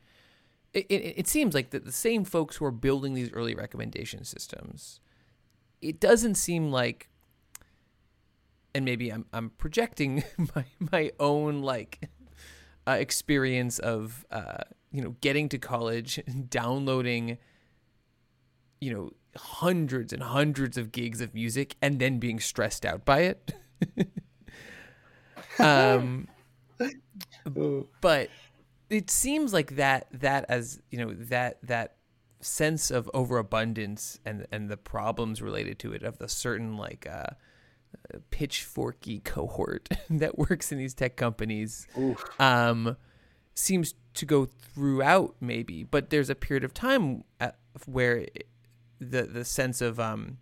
It, 0.73 0.87
it, 0.89 1.15
it 1.19 1.29
seems 1.29 1.55
like 1.55 1.71
that 1.71 1.85
the 1.85 1.93
same 1.93 2.25
folks 2.25 2.57
who 2.57 2.65
are 2.65 2.73
building 2.73 3.15
these 3.15 3.31
early 3.33 3.55
recommendation 3.55 4.25
systems, 4.25 5.01
it 5.81 6.01
doesn't 6.01 6.37
seem 6.37 6.73
like, 6.73 7.09
and 8.75 8.85
maybe 8.85 9.11
I'm 9.11 9.27
I'm 9.33 9.51
projecting 9.51 10.25
my 10.57 10.65
my 10.91 11.13
own 11.21 11.63
like 11.63 12.09
uh, 12.89 12.93
experience 12.93 13.79
of 13.79 14.25
uh, 14.33 14.65
you 14.91 15.03
know 15.03 15.15
getting 15.21 15.49
to 15.51 15.59
college, 15.59 16.21
downloading, 16.49 17.39
you 18.81 18.93
know 18.93 19.11
hundreds 19.37 20.13
and 20.13 20.23
hundreds 20.23 20.77
of 20.77 20.93
gigs 20.93 21.21
of 21.21 21.35
music, 21.35 21.77
and 21.81 21.99
then 21.99 22.19
being 22.19 22.41
stressed 22.41 22.85
out 22.85 23.05
by 23.05 23.21
it. 23.21 23.53
um 25.59 26.29
but 28.01 28.29
it 28.89 29.11
seems 29.11 29.53
like 29.53 29.77
that 29.77 30.07
that 30.13 30.45
as 30.49 30.81
you 30.91 30.99
know 30.99 31.15
that 31.15 31.59
that 31.63 31.97
sense 32.41 32.91
of 32.91 33.11
overabundance 33.15 34.19
and 34.25 34.47
and 34.51 34.69
the 34.69 34.77
problems 34.77 35.43
related 35.43 35.79
to 35.79 35.93
it 35.93 36.03
of 36.03 36.19
the 36.19 36.29
certain 36.29 36.77
like 36.77 37.07
uh, 37.07 37.27
pitchforky 38.31 39.23
cohort 39.23 39.89
that 40.11 40.39
works 40.39 40.73
in 40.73 40.79
these 40.79 40.95
tech 40.95 41.17
companies 41.17 41.87
um, 42.39 42.97
seems 43.55 43.95
to 44.15 44.25
go 44.25 44.47
throughout 44.47 45.37
maybe 45.41 45.85
but 45.85 46.11
there's 46.11 46.31
a 46.31 46.35
period 46.35 46.65
of 46.65 46.73
time 46.73 47.23
at, 47.39 47.57
where 47.87 48.27
the 49.01 49.23
the 49.23 49.45
sense 49.45 49.81
of 49.81 49.99
um, 49.99 50.39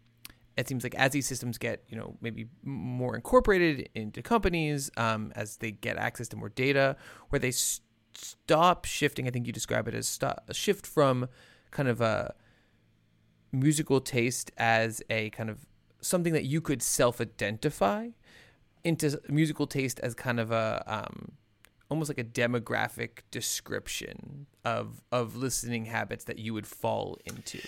it 0.56 0.68
seems 0.68 0.82
like 0.82 0.94
as 0.96 1.12
these 1.12 1.26
systems 1.26 1.56
get 1.56 1.84
you 1.88 1.96
know 1.96 2.16
maybe 2.20 2.46
more 2.64 3.14
incorporated 3.14 3.88
into 3.94 4.22
companies 4.22 4.90
um, 4.96 5.32
as 5.36 5.56
they 5.58 5.70
get 5.70 5.96
access 5.96 6.28
to 6.28 6.36
more 6.36 6.48
data 6.48 6.96
where 7.28 7.38
they 7.38 7.52
st- 7.52 7.84
stop 8.14 8.84
shifting 8.84 9.28
i 9.28 9.30
think 9.30 9.46
you 9.46 9.52
describe 9.52 9.86
it 9.86 9.94
as 9.94 10.08
stop, 10.08 10.42
a 10.48 10.54
shift 10.54 10.86
from 10.86 11.28
kind 11.70 11.88
of 11.88 12.00
a 12.00 12.34
musical 13.52 14.00
taste 14.00 14.50
as 14.58 15.00
a 15.08 15.30
kind 15.30 15.48
of 15.48 15.64
something 16.00 16.32
that 16.32 16.44
you 16.44 16.60
could 16.60 16.82
self-identify 16.82 18.08
into 18.84 19.20
musical 19.28 19.66
taste 19.66 20.00
as 20.00 20.14
kind 20.14 20.40
of 20.40 20.50
a 20.50 20.82
um, 20.86 21.32
almost 21.88 22.10
like 22.10 22.18
a 22.18 22.24
demographic 22.24 23.20
description 23.30 24.46
of 24.64 25.02
of 25.12 25.36
listening 25.36 25.86
habits 25.86 26.24
that 26.24 26.38
you 26.38 26.52
would 26.52 26.66
fall 26.66 27.16
into 27.24 27.60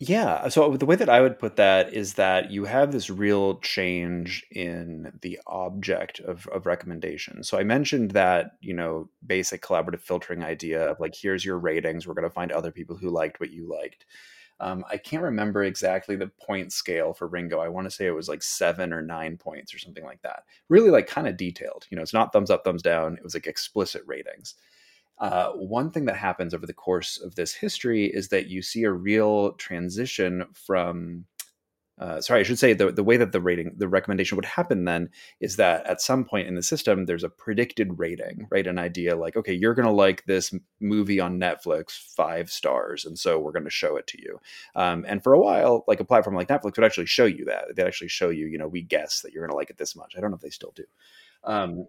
yeah. 0.00 0.48
So 0.48 0.76
the 0.76 0.86
way 0.86 0.94
that 0.94 1.08
I 1.08 1.20
would 1.20 1.40
put 1.40 1.56
that 1.56 1.92
is 1.92 2.14
that 2.14 2.52
you 2.52 2.64
have 2.66 2.92
this 2.92 3.10
real 3.10 3.58
change 3.58 4.46
in 4.52 5.12
the 5.22 5.40
object 5.46 6.20
of, 6.20 6.46
of 6.48 6.66
recommendation. 6.66 7.42
So 7.42 7.58
I 7.58 7.64
mentioned 7.64 8.12
that, 8.12 8.52
you 8.60 8.74
know, 8.74 9.08
basic 9.26 9.60
collaborative 9.60 10.00
filtering 10.00 10.44
idea 10.44 10.88
of 10.88 11.00
like, 11.00 11.16
here's 11.16 11.44
your 11.44 11.58
ratings. 11.58 12.06
We're 12.06 12.14
going 12.14 12.28
to 12.28 12.34
find 12.34 12.52
other 12.52 12.70
people 12.70 12.96
who 12.96 13.10
liked 13.10 13.40
what 13.40 13.50
you 13.50 13.68
liked. 13.68 14.06
Um, 14.60 14.84
I 14.90 14.98
can't 14.98 15.22
remember 15.22 15.64
exactly 15.64 16.16
the 16.16 16.28
point 16.28 16.72
scale 16.72 17.12
for 17.12 17.26
Ringo. 17.26 17.58
I 17.60 17.68
want 17.68 17.86
to 17.86 17.90
say 17.90 18.06
it 18.06 18.14
was 18.14 18.28
like 18.28 18.42
seven 18.42 18.92
or 18.92 19.02
nine 19.02 19.36
points 19.36 19.74
or 19.74 19.78
something 19.78 20.04
like 20.04 20.22
that. 20.22 20.44
Really, 20.68 20.90
like 20.90 21.06
kind 21.06 21.28
of 21.28 21.36
detailed. 21.36 21.86
You 21.90 21.96
know, 21.96 22.02
it's 22.02 22.14
not 22.14 22.32
thumbs 22.32 22.50
up, 22.50 22.64
thumbs 22.64 22.82
down. 22.82 23.16
It 23.16 23.22
was 23.24 23.34
like 23.34 23.46
explicit 23.46 24.02
ratings. 24.06 24.54
Uh, 25.20 25.50
one 25.52 25.90
thing 25.90 26.04
that 26.04 26.16
happens 26.16 26.54
over 26.54 26.66
the 26.66 26.72
course 26.72 27.18
of 27.18 27.34
this 27.34 27.52
history 27.52 28.06
is 28.06 28.28
that 28.28 28.48
you 28.48 28.62
see 28.62 28.84
a 28.84 28.92
real 28.92 29.52
transition 29.52 30.44
from 30.52 31.24
uh, 32.00 32.20
sorry, 32.20 32.40
I 32.40 32.42
should 32.44 32.58
say 32.58 32.74
the, 32.74 32.92
the 32.92 33.02
way 33.02 33.16
that 33.16 33.32
the 33.32 33.40
rating, 33.40 33.72
the 33.76 33.88
recommendation 33.88 34.36
would 34.36 34.44
happen 34.44 34.84
then 34.84 35.10
is 35.40 35.56
that 35.56 35.84
at 35.86 36.00
some 36.00 36.24
point 36.24 36.46
in 36.46 36.54
the 36.54 36.62
system, 36.62 37.06
there's 37.06 37.24
a 37.24 37.28
predicted 37.28 37.98
rating, 37.98 38.46
right? 38.50 38.66
An 38.66 38.78
idea 38.78 39.16
like, 39.16 39.36
okay, 39.36 39.52
you're 39.52 39.74
going 39.74 39.86
to 39.88 39.92
like 39.92 40.24
this 40.24 40.54
movie 40.80 41.18
on 41.18 41.40
Netflix 41.40 41.90
five 41.90 42.50
stars. 42.50 43.04
And 43.04 43.18
so 43.18 43.40
we're 43.40 43.52
going 43.52 43.64
to 43.64 43.70
show 43.70 43.96
it 43.96 44.06
to 44.08 44.22
you. 44.22 44.40
Um, 44.76 45.04
and 45.08 45.22
for 45.22 45.32
a 45.32 45.40
while, 45.40 45.84
like 45.88 45.98
a 45.98 46.04
platform 46.04 46.36
like 46.36 46.48
Netflix 46.48 46.76
would 46.76 46.84
actually 46.84 47.06
show 47.06 47.26
you 47.26 47.44
that. 47.46 47.74
They'd 47.74 47.86
actually 47.86 48.08
show 48.08 48.28
you, 48.28 48.46
you 48.46 48.58
know, 48.58 48.68
we 48.68 48.82
guess 48.82 49.22
that 49.22 49.32
you're 49.32 49.42
going 49.42 49.50
to 49.50 49.56
like 49.56 49.70
it 49.70 49.78
this 49.78 49.96
much. 49.96 50.14
I 50.16 50.20
don't 50.20 50.30
know 50.30 50.36
if 50.36 50.42
they 50.42 50.50
still 50.50 50.72
do. 50.76 50.84
Um, 51.42 51.88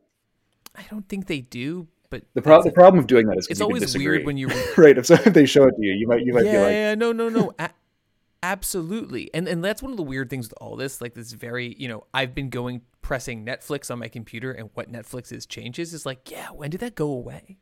I 0.75 0.83
don't 0.89 1.07
think 1.07 1.27
they 1.27 1.41
do, 1.41 1.87
but 2.09 2.23
the, 2.33 2.41
pro- 2.41 2.63
the 2.63 2.71
problem 2.71 2.99
of 2.99 3.07
doing 3.07 3.27
that 3.27 3.37
is 3.37 3.47
it's 3.47 3.61
always 3.61 3.95
weird 3.97 4.25
when 4.25 4.37
you 4.37 4.47
right. 4.77 4.97
If, 4.97 5.05
so, 5.05 5.13
if 5.25 5.33
they 5.33 5.45
show 5.45 5.65
it 5.65 5.75
to 5.75 5.85
you, 5.85 5.93
you 5.93 6.07
might 6.07 6.25
you 6.25 6.33
might 6.33 6.45
yeah, 6.45 6.51
be 6.51 6.57
like, 6.57 6.71
yeah, 6.71 6.95
no, 6.95 7.11
no, 7.11 7.29
no. 7.29 7.53
A- 7.59 7.69
absolutely, 8.41 9.29
and 9.33 9.47
and 9.47 9.63
that's 9.63 9.81
one 9.83 9.91
of 9.91 9.97
the 9.97 10.03
weird 10.03 10.29
things 10.29 10.47
with 10.47 10.57
all 10.59 10.75
this. 10.75 11.01
Like 11.01 11.13
this 11.13 11.31
very, 11.33 11.75
you 11.77 11.87
know, 11.87 12.05
I've 12.13 12.33
been 12.33 12.49
going 12.49 12.81
pressing 13.01 13.45
Netflix 13.45 13.91
on 13.91 13.99
my 13.99 14.07
computer, 14.07 14.51
and 14.51 14.71
what 14.73 14.91
Netflix 14.91 15.31
is 15.31 15.45
changes 15.45 15.93
is 15.93 16.05
like, 16.05 16.31
yeah, 16.31 16.47
when 16.47 16.71
did 16.71 16.79
that 16.81 16.95
go 16.95 17.11
away? 17.11 17.57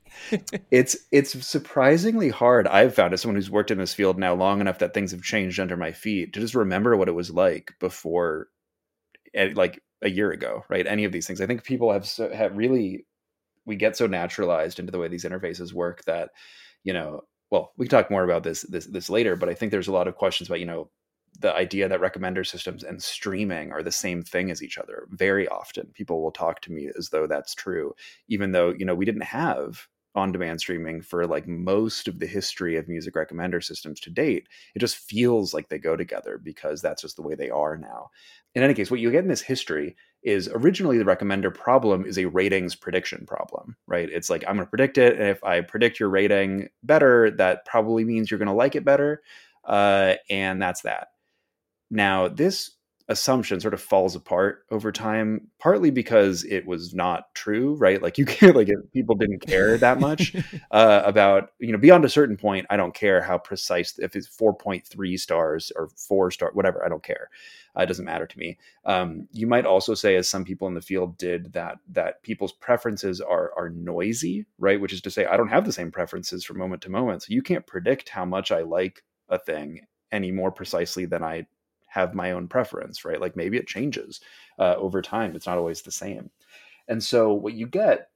it's 0.71 0.95
it's 1.11 1.45
surprisingly 1.45 2.29
hard. 2.29 2.67
I've 2.67 2.95
found 2.95 3.13
as 3.13 3.21
someone 3.21 3.35
who's 3.35 3.51
worked 3.51 3.71
in 3.71 3.77
this 3.77 3.93
field 3.93 4.17
now 4.17 4.33
long 4.33 4.61
enough 4.61 4.79
that 4.79 4.93
things 4.93 5.11
have 5.11 5.21
changed 5.21 5.59
under 5.59 5.75
my 5.75 5.91
feet 5.91 6.33
to 6.33 6.39
just 6.39 6.55
remember 6.55 6.95
what 6.95 7.09
it 7.09 7.15
was 7.15 7.31
like 7.31 7.73
before, 7.81 8.47
eh, 9.33 9.51
like 9.55 9.83
a 10.01 10.09
year 10.09 10.31
ago, 10.31 10.63
right? 10.69 10.87
Any 10.87 11.03
of 11.03 11.11
these 11.11 11.27
things. 11.27 11.41
I 11.41 11.47
think 11.47 11.65
people 11.65 11.91
have 11.91 12.07
so, 12.07 12.33
have 12.33 12.55
really 12.55 13.05
we 13.67 13.75
get 13.75 13.95
so 13.95 14.07
naturalized 14.07 14.79
into 14.79 14.91
the 14.91 14.97
way 14.97 15.07
these 15.07 15.25
interfaces 15.25 15.73
work 15.73 16.03
that 16.05 16.31
you 16.83 16.93
know 16.93 17.21
well 17.51 17.73
we 17.77 17.85
can 17.85 17.91
talk 17.91 18.09
more 18.09 18.23
about 18.23 18.43
this 18.43 18.63
this 18.63 18.87
this 18.87 19.09
later 19.09 19.35
but 19.35 19.49
i 19.49 19.53
think 19.53 19.71
there's 19.71 19.87
a 19.87 19.93
lot 19.93 20.07
of 20.07 20.15
questions 20.15 20.49
about 20.49 20.59
you 20.59 20.65
know 20.65 20.89
the 21.39 21.55
idea 21.55 21.87
that 21.87 22.01
recommender 22.01 22.45
systems 22.45 22.83
and 22.83 23.01
streaming 23.01 23.71
are 23.71 23.83
the 23.83 23.91
same 23.91 24.23
thing 24.23 24.49
as 24.49 24.63
each 24.63 24.77
other. 24.77 25.07
Very 25.11 25.47
often 25.49 25.87
people 25.93 26.21
will 26.23 26.31
talk 26.31 26.61
to 26.61 26.71
me 26.71 26.89
as 26.97 27.09
though 27.09 27.27
that's 27.27 27.53
true 27.53 27.93
even 28.27 28.51
though 28.51 28.73
you 28.77 28.85
know 28.85 28.95
we 28.95 29.05
didn't 29.05 29.21
have 29.21 29.87
on 30.15 30.31
demand 30.31 30.59
streaming 30.59 30.99
for 30.99 31.27
like 31.27 31.47
most 31.47 32.07
of 32.07 32.17
the 32.17 32.25
history 32.25 32.75
of 32.75 32.87
music 32.87 33.13
recommender 33.13 33.63
systems 33.63 33.99
to 33.99 34.09
date. 34.09 34.47
It 34.73 34.79
just 34.79 34.97
feels 34.97 35.53
like 35.53 35.69
they 35.69 35.77
go 35.77 35.95
together 35.95 36.39
because 36.41 36.81
that's 36.81 37.03
just 37.03 37.17
the 37.17 37.21
way 37.21 37.35
they 37.35 37.51
are 37.51 37.77
now. 37.77 38.09
In 38.55 38.63
any 38.63 38.73
case 38.73 38.89
what 38.89 38.99
you 38.99 39.11
get 39.11 39.23
in 39.23 39.29
this 39.29 39.41
history 39.41 39.95
is 40.23 40.49
originally 40.53 40.97
the 40.97 41.03
recommender 41.03 41.53
problem 41.53 42.05
is 42.05 42.17
a 42.17 42.25
ratings 42.25 42.75
prediction 42.75 43.25
problem, 43.25 43.75
right? 43.85 44.09
It's 44.09 44.29
like 44.29 44.43
I'm 44.47 44.55
going 44.55 44.65
to 44.65 44.69
predict 44.69 44.97
it, 44.97 45.17
and 45.17 45.29
if 45.29 45.43
I 45.43 45.61
predict 45.61 45.99
your 45.99 46.09
rating 46.09 46.69
better, 46.83 47.31
that 47.31 47.65
probably 47.65 48.03
means 48.03 48.29
you're 48.29 48.37
going 48.37 48.47
to 48.47 48.53
like 48.53 48.75
it 48.75 48.85
better, 48.85 49.21
uh, 49.65 50.15
and 50.29 50.61
that's 50.61 50.81
that. 50.81 51.09
Now, 51.89 52.27
this 52.27 52.71
assumption 53.09 53.59
sort 53.59 53.73
of 53.73 53.81
falls 53.81 54.15
apart 54.15 54.65
over 54.69 54.91
time 54.91 55.47
partly 55.59 55.89
because 55.89 56.43
it 56.43 56.65
was 56.67 56.93
not 56.93 57.33
true 57.33 57.73
right 57.75 58.01
like 58.01 58.17
you 58.17 58.25
can't 58.25 58.55
like 58.55 58.67
if 58.67 58.79
people 58.91 59.15
didn't 59.15 59.39
care 59.39 59.77
that 59.77 59.99
much 59.99 60.35
uh, 60.71 61.01
about 61.05 61.51
you 61.59 61.71
know 61.71 61.77
beyond 61.77 62.03
a 62.03 62.09
certain 62.09 62.35
point 62.35 62.65
i 62.69 62.75
don't 62.75 62.93
care 62.93 63.21
how 63.21 63.37
precise 63.37 63.97
if 63.99 64.15
it's 64.15 64.27
4.3 64.27 65.19
stars 65.19 65.71
or 65.75 65.89
4 65.95 66.31
star 66.31 66.51
whatever 66.53 66.83
i 66.85 66.89
don't 66.89 67.03
care 67.03 67.29
uh, 67.77 67.83
it 67.83 67.85
doesn't 67.85 68.05
matter 68.05 68.25
to 68.25 68.39
me 68.39 68.57
um, 68.85 69.27
you 69.31 69.47
might 69.47 69.65
also 69.65 69.93
say 69.93 70.15
as 70.15 70.29
some 70.29 70.43
people 70.43 70.67
in 70.67 70.73
the 70.73 70.81
field 70.81 71.17
did 71.17 71.53
that 71.53 71.77
that 71.87 72.21
people's 72.23 72.53
preferences 72.53 73.21
are 73.21 73.51
are 73.57 73.69
noisy 73.69 74.45
right 74.57 74.81
which 74.81 74.93
is 74.93 75.01
to 75.01 75.11
say 75.11 75.25
i 75.25 75.37
don't 75.37 75.49
have 75.49 75.65
the 75.65 75.71
same 75.71 75.91
preferences 75.91 76.43
from 76.43 76.57
moment 76.57 76.81
to 76.81 76.89
moment 76.89 77.23
so 77.23 77.27
you 77.33 77.41
can't 77.41 77.67
predict 77.67 78.09
how 78.09 78.25
much 78.25 78.51
i 78.51 78.61
like 78.61 79.03
a 79.29 79.37
thing 79.37 79.81
any 80.11 80.31
more 80.31 80.51
precisely 80.51 81.05
than 81.05 81.23
i 81.23 81.45
have 81.87 82.13
my 82.13 82.31
own 82.31 82.47
preference, 82.47 83.03
right? 83.05 83.19
Like 83.19 83.35
maybe 83.35 83.57
it 83.57 83.67
changes 83.67 84.21
uh, 84.59 84.75
over 84.75 85.01
time. 85.01 85.35
It's 85.35 85.47
not 85.47 85.57
always 85.57 85.81
the 85.81 85.91
same. 85.91 86.29
And 86.87 87.03
so 87.03 87.33
what 87.33 87.53
you 87.53 87.65
get 87.65 88.09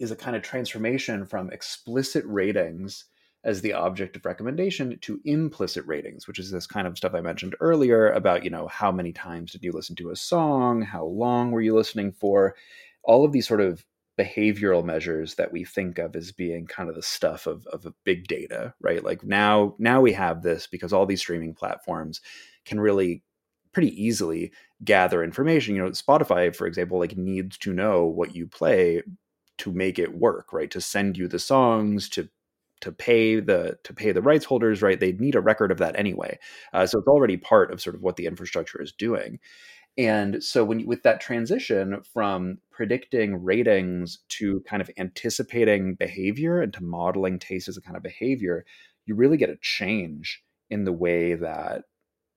is 0.00 0.10
a 0.10 0.16
kind 0.16 0.34
of 0.36 0.42
transformation 0.42 1.26
from 1.26 1.50
explicit 1.50 2.24
ratings 2.26 3.04
as 3.44 3.60
the 3.60 3.74
object 3.74 4.16
of 4.16 4.24
recommendation 4.24 4.98
to 5.02 5.20
implicit 5.24 5.86
ratings, 5.86 6.26
which 6.26 6.38
is 6.38 6.50
this 6.50 6.66
kind 6.66 6.86
of 6.86 6.96
stuff 6.96 7.14
I 7.14 7.20
mentioned 7.20 7.54
earlier 7.60 8.10
about, 8.10 8.42
you 8.42 8.50
know, 8.50 8.66
how 8.68 8.90
many 8.90 9.12
times 9.12 9.52
did 9.52 9.62
you 9.62 9.70
listen 9.70 9.94
to 9.96 10.10
a 10.10 10.16
song? 10.16 10.82
How 10.82 11.04
long 11.04 11.50
were 11.50 11.60
you 11.60 11.74
listening 11.74 12.12
for? 12.12 12.56
All 13.02 13.24
of 13.24 13.32
these 13.32 13.46
sort 13.46 13.60
of 13.60 13.84
behavioral 14.18 14.84
measures 14.84 15.34
that 15.34 15.52
we 15.52 15.64
think 15.64 15.98
of 15.98 16.16
as 16.16 16.32
being 16.32 16.66
kind 16.66 16.88
of 16.88 16.94
the 16.94 17.02
stuff 17.02 17.46
of, 17.46 17.66
of 17.66 17.86
big 18.04 18.26
data, 18.28 18.72
right? 18.80 19.04
Like 19.04 19.24
now, 19.24 19.74
now 19.78 20.00
we 20.00 20.12
have 20.12 20.42
this 20.42 20.66
because 20.66 20.92
all 20.92 21.04
these 21.04 21.20
streaming 21.20 21.52
platforms 21.52 22.20
can 22.64 22.80
really 22.80 23.22
pretty 23.72 23.90
easily 24.02 24.52
gather 24.82 25.22
information. 25.22 25.74
You 25.74 25.82
know, 25.82 25.90
Spotify, 25.90 26.54
for 26.54 26.66
example, 26.66 26.98
like 26.98 27.16
needs 27.16 27.58
to 27.58 27.74
know 27.74 28.04
what 28.04 28.34
you 28.34 28.46
play 28.46 29.02
to 29.58 29.72
make 29.72 29.98
it 29.98 30.16
work, 30.16 30.52
right? 30.52 30.70
To 30.70 30.80
send 30.80 31.18
you 31.18 31.28
the 31.28 31.38
songs, 31.38 32.08
to 32.10 32.28
to 32.84 32.92
pay 32.92 33.40
the 33.40 33.78
to 33.82 33.94
pay 33.94 34.12
the 34.12 34.20
rights 34.20 34.44
holders, 34.44 34.82
right? 34.82 35.00
They 35.00 35.12
need 35.12 35.34
a 35.34 35.40
record 35.40 35.72
of 35.72 35.78
that 35.78 35.98
anyway. 35.98 36.38
Uh, 36.74 36.84
so 36.86 36.98
it's 36.98 37.08
already 37.08 37.38
part 37.38 37.72
of 37.72 37.80
sort 37.80 37.96
of 37.96 38.02
what 38.02 38.16
the 38.16 38.26
infrastructure 38.26 38.80
is 38.80 38.92
doing. 38.92 39.38
And 39.96 40.44
so 40.44 40.64
when 40.64 40.80
you, 40.80 40.86
with 40.86 41.02
that 41.04 41.20
transition 41.20 42.02
from 42.12 42.58
predicting 42.70 43.42
ratings 43.42 44.18
to 44.30 44.60
kind 44.68 44.82
of 44.82 44.90
anticipating 44.98 45.94
behavior 45.94 46.60
and 46.60 46.74
to 46.74 46.84
modeling 46.84 47.38
taste 47.38 47.68
as 47.68 47.78
a 47.78 47.80
kind 47.80 47.96
of 47.96 48.02
behavior, 48.02 48.66
you 49.06 49.14
really 49.14 49.38
get 49.38 49.48
a 49.50 49.56
change 49.62 50.42
in 50.68 50.84
the 50.84 50.92
way 50.92 51.34
that 51.34 51.84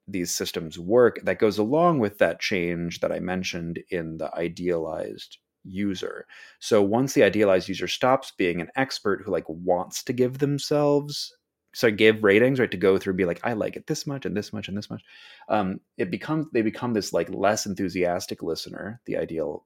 these 0.07 0.33
systems 0.33 0.79
work 0.79 1.19
that 1.23 1.39
goes 1.39 1.57
along 1.57 1.99
with 1.99 2.19
that 2.19 2.39
change 2.39 3.01
that 3.01 3.11
I 3.11 3.19
mentioned 3.19 3.79
in 3.89 4.17
the 4.17 4.33
idealized 4.33 5.39
user. 5.67 6.25
So 6.59 6.81
once 6.81 7.13
the 7.13 7.23
idealized 7.23 7.69
user 7.69 7.87
stops 7.87 8.31
being 8.37 8.61
an 8.61 8.69
expert 8.75 9.21
who 9.23 9.31
like 9.31 9.47
wants 9.47 10.03
to 10.03 10.13
give 10.13 10.39
themselves 10.39 11.33
so 11.77 11.91
give 11.91 12.23
ratings 12.23 12.59
right 12.59 12.71
to 12.71 12.77
go 12.77 12.97
through 12.97 13.11
and 13.11 13.17
be 13.17 13.25
like 13.25 13.41
i 13.43 13.53
like 13.53 13.75
it 13.75 13.85
this 13.85 14.07
much 14.07 14.25
and 14.25 14.35
this 14.35 14.51
much 14.51 14.67
and 14.67 14.75
this 14.75 14.89
much 14.89 15.03
um, 15.49 15.79
it 15.97 16.09
becomes 16.09 16.47
they 16.51 16.63
become 16.63 16.93
this 16.93 17.13
like 17.13 17.29
less 17.29 17.67
enthusiastic 17.67 18.41
listener 18.41 18.99
the 19.05 19.15
ideal 19.15 19.65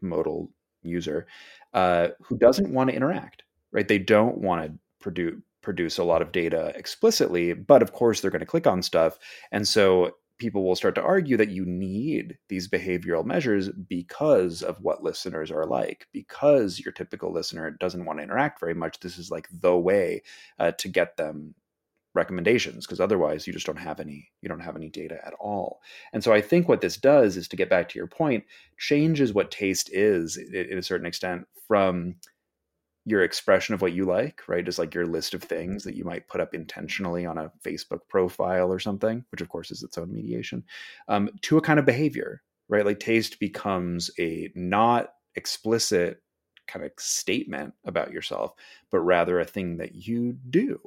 modal 0.00 0.50
user 0.82 1.26
uh, 1.74 2.08
who 2.22 2.36
doesn't 2.38 2.72
want 2.72 2.90
to 2.90 2.96
interact 2.96 3.42
right 3.72 3.88
they 3.88 3.98
don't 3.98 4.38
want 4.38 4.64
to 4.64 4.72
produce 5.00 5.34
produce 5.62 5.98
a 5.98 6.04
lot 6.04 6.22
of 6.22 6.32
data 6.32 6.72
explicitly 6.74 7.52
but 7.52 7.82
of 7.82 7.92
course 7.92 8.20
they're 8.20 8.32
going 8.32 8.40
to 8.40 8.46
click 8.46 8.66
on 8.66 8.82
stuff 8.82 9.18
and 9.52 9.66
so 9.66 10.10
people 10.38 10.64
will 10.64 10.76
start 10.76 10.94
to 10.94 11.02
argue 11.02 11.36
that 11.36 11.50
you 11.50 11.64
need 11.64 12.38
these 12.48 12.68
behavioral 12.68 13.24
measures 13.24 13.68
because 13.88 14.62
of 14.62 14.80
what 14.80 15.02
listeners 15.02 15.50
are 15.50 15.66
like 15.66 16.06
because 16.12 16.80
your 16.80 16.92
typical 16.92 17.32
listener 17.32 17.70
doesn't 17.70 18.04
want 18.04 18.18
to 18.18 18.24
interact 18.24 18.58
very 18.58 18.74
much 18.74 18.98
this 19.00 19.18
is 19.18 19.30
like 19.30 19.48
the 19.60 19.76
way 19.76 20.22
uh, 20.58 20.72
to 20.72 20.88
get 20.88 21.16
them 21.16 21.54
recommendations 22.14 22.86
because 22.86 23.00
otherwise 23.00 23.46
you 23.46 23.52
just 23.52 23.66
don't 23.66 23.78
have 23.78 24.00
any 24.00 24.28
you 24.42 24.48
don't 24.48 24.60
have 24.60 24.76
any 24.76 24.88
data 24.88 25.18
at 25.24 25.32
all. 25.34 25.80
And 26.12 26.22
so 26.22 26.32
i 26.32 26.40
think 26.40 26.68
what 26.68 26.80
this 26.80 26.96
does 26.96 27.36
is 27.36 27.48
to 27.48 27.56
get 27.56 27.70
back 27.70 27.88
to 27.88 27.98
your 27.98 28.06
point 28.06 28.44
changes 28.78 29.32
what 29.32 29.50
taste 29.50 29.90
is 29.92 30.36
in 30.36 30.78
a 30.78 30.82
certain 30.82 31.06
extent 31.06 31.46
from 31.66 32.16
your 33.04 33.22
expression 33.22 33.74
of 33.74 33.82
what 33.82 33.92
you 33.92 34.04
like, 34.04 34.42
right? 34.48 34.66
Is 34.66 34.78
like 34.78 34.94
your 34.94 35.06
list 35.06 35.34
of 35.34 35.42
things 35.42 35.84
that 35.84 35.96
you 35.96 36.04
might 36.04 36.28
put 36.28 36.40
up 36.40 36.54
intentionally 36.54 37.26
on 37.26 37.38
a 37.38 37.50
Facebook 37.64 38.00
profile 38.08 38.72
or 38.72 38.78
something, 38.78 39.24
which 39.32 39.40
of 39.40 39.48
course 39.48 39.70
is 39.70 39.82
its 39.82 39.98
own 39.98 40.12
mediation, 40.12 40.62
um, 41.08 41.28
to 41.42 41.58
a 41.58 41.62
kind 41.62 41.78
of 41.78 41.86
behavior, 41.86 42.42
right? 42.68 42.86
Like 42.86 43.00
taste 43.00 43.40
becomes 43.40 44.10
a 44.18 44.50
not 44.54 45.14
explicit 45.34 46.22
kind 46.68 46.84
of 46.84 46.92
statement 46.96 47.74
about 47.84 48.12
yourself, 48.12 48.54
but 48.90 49.00
rather 49.00 49.40
a 49.40 49.44
thing 49.44 49.78
that 49.78 49.94
you 49.94 50.36
do. 50.50 50.78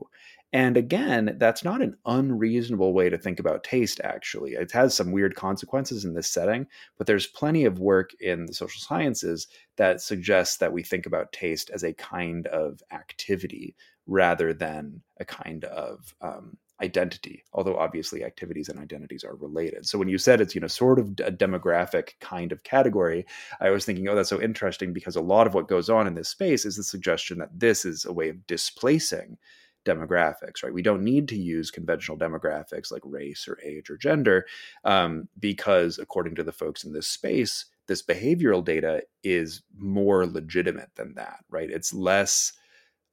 And 0.55 0.77
again, 0.77 1.35
that's 1.37 1.65
not 1.65 1.81
an 1.81 1.97
unreasonable 2.05 2.93
way 2.93 3.09
to 3.09 3.17
think 3.17 3.41
about 3.41 3.65
taste, 3.65 3.99
actually. 4.05 4.53
It 4.53 4.71
has 4.71 4.95
some 4.95 5.11
weird 5.11 5.35
consequences 5.35 6.05
in 6.05 6.13
this 6.13 6.29
setting, 6.29 6.65
but 6.97 7.07
there's 7.07 7.27
plenty 7.27 7.65
of 7.65 7.79
work 7.79 8.11
in 8.21 8.45
the 8.45 8.53
social 8.53 8.79
sciences 8.79 9.47
that 9.75 9.99
suggests 9.99 10.55
that 10.59 10.71
we 10.71 10.81
think 10.81 11.05
about 11.05 11.33
taste 11.33 11.71
as 11.71 11.83
a 11.83 11.91
kind 11.91 12.47
of 12.47 12.81
activity 12.93 13.75
rather 14.07 14.53
than 14.53 15.01
a 15.19 15.25
kind 15.25 15.65
of 15.65 16.15
um, 16.21 16.55
identity 16.81 17.41
although 17.53 17.77
obviously 17.77 18.25
activities 18.25 18.67
and 18.67 18.77
identities 18.77 19.23
are 19.23 19.37
related 19.37 19.85
so 19.85 19.97
when 19.97 20.09
you 20.09 20.17
said 20.17 20.41
it's 20.41 20.53
you 20.53 20.59
know 20.59 20.67
sort 20.67 20.99
of 20.99 21.07
a 21.23 21.31
demographic 21.31 22.09
kind 22.19 22.51
of 22.51 22.61
category 22.63 23.25
i 23.61 23.69
was 23.69 23.85
thinking 23.85 24.09
oh 24.09 24.13
that's 24.13 24.27
so 24.27 24.41
interesting 24.41 24.91
because 24.91 25.15
a 25.15 25.21
lot 25.21 25.47
of 25.47 25.53
what 25.53 25.69
goes 25.69 25.89
on 25.89 26.05
in 26.05 26.15
this 26.15 26.27
space 26.27 26.65
is 26.65 26.75
the 26.75 26.83
suggestion 26.83 27.37
that 27.37 27.57
this 27.57 27.85
is 27.85 28.03
a 28.03 28.11
way 28.11 28.27
of 28.27 28.45
displacing 28.45 29.37
demographics, 29.85 30.63
right? 30.63 30.73
We 30.73 30.81
don't 30.81 31.03
need 31.03 31.27
to 31.29 31.37
use 31.37 31.71
conventional 31.71 32.17
demographics 32.17 32.91
like 32.91 33.01
race 33.05 33.47
or 33.47 33.59
age 33.63 33.89
or 33.89 33.97
gender 33.97 34.45
um, 34.83 35.27
because, 35.39 35.99
according 35.99 36.35
to 36.35 36.43
the 36.43 36.51
folks 36.51 36.83
in 36.83 36.93
this 36.93 37.07
space, 37.07 37.65
this 37.87 38.01
behavioral 38.01 38.63
data 38.63 39.03
is 39.23 39.61
more 39.77 40.25
legitimate 40.25 40.89
than 40.95 41.13
that, 41.15 41.39
right? 41.49 41.69
It's 41.69 41.93
less. 41.93 42.53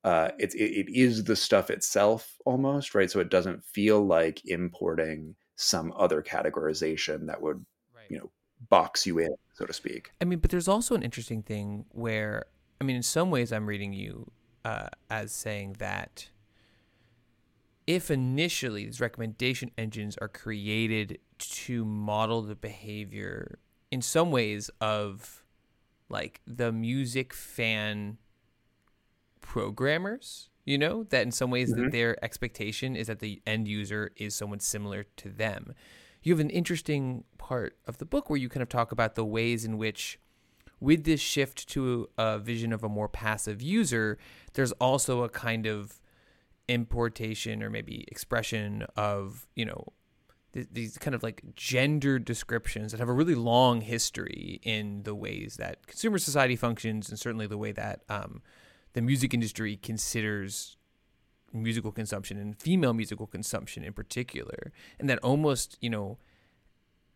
Uh, 0.04 0.30
it's 0.38 0.56
it, 0.56 0.88
it 0.88 0.92
is 0.92 1.22
the 1.22 1.36
stuff 1.36 1.70
itself 1.70 2.36
almost 2.44 2.92
right 2.92 3.08
so 3.08 3.20
it 3.20 3.30
doesn't 3.30 3.64
feel 3.64 4.04
like 4.04 4.44
importing 4.46 5.32
some 5.54 5.92
other 5.96 6.20
categorization 6.20 7.24
that 7.28 7.40
would 7.40 7.64
right. 7.94 8.06
you 8.10 8.18
know 8.18 8.28
box 8.68 9.06
you 9.06 9.20
in 9.20 9.32
so 9.54 9.64
to 9.64 9.72
speak 9.72 10.10
i 10.20 10.24
mean 10.24 10.40
but 10.40 10.50
there's 10.50 10.66
also 10.66 10.96
an 10.96 11.04
interesting 11.04 11.40
thing 11.40 11.84
where 11.90 12.46
i 12.80 12.84
mean 12.84 12.96
in 12.96 13.02
some 13.04 13.30
ways 13.30 13.52
i'm 13.52 13.64
reading 13.64 13.92
you 13.92 14.28
uh, 14.64 14.88
as 15.10 15.32
saying 15.32 15.76
that 15.78 16.28
if 17.86 18.10
initially 18.10 18.84
these 18.84 19.00
recommendation 19.00 19.70
engines 19.76 20.16
are 20.18 20.28
created 20.28 21.18
to 21.38 21.84
model 21.84 22.42
the 22.42 22.54
behavior 22.54 23.58
in 23.90 24.00
some 24.00 24.30
ways 24.30 24.70
of 24.80 25.44
like 26.08 26.40
the 26.46 26.70
music 26.70 27.32
fan 27.32 28.18
programmers 29.40 30.50
you 30.64 30.78
know 30.78 31.04
that 31.04 31.22
in 31.22 31.32
some 31.32 31.50
ways 31.50 31.72
mm-hmm. 31.72 31.84
that 31.84 31.92
their 31.92 32.22
expectation 32.24 32.94
is 32.94 33.08
that 33.08 33.18
the 33.18 33.42
end 33.46 33.66
user 33.66 34.12
is 34.16 34.34
someone 34.34 34.60
similar 34.60 35.04
to 35.16 35.28
them 35.28 35.74
you 36.22 36.32
have 36.32 36.40
an 36.40 36.50
interesting 36.50 37.24
part 37.38 37.76
of 37.86 37.98
the 37.98 38.04
book 38.04 38.30
where 38.30 38.38
you 38.38 38.48
kind 38.48 38.62
of 38.62 38.68
talk 38.68 38.92
about 38.92 39.16
the 39.16 39.24
ways 39.24 39.64
in 39.64 39.76
which 39.76 40.20
with 40.78 41.04
this 41.04 41.20
shift 41.20 41.68
to 41.68 42.08
a 42.16 42.38
vision 42.38 42.72
of 42.72 42.84
a 42.84 42.88
more 42.88 43.08
passive 43.08 43.60
user 43.60 44.18
there's 44.54 44.72
also 44.72 45.22
a 45.22 45.28
kind 45.28 45.66
of 45.66 46.00
importation 46.72 47.62
or 47.62 47.68
maybe 47.68 48.04
expression 48.08 48.86
of 48.96 49.46
you 49.54 49.64
know 49.66 49.84
th- 50.54 50.68
these 50.72 50.96
kind 50.96 51.14
of 51.14 51.22
like 51.22 51.42
gender 51.54 52.18
descriptions 52.18 52.92
that 52.92 52.98
have 52.98 53.10
a 53.10 53.12
really 53.12 53.34
long 53.34 53.82
history 53.82 54.58
in 54.62 55.02
the 55.02 55.14
ways 55.14 55.56
that 55.58 55.86
consumer 55.86 56.18
society 56.18 56.56
functions 56.56 57.10
and 57.10 57.18
certainly 57.18 57.46
the 57.46 57.58
way 57.58 57.72
that 57.72 58.00
um, 58.08 58.40
the 58.94 59.02
music 59.02 59.34
industry 59.34 59.76
considers 59.76 60.78
musical 61.52 61.92
consumption 61.92 62.38
and 62.38 62.58
female 62.58 62.94
musical 62.94 63.26
consumption 63.26 63.84
in 63.84 63.92
particular. 63.92 64.72
And 64.98 65.10
that 65.10 65.18
almost 65.18 65.76
you 65.82 65.90
know 65.90 66.16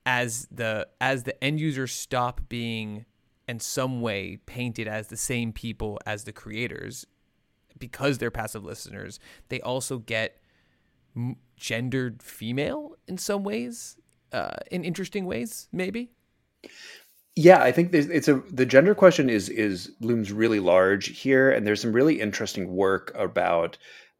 as 0.05 0.47
the 0.51 0.87
as 1.01 1.23
the 1.23 1.43
end 1.43 1.61
users 1.61 1.93
stop 1.93 2.43
being 2.51 3.07
in 3.49 3.61
some 3.61 4.03
way 4.03 4.39
painted 4.45 4.87
as 4.87 5.07
the 5.07 5.17
same 5.17 5.53
people 5.53 5.99
as 6.05 6.25
the 6.25 6.33
creators 6.33 7.07
because 7.79 8.19
they're 8.19 8.31
passive 8.31 8.65
listeners, 8.65 9.19
they 9.49 9.61
also 9.61 9.99
get 9.99 10.41
gendered 11.57 12.23
female 12.23 12.97
in 13.07 13.19
some 13.19 13.43
ways, 13.43 13.97
uh, 14.33 14.57
in 14.71 14.85
interesting 14.85 15.25
ways, 15.27 15.69
maybe. 15.73 16.11
Yeah, 17.35 17.63
I 17.63 17.71
think 17.71 17.93
it's 17.93 18.29
a 18.29 18.37
the 18.51 18.65
gender 18.65 18.95
question 18.95 19.29
is 19.29 19.51
is 19.51 19.93
looms 20.01 20.33
really 20.33 20.59
large 20.59 21.19
here, 21.19 21.51
and 21.51 21.67
there's 21.67 21.83
some 21.83 21.93
really 21.93 22.21
interesting 22.21 22.75
work 22.75 23.13
about 23.15 23.77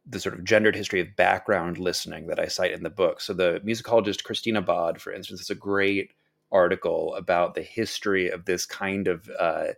the 0.07 0.21
sort 0.21 0.35
of 0.35 0.45
gendered 0.45 0.77
history 0.77 1.01
of 1.01 1.17
background 1.17 1.79
listening 1.79 2.27
that 2.29 2.39
I 2.39 2.47
cite 2.47 2.73
in 2.73 2.83
the 2.83 2.91
book. 2.91 3.21
So 3.21 3.33
the 3.33 3.61
musicologist 3.65 4.23
Christina 4.23 4.63
Baade, 4.63 5.01
for 5.01 5.13
instance, 5.13 5.41
is 5.41 5.51
a 5.51 5.55
great 5.55 6.11
article 6.53 7.15
about 7.15 7.55
the 7.55 7.63
history 7.63 8.31
of 8.31 8.45
this 8.45 8.67
kind 8.67 9.09
of 9.09 9.29
uh, 9.39 9.69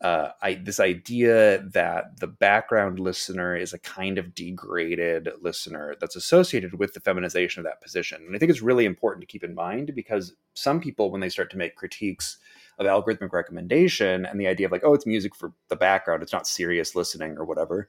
uh, 0.00 0.30
I, 0.40 0.54
this 0.54 0.78
idea 0.78 1.58
that 1.58 2.20
the 2.20 2.28
background 2.28 3.00
listener 3.00 3.56
is 3.56 3.72
a 3.72 3.80
kind 3.80 4.16
of 4.16 4.34
degraded 4.34 5.28
listener 5.40 5.96
that's 6.00 6.14
associated 6.14 6.78
with 6.78 6.94
the 6.94 7.00
feminization 7.00 7.60
of 7.60 7.64
that 7.64 7.82
position. 7.82 8.22
And 8.24 8.36
I 8.36 8.38
think 8.38 8.50
it's 8.50 8.62
really 8.62 8.84
important 8.84 9.22
to 9.22 9.26
keep 9.26 9.42
in 9.42 9.54
mind 9.54 9.92
because 9.96 10.34
some 10.54 10.80
people, 10.80 11.10
when 11.10 11.20
they 11.20 11.28
start 11.28 11.50
to 11.50 11.56
make 11.56 11.74
critiques 11.74 12.38
of 12.78 12.86
algorithmic 12.86 13.32
recommendation 13.32 14.24
and 14.24 14.40
the 14.40 14.46
idea 14.46 14.66
of 14.66 14.72
like, 14.72 14.84
oh, 14.84 14.94
it's 14.94 15.06
music 15.06 15.34
for 15.34 15.52
the 15.68 15.74
background, 15.74 16.22
it's 16.22 16.32
not 16.32 16.46
serious 16.46 16.94
listening 16.94 17.36
or 17.36 17.44
whatever, 17.44 17.88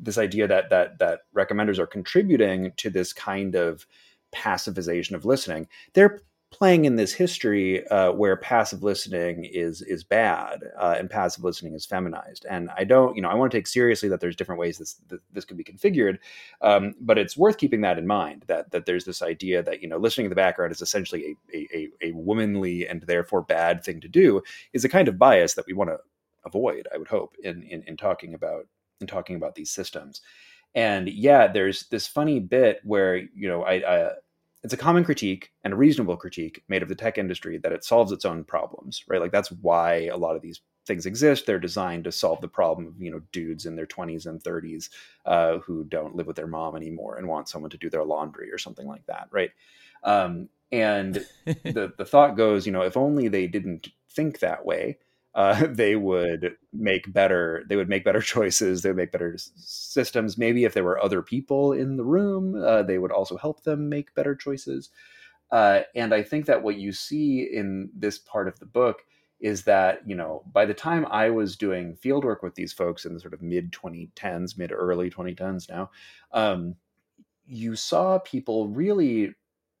this 0.00 0.18
idea 0.18 0.46
that 0.46 0.70
that 0.70 0.98
that 0.98 1.20
recommenders 1.34 1.78
are 1.78 1.86
contributing 1.86 2.72
to 2.76 2.90
this 2.90 3.12
kind 3.12 3.54
of 3.54 3.86
passivization 4.34 5.12
of 5.12 5.24
listening. 5.24 5.68
They're 5.92 6.20
playing 6.50 6.84
in 6.84 6.96
this 6.96 7.12
history 7.12 7.86
uh, 7.88 8.12
where 8.12 8.36
passive 8.36 8.82
listening 8.82 9.44
is 9.44 9.82
is 9.82 10.04
bad 10.04 10.60
uh, 10.78 10.94
and 10.98 11.10
passive 11.10 11.44
listening 11.44 11.74
is 11.74 11.84
feminized. 11.84 12.46
And 12.48 12.70
I 12.76 12.84
don't, 12.84 13.16
you 13.16 13.22
know, 13.22 13.28
I 13.28 13.34
want 13.34 13.50
to 13.50 13.58
take 13.58 13.66
seriously 13.66 14.08
that 14.08 14.20
there's 14.20 14.36
different 14.36 14.60
ways 14.60 14.78
this 14.78 14.96
this 15.32 15.44
could 15.44 15.56
be 15.56 15.64
configured, 15.64 16.18
um, 16.62 16.94
but 17.00 17.18
it's 17.18 17.36
worth 17.36 17.58
keeping 17.58 17.80
that 17.82 17.98
in 17.98 18.06
mind 18.06 18.44
that 18.46 18.70
that 18.70 18.86
there's 18.86 19.04
this 19.04 19.22
idea 19.22 19.62
that 19.62 19.82
you 19.82 19.88
know 19.88 19.98
listening 19.98 20.26
in 20.26 20.30
the 20.30 20.36
background 20.36 20.72
is 20.72 20.82
essentially 20.82 21.36
a 21.52 21.68
a, 21.74 21.88
a 22.00 22.12
womanly 22.12 22.86
and 22.86 23.02
therefore 23.02 23.42
bad 23.42 23.82
thing 23.84 24.00
to 24.00 24.08
do 24.08 24.40
is 24.72 24.84
a 24.84 24.88
kind 24.88 25.08
of 25.08 25.18
bias 25.18 25.54
that 25.54 25.66
we 25.66 25.72
want 25.74 25.90
to 25.90 25.98
avoid. 26.44 26.86
I 26.94 26.98
would 26.98 27.08
hope 27.08 27.34
in 27.42 27.64
in, 27.64 27.82
in 27.82 27.96
talking 27.96 28.34
about 28.34 28.66
in 29.00 29.06
talking 29.06 29.36
about 29.36 29.56
these 29.56 29.70
systems. 29.70 30.22
And 30.74 31.08
yeah, 31.08 31.46
there's 31.48 31.86
this 31.88 32.06
funny 32.06 32.38
bit 32.38 32.80
where 32.84 33.16
you 33.16 33.48
know 33.48 33.62
I, 33.62 33.74
I 33.74 34.10
it's 34.66 34.74
a 34.74 34.76
common 34.76 35.04
critique 35.04 35.52
and 35.62 35.72
a 35.72 35.76
reasonable 35.76 36.16
critique 36.16 36.64
made 36.68 36.82
of 36.82 36.88
the 36.88 36.96
tech 36.96 37.18
industry 37.18 37.56
that 37.58 37.70
it 37.70 37.84
solves 37.84 38.10
its 38.10 38.24
own 38.24 38.42
problems, 38.42 39.04
right? 39.06 39.20
Like 39.20 39.30
that's 39.30 39.52
why 39.52 40.06
a 40.06 40.16
lot 40.16 40.34
of 40.34 40.42
these 40.42 40.60
things 40.88 41.06
exist. 41.06 41.46
They're 41.46 41.60
designed 41.60 42.02
to 42.02 42.10
solve 42.10 42.40
the 42.40 42.48
problem 42.48 42.88
of 42.88 43.00
you 43.00 43.12
know 43.12 43.20
dudes 43.30 43.64
in 43.64 43.76
their 43.76 43.86
20s 43.86 44.26
and 44.26 44.42
30s 44.42 44.88
uh, 45.24 45.58
who 45.58 45.84
don't 45.84 46.16
live 46.16 46.26
with 46.26 46.34
their 46.34 46.48
mom 46.48 46.74
anymore 46.74 47.16
and 47.16 47.28
want 47.28 47.48
someone 47.48 47.70
to 47.70 47.78
do 47.78 47.88
their 47.88 48.02
laundry 48.02 48.50
or 48.50 48.58
something 48.58 48.88
like 48.88 49.06
that, 49.06 49.28
right? 49.30 49.50
Um, 50.02 50.48
and 50.72 51.24
the 51.44 51.92
the 51.96 52.04
thought 52.04 52.36
goes, 52.36 52.66
you 52.66 52.72
know, 52.72 52.82
if 52.82 52.96
only 52.96 53.28
they 53.28 53.46
didn't 53.46 53.90
think 54.10 54.40
that 54.40 54.66
way, 54.66 54.98
uh, 55.36 55.66
they 55.70 55.94
would 55.94 56.56
make 56.72 57.12
better 57.12 57.64
they 57.68 57.76
would 57.76 57.88
make 57.88 58.04
better 58.04 58.20
choices 58.34 58.82
they 58.82 58.90
would 58.90 58.96
make 58.96 59.12
better 59.12 59.36
systems. 59.38 60.36
Maybe 60.36 60.64
if 60.64 60.74
there 60.74 60.84
were 60.84 61.02
other 61.02 61.22
people 61.22 61.72
in 61.72 61.96
the 61.96 62.04
room 62.04 62.60
uh, 62.60 62.82
they 62.82 62.98
would 62.98 63.12
also 63.12 63.36
help 63.36 63.62
them 63.62 63.88
make 63.88 64.14
better 64.14 64.34
choices. 64.34 64.90
Uh, 65.52 65.82
and 65.94 66.12
i 66.12 66.24
think 66.24 66.46
that 66.46 66.64
what 66.64 66.74
you 66.76 66.90
see 66.90 67.48
in 67.52 67.88
this 67.94 68.18
part 68.18 68.48
of 68.48 68.58
the 68.58 68.66
book 68.66 69.04
is 69.38 69.62
that 69.62 70.00
you 70.04 70.16
know 70.16 70.42
by 70.52 70.64
the 70.64 70.74
time 70.74 71.06
i 71.08 71.30
was 71.30 71.56
doing 71.56 71.94
field 71.94 72.24
work 72.24 72.42
with 72.42 72.56
these 72.56 72.72
folks 72.72 73.04
in 73.04 73.14
the 73.14 73.20
sort 73.20 73.32
of 73.32 73.42
mid 73.42 73.70
2010s 73.70 74.58
mid 74.58 74.72
early 74.72 75.08
2010s 75.08 75.68
now 75.68 75.88
um, 76.32 76.74
you 77.46 77.76
saw 77.76 78.18
people 78.18 78.68
really 78.68 79.34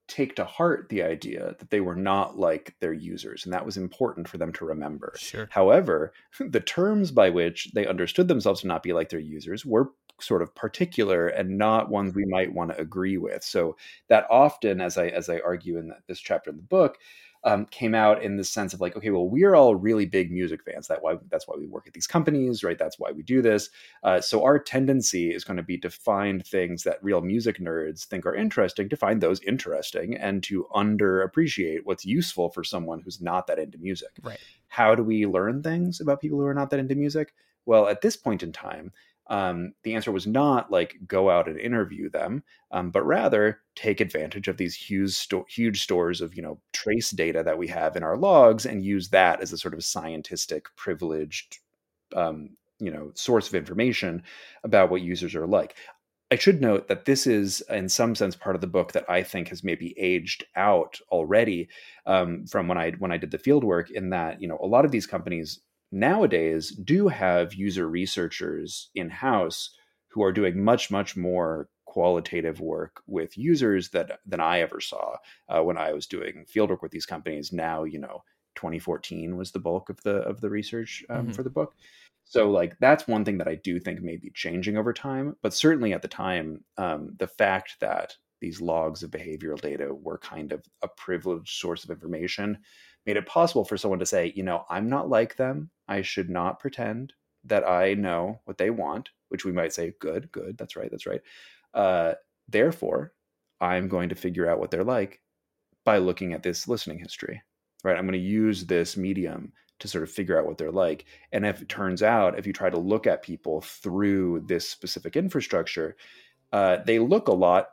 take 0.08 0.36
to 0.36 0.44
heart 0.44 0.88
the 0.88 1.02
idea 1.02 1.56
that 1.58 1.70
they 1.70 1.80
were 1.80 1.96
not 1.96 2.38
like 2.38 2.74
their 2.80 2.92
users, 2.92 3.44
and 3.44 3.52
that 3.52 3.66
was 3.66 3.76
important 3.76 4.28
for 4.28 4.38
them 4.38 4.52
to 4.54 4.64
remember. 4.64 5.14
Sure. 5.16 5.48
However, 5.50 6.12
the 6.40 6.60
terms 6.60 7.10
by 7.10 7.30
which 7.30 7.70
they 7.74 7.86
understood 7.86 8.28
themselves 8.28 8.60
to 8.60 8.66
not 8.66 8.82
be 8.82 8.92
like 8.92 9.08
their 9.08 9.20
users 9.20 9.64
were 9.64 9.92
sort 10.20 10.42
of 10.42 10.54
particular 10.54 11.28
and 11.28 11.58
not 11.58 11.90
ones 11.90 12.14
we 12.14 12.24
might 12.24 12.52
want 12.52 12.70
to 12.70 12.80
agree 12.80 13.18
with. 13.18 13.44
So 13.44 13.76
that 14.08 14.26
often, 14.30 14.80
as 14.80 14.96
I 14.96 15.08
as 15.08 15.28
I 15.28 15.40
argue 15.40 15.78
in 15.78 15.92
this 16.06 16.20
chapter 16.20 16.50
in 16.50 16.56
the 16.56 16.62
book, 16.62 16.98
um, 17.46 17.64
came 17.66 17.94
out 17.94 18.22
in 18.24 18.36
the 18.36 18.44
sense 18.44 18.74
of 18.74 18.80
like, 18.80 18.96
okay, 18.96 19.10
well, 19.10 19.28
we're 19.28 19.54
all 19.54 19.76
really 19.76 20.04
big 20.04 20.32
music 20.32 20.64
fans. 20.64 20.88
That 20.88 21.02
why 21.02 21.14
that's 21.30 21.46
why 21.46 21.54
we 21.56 21.68
work 21.68 21.86
at 21.86 21.92
these 21.92 22.08
companies, 22.08 22.64
right? 22.64 22.76
That's 22.76 22.98
why 22.98 23.12
we 23.12 23.22
do 23.22 23.40
this. 23.40 23.70
Uh, 24.02 24.20
so 24.20 24.42
our 24.42 24.58
tendency 24.58 25.32
is 25.32 25.44
going 25.44 25.56
to 25.56 25.62
be 25.62 25.78
to 25.78 25.88
find 25.88 26.44
things 26.44 26.82
that 26.82 27.02
real 27.02 27.20
music 27.20 27.60
nerds 27.60 28.04
think 28.04 28.26
are 28.26 28.34
interesting, 28.34 28.88
to 28.88 28.96
find 28.96 29.20
those 29.20 29.40
interesting, 29.42 30.16
and 30.16 30.42
to 30.42 30.66
underappreciate 30.74 31.80
what's 31.84 32.04
useful 32.04 32.50
for 32.50 32.64
someone 32.64 33.00
who's 33.00 33.22
not 33.22 33.46
that 33.46 33.60
into 33.60 33.78
music. 33.78 34.10
Right. 34.22 34.40
How 34.66 34.96
do 34.96 35.04
we 35.04 35.24
learn 35.24 35.62
things 35.62 36.00
about 36.00 36.20
people 36.20 36.38
who 36.40 36.46
are 36.46 36.54
not 36.54 36.70
that 36.70 36.80
into 36.80 36.96
music? 36.96 37.32
Well, 37.64 37.86
at 37.86 38.00
this 38.00 38.16
point 38.16 38.42
in 38.42 38.50
time, 38.50 38.92
um, 39.28 39.72
the 39.82 39.94
answer 39.94 40.12
was 40.12 40.26
not 40.26 40.70
like 40.70 40.96
go 41.06 41.30
out 41.30 41.48
and 41.48 41.58
interview 41.58 42.08
them, 42.08 42.44
um, 42.70 42.90
but 42.90 43.04
rather 43.04 43.60
take 43.74 44.00
advantage 44.00 44.48
of 44.48 44.56
these 44.56 44.74
huge 44.74 45.12
sto- 45.12 45.46
huge 45.48 45.82
stores 45.82 46.20
of 46.20 46.34
you 46.36 46.42
know 46.42 46.60
trace 46.72 47.10
data 47.10 47.42
that 47.42 47.58
we 47.58 47.66
have 47.68 47.96
in 47.96 48.02
our 48.02 48.16
logs 48.16 48.66
and 48.66 48.84
use 48.84 49.08
that 49.10 49.40
as 49.40 49.52
a 49.52 49.58
sort 49.58 49.74
of 49.74 49.84
scientific 49.84 50.66
privileged 50.76 51.58
um, 52.14 52.50
you 52.78 52.90
know 52.90 53.10
source 53.14 53.48
of 53.48 53.54
information 53.54 54.22
about 54.64 54.90
what 54.90 55.02
users 55.02 55.34
are 55.34 55.46
like. 55.46 55.76
I 56.30 56.36
should 56.36 56.60
note 56.60 56.88
that 56.88 57.04
this 57.04 57.24
is, 57.26 57.60
in 57.70 57.88
some 57.88 58.16
sense, 58.16 58.34
part 58.34 58.56
of 58.56 58.60
the 58.60 58.66
book 58.66 58.92
that 58.92 59.08
I 59.08 59.22
think 59.22 59.48
has 59.48 59.62
maybe 59.62 59.94
aged 59.96 60.44
out 60.56 60.98
already 61.12 61.68
um, 62.04 62.46
from 62.46 62.66
when 62.66 62.78
I 62.78 62.92
when 62.92 63.12
I 63.12 63.16
did 63.16 63.30
the 63.30 63.38
field 63.38 63.62
work. 63.62 63.90
In 63.90 64.10
that, 64.10 64.40
you 64.40 64.48
know, 64.48 64.58
a 64.60 64.66
lot 64.66 64.84
of 64.84 64.90
these 64.90 65.06
companies 65.06 65.60
nowadays 65.92 66.70
do 66.70 67.08
have 67.08 67.54
user 67.54 67.88
researchers 67.88 68.90
in 68.94 69.10
house 69.10 69.74
who 70.08 70.22
are 70.22 70.32
doing 70.32 70.62
much 70.62 70.90
much 70.90 71.16
more 71.16 71.68
qualitative 71.84 72.60
work 72.60 73.00
with 73.06 73.38
users 73.38 73.88
that 73.90 74.18
than 74.26 74.40
I 74.40 74.60
ever 74.60 74.80
saw 74.80 75.16
uh, 75.48 75.62
when 75.62 75.78
I 75.78 75.92
was 75.92 76.06
doing 76.06 76.44
fieldwork 76.44 76.82
with 76.82 76.92
these 76.92 77.06
companies. 77.06 77.52
Now, 77.52 77.84
you 77.84 77.98
know, 77.98 78.22
2014 78.56 79.36
was 79.36 79.52
the 79.52 79.58
bulk 79.58 79.88
of 79.88 80.02
the 80.02 80.16
of 80.16 80.40
the 80.40 80.50
research 80.50 81.04
um, 81.08 81.22
mm-hmm. 81.22 81.32
for 81.32 81.42
the 81.42 81.50
book. 81.50 81.74
So, 82.24 82.50
like, 82.50 82.76
that's 82.80 83.06
one 83.06 83.24
thing 83.24 83.38
that 83.38 83.46
I 83.48 83.54
do 83.54 83.78
think 83.78 84.02
may 84.02 84.16
be 84.16 84.30
changing 84.34 84.76
over 84.76 84.92
time. 84.92 85.36
But 85.42 85.54
certainly 85.54 85.92
at 85.92 86.02
the 86.02 86.08
time, 86.08 86.64
um, 86.76 87.14
the 87.18 87.28
fact 87.28 87.76
that 87.80 88.16
these 88.40 88.60
logs 88.60 89.02
of 89.02 89.10
behavioral 89.10 89.60
data 89.60 89.92
were 89.94 90.18
kind 90.18 90.52
of 90.52 90.64
a 90.82 90.88
privileged 90.88 91.58
source 91.58 91.84
of 91.84 91.90
information 91.90 92.58
made 93.06 93.16
it 93.16 93.26
possible 93.26 93.64
for 93.64 93.76
someone 93.76 94.00
to 94.00 94.06
say, 94.06 94.32
you 94.34 94.42
know, 94.42 94.64
I'm 94.68 94.88
not 94.88 95.08
like 95.08 95.36
them. 95.36 95.70
I 95.88 96.02
should 96.02 96.28
not 96.28 96.58
pretend 96.58 97.12
that 97.44 97.66
I 97.66 97.94
know 97.94 98.40
what 98.44 98.58
they 98.58 98.70
want, 98.70 99.10
which 99.28 99.44
we 99.44 99.52
might 99.52 99.72
say, 99.72 99.94
good, 100.00 100.30
good, 100.32 100.58
that's 100.58 100.76
right, 100.76 100.90
that's 100.90 101.06
right. 101.06 101.20
Uh, 101.72 102.14
therefore, 102.48 103.12
I'm 103.60 103.88
going 103.88 104.08
to 104.08 104.16
figure 104.16 104.50
out 104.50 104.58
what 104.58 104.70
they're 104.70 104.84
like 104.84 105.20
by 105.84 105.98
looking 105.98 106.32
at 106.32 106.42
this 106.42 106.66
listening 106.66 106.98
history, 106.98 107.40
right? 107.84 107.96
I'm 107.96 108.06
going 108.06 108.20
to 108.20 108.26
use 108.26 108.66
this 108.66 108.96
medium 108.96 109.52
to 109.78 109.88
sort 109.88 110.02
of 110.02 110.10
figure 110.10 110.38
out 110.38 110.46
what 110.46 110.58
they're 110.58 110.72
like. 110.72 111.04
And 111.32 111.46
if 111.46 111.62
it 111.62 111.68
turns 111.68 112.02
out, 112.02 112.38
if 112.38 112.46
you 112.46 112.52
try 112.52 112.70
to 112.70 112.78
look 112.78 113.06
at 113.06 113.22
people 113.22 113.60
through 113.60 114.44
this 114.48 114.68
specific 114.68 115.16
infrastructure, 115.16 115.96
uh, 116.52 116.78
they 116.84 116.98
look 116.98 117.28
a 117.28 117.34
lot 117.34 117.68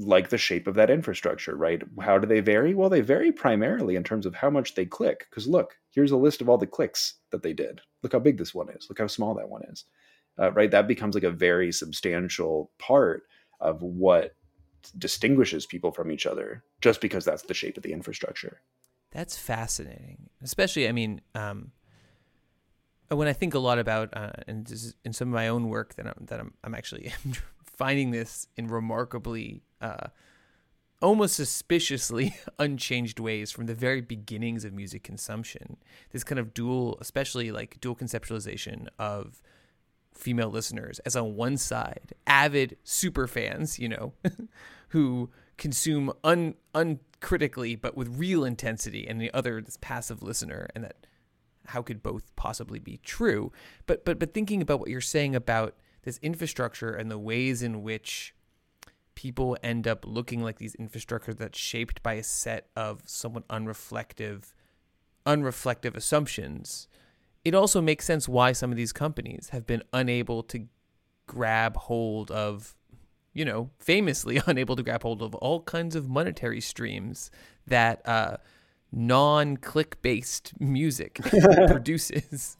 like 0.00 0.30
the 0.30 0.38
shape 0.38 0.66
of 0.66 0.74
that 0.74 0.90
infrastructure, 0.90 1.54
right? 1.54 1.82
How 2.00 2.18
do 2.18 2.26
they 2.26 2.40
vary? 2.40 2.74
Well, 2.74 2.88
they 2.88 3.02
vary 3.02 3.30
primarily 3.30 3.96
in 3.96 4.04
terms 4.04 4.24
of 4.24 4.34
how 4.34 4.50
much 4.50 4.74
they 4.74 4.86
click. 4.86 5.26
Because 5.28 5.46
look, 5.46 5.76
here's 5.90 6.10
a 6.10 6.16
list 6.16 6.40
of 6.40 6.48
all 6.48 6.58
the 6.58 6.66
clicks 6.66 7.14
that 7.30 7.42
they 7.42 7.52
did. 7.52 7.80
Look 8.02 8.12
how 8.12 8.18
big 8.18 8.38
this 8.38 8.54
one 8.54 8.70
is. 8.70 8.86
Look 8.88 8.98
how 8.98 9.06
small 9.06 9.34
that 9.34 9.48
one 9.48 9.62
is. 9.64 9.84
Uh, 10.38 10.52
right? 10.52 10.70
That 10.70 10.88
becomes 10.88 11.14
like 11.14 11.24
a 11.24 11.30
very 11.30 11.70
substantial 11.70 12.70
part 12.78 13.24
of 13.60 13.82
what 13.82 14.34
distinguishes 14.96 15.66
people 15.66 15.92
from 15.92 16.10
each 16.10 16.24
other, 16.24 16.64
just 16.80 17.02
because 17.02 17.24
that's 17.24 17.42
the 17.42 17.54
shape 17.54 17.76
of 17.76 17.82
the 17.82 17.92
infrastructure. 17.92 18.62
That's 19.10 19.36
fascinating. 19.36 20.30
Especially, 20.42 20.88
I 20.88 20.92
mean, 20.92 21.20
um, 21.34 21.72
when 23.08 23.28
I 23.28 23.34
think 23.34 23.54
a 23.54 23.58
lot 23.58 23.78
about, 23.78 24.16
uh, 24.16 24.30
and 24.46 24.70
in 25.04 25.12
some 25.12 25.28
of 25.28 25.34
my 25.34 25.48
own 25.48 25.68
work 25.68 25.94
that 25.96 26.06
I'm, 26.06 26.26
that 26.26 26.40
I'm, 26.40 26.54
I'm 26.64 26.74
actually 26.74 27.12
finding 27.76 28.12
this 28.12 28.46
in 28.56 28.68
remarkably, 28.68 29.62
uh, 29.80 30.08
almost 31.02 31.34
suspiciously 31.34 32.36
unchanged 32.58 33.18
ways 33.18 33.50
from 33.50 33.66
the 33.66 33.74
very 33.74 34.00
beginnings 34.00 34.64
of 34.64 34.72
music 34.72 35.02
consumption. 35.02 35.76
This 36.10 36.24
kind 36.24 36.38
of 36.38 36.54
dual, 36.54 36.98
especially 37.00 37.50
like 37.50 37.80
dual 37.80 37.96
conceptualization 37.96 38.88
of 38.98 39.42
female 40.14 40.50
listeners 40.50 40.98
as 41.00 41.16
on 41.16 41.34
one 41.34 41.56
side, 41.56 42.12
avid 42.26 42.76
super 42.84 43.26
fans, 43.26 43.78
you 43.78 43.88
know, 43.88 44.12
who 44.88 45.30
consume 45.56 46.12
un 46.24 46.54
uncritically 46.74 47.76
but 47.76 47.96
with 47.96 48.08
real 48.18 48.44
intensity, 48.44 49.06
and 49.06 49.20
the 49.20 49.32
other 49.32 49.60
this 49.60 49.78
passive 49.80 50.22
listener, 50.22 50.68
and 50.74 50.84
that 50.84 51.06
how 51.66 51.82
could 51.82 52.02
both 52.02 52.34
possibly 52.36 52.78
be 52.78 52.98
true? 52.98 53.52
But 53.86 54.04
but 54.04 54.18
but 54.18 54.34
thinking 54.34 54.60
about 54.60 54.80
what 54.80 54.90
you're 54.90 55.00
saying 55.00 55.34
about 55.34 55.76
this 56.02 56.18
infrastructure 56.22 56.94
and 56.94 57.10
the 57.10 57.18
ways 57.18 57.62
in 57.62 57.82
which 57.82 58.34
people 59.20 59.54
end 59.62 59.86
up 59.86 60.06
looking 60.06 60.42
like 60.42 60.56
these 60.56 60.74
infrastructures 60.76 61.36
that's 61.36 61.58
shaped 61.58 62.02
by 62.02 62.14
a 62.14 62.22
set 62.22 62.68
of 62.74 63.02
somewhat 63.04 63.46
unreflective 63.48 64.54
unreflective 65.26 65.94
assumptions. 65.94 66.88
It 67.44 67.54
also 67.54 67.82
makes 67.82 68.06
sense 68.06 68.26
why 68.26 68.52
some 68.52 68.70
of 68.70 68.78
these 68.78 68.94
companies 68.94 69.50
have 69.50 69.66
been 69.66 69.82
unable 69.92 70.42
to 70.44 70.66
grab 71.26 71.76
hold 71.76 72.30
of 72.30 72.74
you 73.34 73.44
know 73.44 73.68
famously 73.78 74.40
unable 74.46 74.74
to 74.74 74.82
grab 74.82 75.02
hold 75.02 75.20
of 75.20 75.34
all 75.34 75.60
kinds 75.64 75.94
of 75.94 76.08
monetary 76.08 76.62
streams 76.62 77.30
that 77.66 78.00
uh, 78.08 78.38
non-click 78.90 80.00
based 80.00 80.58
music 80.58 81.20
produces. 81.68 82.56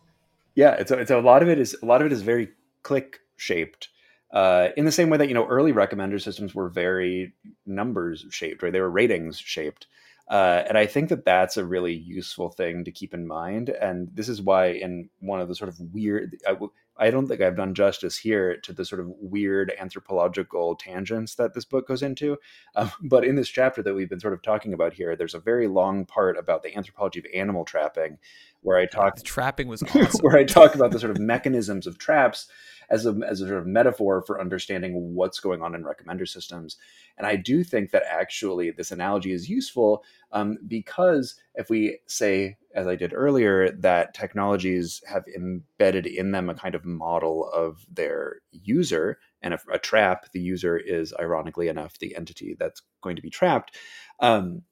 Yeah 0.55 0.75
it's 0.75 0.91
a, 0.91 0.99
it's 0.99 1.11
a 1.11 1.21
lot 1.21 1.43
of 1.43 1.49
it 1.49 1.59
is 1.59 1.75
a 1.83 1.87
lot 1.87 2.03
of 2.03 2.07
it 2.07 2.13
is 2.13 2.21
very 2.21 2.51
click 2.83 3.21
shaped 3.39 3.89
uh, 4.33 4.69
in 4.77 4.85
the 4.85 4.93
same 4.93 5.11
way 5.11 5.19
that 5.19 5.29
you 5.29 5.35
know 5.35 5.47
early 5.47 5.73
recommender 5.73 6.21
systems 6.21 6.55
were 6.55 6.69
very 6.69 7.33
numbers 7.67 8.27
shaped 8.31 8.63
right 8.63 8.73
they 8.73 8.81
were 8.81 8.91
ratings 8.91 9.39
shaped 9.39 9.87
uh, 10.31 10.63
and 10.69 10.79
i 10.79 10.87
think 10.87 11.09
that 11.09 11.25
that's 11.25 11.57
a 11.57 11.65
really 11.65 11.95
useful 11.95 12.51
thing 12.51 12.85
to 12.85 12.91
keep 12.91 13.15
in 13.15 13.27
mind 13.27 13.69
and 13.69 14.09
this 14.15 14.29
is 14.29 14.43
why 14.43 14.67
in 14.67 15.09
one 15.21 15.41
of 15.41 15.49
the 15.49 15.55
sort 15.55 15.69
of 15.69 15.81
weird 15.93 16.37
I, 16.47 16.57
I 17.01 17.11
don't 17.11 17.27
think 17.27 17.41
I've 17.41 17.57
done 17.57 17.75
justice 17.75 18.19
here 18.19 18.59
to 18.59 18.75
the 18.75 18.85
sort 18.85 19.01
of 19.01 19.09
weird 19.19 19.73
anthropological 19.81 20.77
tangents 20.77 21.35
that 21.37 21.55
this 21.55 21.65
book 21.65 21.89
goes 21.89 22.03
into. 22.03 22.37
Um, 22.77 22.93
but 23.03 23.25
in 23.25 23.37
this 23.37 23.49
chapter 23.49 23.83
that 23.83 23.95
we've 23.95 24.09
been 24.09 24.21
sort 24.21 24.35
of 24.35 24.43
talking 24.43 24.75
about 24.75 24.93
here, 24.93 25.17
there's 25.17 25.35
a 25.35 25.41
very 25.41 25.67
long 25.67 26.05
part 26.05 26.39
about 26.39 26.63
the 26.63 26.77
anthropology 26.77 27.21
of 27.21 27.27
animal 27.35 27.65
trapping, 27.65 28.19
where 28.61 28.77
I 28.77 28.85
talk 28.85 29.17
the 29.17 29.23
trapping 29.23 29.67
was 29.67 29.83
awesome. 29.95 30.21
where 30.21 30.37
I 30.37 30.45
talk 30.45 30.75
about 30.75 30.91
the 30.91 31.01
sort 31.01 31.11
of 31.11 31.19
mechanisms 31.19 31.87
of 31.87 31.99
traps 31.99 32.49
as 32.91 33.07
a 33.07 33.19
as 33.27 33.41
a 33.41 33.47
sort 33.47 33.59
of 33.59 33.67
metaphor 33.67 34.23
for 34.23 34.41
understanding 34.41 35.15
what's 35.15 35.41
going 35.41 35.63
on 35.63 35.75
in 35.75 35.85
recommender 35.85 36.29
systems. 36.29 36.77
And 37.17 37.27
I 37.27 37.37
do 37.37 37.63
think 37.63 37.91
that 37.91 38.03
actually 38.11 38.71
this 38.71 38.91
analogy 38.91 39.33
is 39.33 39.49
useful 39.49 40.05
um, 40.33 40.59
because 40.67 41.37
if 41.55 41.71
we 41.71 41.99
say, 42.07 42.57
as 42.75 42.87
I 42.87 42.97
did 42.97 43.13
earlier, 43.15 43.71
that 43.71 44.15
technologies 44.15 45.03
have 45.07 45.25
embedded 45.35 46.07
in 46.07 46.33
them 46.33 46.51
a 46.51 46.55
kind 46.55 46.75
of 46.75 46.85
model 46.85 47.49
of 47.53 47.87
their 47.93 48.41
user, 48.51 49.19
and 49.43 49.55
a, 49.55 49.61
a 49.73 49.79
trap, 49.79 50.33
the 50.33 50.41
user 50.41 50.77
is 50.77 51.15
ironically 51.19 51.69
enough 51.69 51.99
the 51.99 52.17
entity 52.17 52.57
that's 52.59 52.83
going 53.03 53.17
to 53.17 53.23
be 53.23 53.31
trapped. 53.31 53.77
Um, 54.21 54.63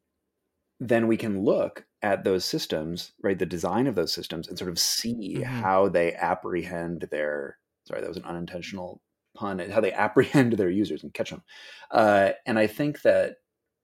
then 0.81 1.09
we 1.09 1.17
can 1.17 1.45
look 1.45 1.85
at 2.03 2.23
those 2.23 2.45
systems, 2.45 3.13
right, 3.23 3.39
the 3.39 3.47
design 3.47 3.87
of 3.87 3.97
those 3.97 4.13
systems, 4.13 4.47
and 4.49 4.57
sort 4.57 4.71
of 4.71 4.79
see 4.79 5.39
mm-hmm. 5.39 5.43
how 5.43 5.89
they 5.89 6.15
apprehend 6.15 7.09
their 7.11 7.59
sorry, 7.89 8.01
that 8.01 8.09
was 8.09 8.17
an 8.17 8.25
unintentional 8.25 9.01
pun, 9.35 9.59
how 9.59 9.81
they 9.81 9.93
apprehend 10.07 10.53
their 10.55 10.71
users 10.71 11.03
and 11.03 11.15
catch 11.15 11.31
them. 11.31 11.43
Uh, 11.91 12.31
and 12.47 12.59
I 12.59 12.67
think 12.67 13.03
that 13.03 13.37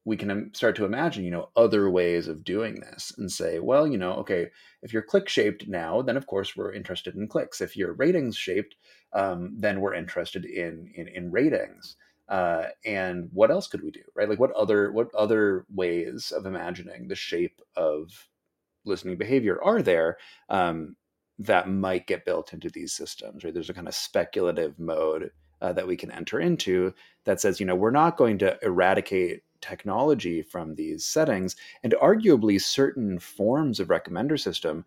we 0.06 0.16
can 0.16 0.52
start 0.54 0.76
to 0.76 0.84
imagine, 0.84 1.24
you 1.24 1.30
know, 1.30 1.48
other 1.56 1.88
ways 1.88 2.28
of 2.28 2.44
doing 2.44 2.74
this 2.80 3.12
and 3.16 3.30
say, 3.32 3.58
well, 3.58 3.86
you 3.86 3.96
know, 3.96 4.12
okay, 4.14 4.48
if 4.82 4.92
you're 4.92 5.02
click 5.02 5.28
shaped 5.28 5.66
now, 5.66 6.02
then 6.02 6.16
of 6.16 6.26
course 6.26 6.54
we're 6.54 6.74
interested 6.74 7.14
in 7.14 7.26
clicks. 7.26 7.62
If 7.62 7.74
you're 7.74 7.94
ratings 7.94 8.36
shaped, 8.36 8.76
um, 9.14 9.54
then 9.58 9.80
we're 9.80 9.94
interested 9.94 10.44
in 10.44 10.92
in, 10.94 11.08
in 11.08 11.30
ratings. 11.30 11.96
Uh, 12.28 12.66
and 12.84 13.28
what 13.32 13.50
else 13.50 13.66
could 13.66 13.82
we 13.82 13.90
do, 13.90 14.02
right? 14.14 14.28
Like 14.28 14.40
what 14.40 14.52
other 14.52 14.92
what 14.92 15.14
other 15.14 15.64
ways 15.74 16.32
of 16.36 16.44
imagining 16.44 17.08
the 17.08 17.14
shape 17.14 17.60
of 17.76 18.10
listening 18.84 19.16
behavior 19.16 19.58
are 19.62 19.80
there? 19.80 20.18
Um, 20.50 20.96
that 21.38 21.68
might 21.68 22.06
get 22.06 22.24
built 22.24 22.52
into 22.52 22.70
these 22.70 22.92
systems, 22.92 23.44
right? 23.44 23.52
There's 23.52 23.70
a 23.70 23.74
kind 23.74 23.88
of 23.88 23.94
speculative 23.94 24.78
mode 24.78 25.30
uh, 25.60 25.72
that 25.72 25.86
we 25.86 25.96
can 25.96 26.12
enter 26.12 26.40
into 26.40 26.94
that 27.24 27.40
says, 27.40 27.58
you 27.58 27.66
know, 27.66 27.74
we're 27.74 27.90
not 27.90 28.16
going 28.16 28.38
to 28.38 28.58
eradicate 28.62 29.42
technology 29.60 30.42
from 30.42 30.74
these 30.74 31.04
settings, 31.04 31.56
and 31.82 31.94
arguably 32.00 32.60
certain 32.60 33.18
forms 33.18 33.80
of 33.80 33.88
recommender 33.88 34.38
system 34.38 34.84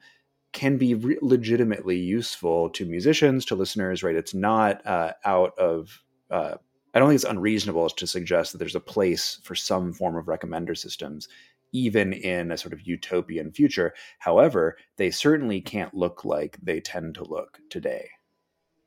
can 0.53 0.77
be 0.77 0.93
re- 0.93 1.17
legitimately 1.21 1.97
useful 1.97 2.69
to 2.69 2.85
musicians, 2.85 3.43
to 3.45 3.55
listeners, 3.55 4.03
right? 4.03 4.15
It's 4.15 4.33
not 4.33 4.85
uh, 4.85 5.13
out 5.25 5.57
of 5.57 6.03
uh, 6.29 6.55
I 6.93 6.99
don't 6.99 7.09
think 7.09 7.17
it's 7.17 7.29
unreasonable 7.29 7.89
to 7.89 8.07
suggest 8.07 8.51
that 8.51 8.57
there's 8.57 8.75
a 8.75 8.79
place 8.79 9.39
for 9.43 9.53
some 9.53 9.93
form 9.93 10.15
of 10.15 10.25
recommender 10.25 10.75
systems 10.75 11.27
even 11.71 12.13
in 12.13 12.51
a 12.51 12.57
sort 12.57 12.73
of 12.73 12.81
utopian 12.81 13.51
future. 13.51 13.93
However, 14.19 14.77
they 14.97 15.11
certainly 15.11 15.61
can't 15.61 15.93
look 15.93 16.25
like 16.25 16.57
they 16.61 16.79
tend 16.79 17.15
to 17.15 17.23
look 17.23 17.59
today. 17.69 18.09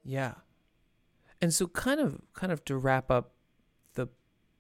Yeah. 0.05 0.35
And 1.41 1.53
so 1.53 1.67
kind 1.69 2.01
of 2.01 2.21
kind 2.35 2.53
of 2.53 2.65
to 2.67 2.77
wrap 2.77 3.11
up 3.11 3.33
the 3.95 4.09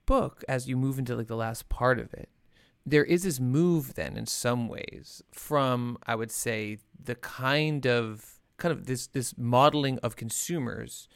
book 0.07 0.45
as 0.49 0.69
you 0.69 0.77
move 0.77 0.99
into 0.99 1.17
like 1.17 1.29
the 1.29 1.37
last 1.37 1.69
part 1.69 1.99
of 1.99 2.13
it, 2.15 2.29
there 2.87 3.05
is 3.05 3.23
this 3.23 3.41
move 3.41 3.95
then 3.95 4.17
in 4.17 4.27
some 4.27 4.69
ways 4.69 5.23
from 5.33 5.99
I 6.07 6.15
would 6.15 6.31
say 6.31 6.79
the 7.03 7.15
kind 7.15 7.87
of 7.87 8.41
kind 8.57 8.73
of 8.73 8.87
this 8.87 9.07
this 9.09 9.37
modeling 9.37 9.99
of 9.99 10.17
consumers 10.17 11.09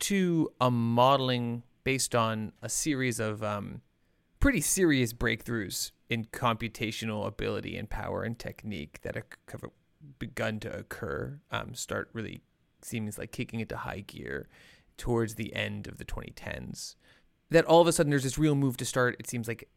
to 0.00 0.52
a 0.60 0.70
modeling 0.70 1.62
based 1.84 2.14
on 2.14 2.52
a 2.62 2.68
series 2.68 3.20
of 3.20 3.42
um, 3.42 3.82
pretty 4.42 4.60
serious 4.60 5.12
breakthroughs 5.12 5.92
in 6.10 6.24
computational 6.24 7.28
ability 7.28 7.76
and 7.76 7.88
power 7.88 8.24
and 8.24 8.40
technique 8.40 8.98
that 9.02 9.14
have 9.14 9.64
begun 10.18 10.58
to 10.58 10.76
occur 10.76 11.38
um, 11.52 11.72
start 11.74 12.10
really 12.12 12.42
seems 12.82 13.16
like 13.16 13.30
kicking 13.30 13.60
into 13.60 13.76
high 13.76 14.00
gear 14.00 14.48
towards 14.96 15.36
the 15.36 15.54
end 15.54 15.86
of 15.86 15.96
the 15.98 16.04
2010s. 16.04 16.96
That 17.50 17.64
all 17.66 17.80
of 17.80 17.86
a 17.86 17.92
sudden 17.92 18.10
there's 18.10 18.24
this 18.24 18.36
real 18.36 18.56
move 18.56 18.76
to 18.78 18.84
start, 18.84 19.14
it 19.20 19.28
seems 19.28 19.46
like, 19.46 19.68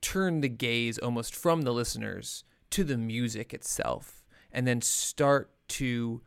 turn 0.00 0.40
the 0.40 0.48
gaze 0.48 0.98
almost 0.98 1.32
from 1.32 1.62
the 1.62 1.72
listeners 1.72 2.42
to 2.70 2.82
the 2.82 2.98
music 2.98 3.54
itself 3.54 4.24
and 4.50 4.66
then 4.66 4.80
start 4.80 5.52
to 5.68 6.22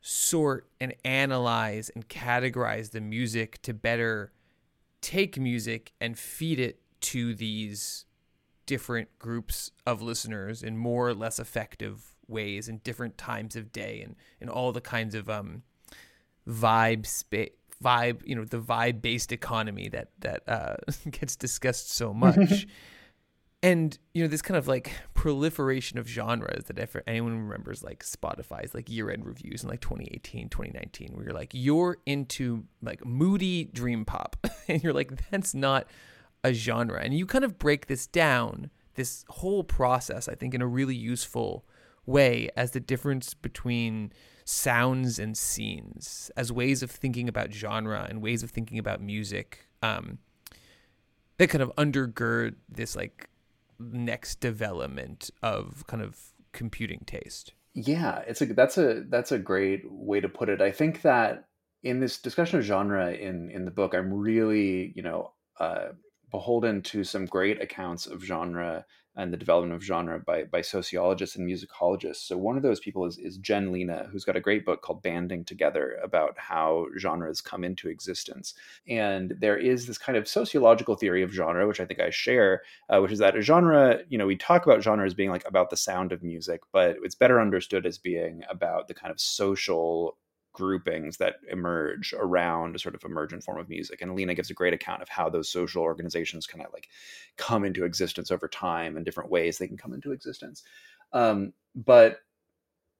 sort 0.00 0.68
and 0.80 0.92
analyze 1.04 1.90
and 1.90 2.08
categorize 2.08 2.90
the 2.90 3.00
music 3.00 3.62
to 3.62 3.72
better 3.72 4.32
take 5.00 5.38
music 5.38 5.92
and 6.00 6.18
feed 6.18 6.58
it 6.58 6.80
to 7.04 7.34
these 7.34 8.06
different 8.66 9.08
groups 9.18 9.70
of 9.86 10.00
listeners 10.00 10.62
in 10.62 10.76
more 10.76 11.08
or 11.08 11.14
less 11.14 11.38
effective 11.38 12.14
ways 12.26 12.68
in 12.68 12.78
different 12.78 13.18
times 13.18 13.56
of 13.56 13.72
day 13.72 14.00
and, 14.02 14.16
and 14.40 14.48
all 14.48 14.72
the 14.72 14.80
kinds 14.80 15.14
of 15.14 15.28
um, 15.28 15.62
vibe 16.48 17.06
spa- 17.06 17.52
vibe 17.82 18.22
you 18.24 18.34
know 18.34 18.44
the 18.44 18.60
vibe 18.60 19.02
based 19.02 19.32
economy 19.32 19.88
that 19.88 20.08
that 20.20 20.42
uh, 20.48 20.76
gets 21.10 21.36
discussed 21.36 21.90
so 21.90 22.14
much. 22.14 22.66
And 23.62 23.98
you 24.12 24.22
know 24.22 24.28
this 24.28 24.42
kind 24.42 24.56
of 24.56 24.66
like 24.66 24.92
proliferation 25.12 25.98
of 25.98 26.08
genres 26.08 26.64
that 26.64 26.78
if 26.78 26.96
anyone 27.06 27.38
remembers 27.38 27.82
like 27.82 28.04
spotify's 28.04 28.74
like 28.74 28.90
year-end 28.90 29.24
reviews 29.24 29.62
in 29.62 29.70
like 29.70 29.80
2018 29.80 30.50
2019 30.50 31.12
where 31.14 31.24
you're 31.24 31.34
like 31.34 31.50
you're 31.54 31.96
into 32.04 32.64
like 32.82 33.04
moody 33.04 33.64
dream 33.64 34.04
pop. 34.06 34.36
And 34.68 34.82
you're 34.82 34.94
like 34.94 35.30
that's 35.30 35.54
not 35.54 35.86
a 36.44 36.52
genre. 36.52 37.00
And 37.02 37.14
you 37.14 37.26
kind 37.26 37.44
of 37.44 37.58
break 37.58 37.86
this 37.86 38.06
down, 38.06 38.70
this 38.94 39.24
whole 39.28 39.64
process, 39.64 40.28
I 40.28 40.36
think, 40.36 40.54
in 40.54 40.62
a 40.62 40.66
really 40.66 40.94
useful 40.94 41.64
way 42.06 42.50
as 42.56 42.72
the 42.72 42.80
difference 42.80 43.34
between 43.34 44.12
sounds 44.44 45.18
and 45.18 45.36
scenes, 45.36 46.30
as 46.36 46.52
ways 46.52 46.82
of 46.82 46.90
thinking 46.90 47.28
about 47.28 47.52
genre 47.52 48.06
and 48.08 48.22
ways 48.22 48.42
of 48.42 48.50
thinking 48.50 48.78
about 48.78 49.00
music 49.00 49.66
um, 49.82 50.18
that 51.38 51.48
kind 51.48 51.62
of 51.62 51.72
undergird 51.76 52.54
this 52.68 52.94
like 52.94 53.28
next 53.78 54.40
development 54.40 55.30
of 55.42 55.84
kind 55.86 56.02
of 56.02 56.32
computing 56.52 57.02
taste. 57.06 57.54
Yeah, 57.74 58.18
it's 58.26 58.40
a 58.40 58.46
that's 58.46 58.78
a 58.78 59.04
that's 59.08 59.32
a 59.32 59.38
great 59.38 59.82
way 59.90 60.20
to 60.20 60.28
put 60.28 60.48
it. 60.48 60.60
I 60.60 60.70
think 60.70 61.02
that 61.02 61.46
in 61.82 62.00
this 62.00 62.18
discussion 62.18 62.58
of 62.58 62.64
genre 62.64 63.12
in 63.12 63.50
in 63.50 63.64
the 63.64 63.70
book, 63.70 63.94
I'm 63.94 64.12
really 64.12 64.92
you 64.94 65.02
know 65.02 65.32
uh, 65.58 65.88
beholden 66.34 66.82
to 66.82 67.04
some 67.04 67.26
great 67.26 67.62
accounts 67.62 68.08
of 68.08 68.20
genre 68.20 68.84
and 69.14 69.32
the 69.32 69.36
development 69.36 69.72
of 69.72 69.84
genre 69.84 70.18
by, 70.18 70.42
by 70.42 70.60
sociologists 70.60 71.36
and 71.36 71.48
musicologists. 71.48 72.26
So 72.26 72.36
one 72.36 72.56
of 72.56 72.64
those 72.64 72.80
people 72.80 73.06
is, 73.06 73.18
is 73.18 73.36
Jen 73.36 73.70
Lena, 73.70 74.08
who's 74.10 74.24
got 74.24 74.34
a 74.34 74.40
great 74.40 74.66
book 74.66 74.82
called 74.82 75.00
Banding 75.00 75.44
Together 75.44 75.96
about 76.02 76.36
how 76.36 76.86
genres 76.98 77.40
come 77.40 77.62
into 77.62 77.88
existence. 77.88 78.54
And 78.88 79.36
there 79.38 79.56
is 79.56 79.86
this 79.86 79.96
kind 79.96 80.18
of 80.18 80.26
sociological 80.26 80.96
theory 80.96 81.22
of 81.22 81.30
genre, 81.30 81.68
which 81.68 81.78
I 81.78 81.84
think 81.84 82.00
I 82.00 82.10
share, 82.10 82.62
uh, 82.88 82.98
which 82.98 83.12
is 83.12 83.20
that 83.20 83.36
a 83.36 83.40
genre, 83.40 84.00
you 84.08 84.18
know, 84.18 84.26
we 84.26 84.34
talk 84.34 84.66
about 84.66 84.82
genre 84.82 85.06
as 85.06 85.14
being 85.14 85.30
like 85.30 85.46
about 85.46 85.70
the 85.70 85.76
sound 85.76 86.10
of 86.10 86.24
music, 86.24 86.62
but 86.72 86.96
it's 87.04 87.14
better 87.14 87.40
understood 87.40 87.86
as 87.86 87.96
being 87.96 88.42
about 88.50 88.88
the 88.88 88.94
kind 88.94 89.12
of 89.12 89.20
social 89.20 90.18
groupings 90.54 91.18
that 91.18 91.34
emerge 91.50 92.14
around 92.16 92.74
a 92.74 92.78
sort 92.78 92.94
of 92.94 93.04
emergent 93.04 93.44
form 93.44 93.58
of 93.58 93.68
music. 93.68 94.00
And 94.00 94.14
Lena 94.14 94.34
gives 94.34 94.50
a 94.50 94.54
great 94.54 94.72
account 94.72 95.02
of 95.02 95.10
how 95.10 95.28
those 95.28 95.50
social 95.50 95.82
organizations 95.82 96.46
kind 96.46 96.64
of 96.64 96.72
like 96.72 96.88
come 97.36 97.64
into 97.64 97.84
existence 97.84 98.30
over 98.30 98.48
time 98.48 98.96
and 98.96 99.04
different 99.04 99.30
ways 99.30 99.58
they 99.58 99.68
can 99.68 99.76
come 99.76 99.92
into 99.92 100.12
existence. 100.12 100.62
Um, 101.12 101.52
but 101.74 102.20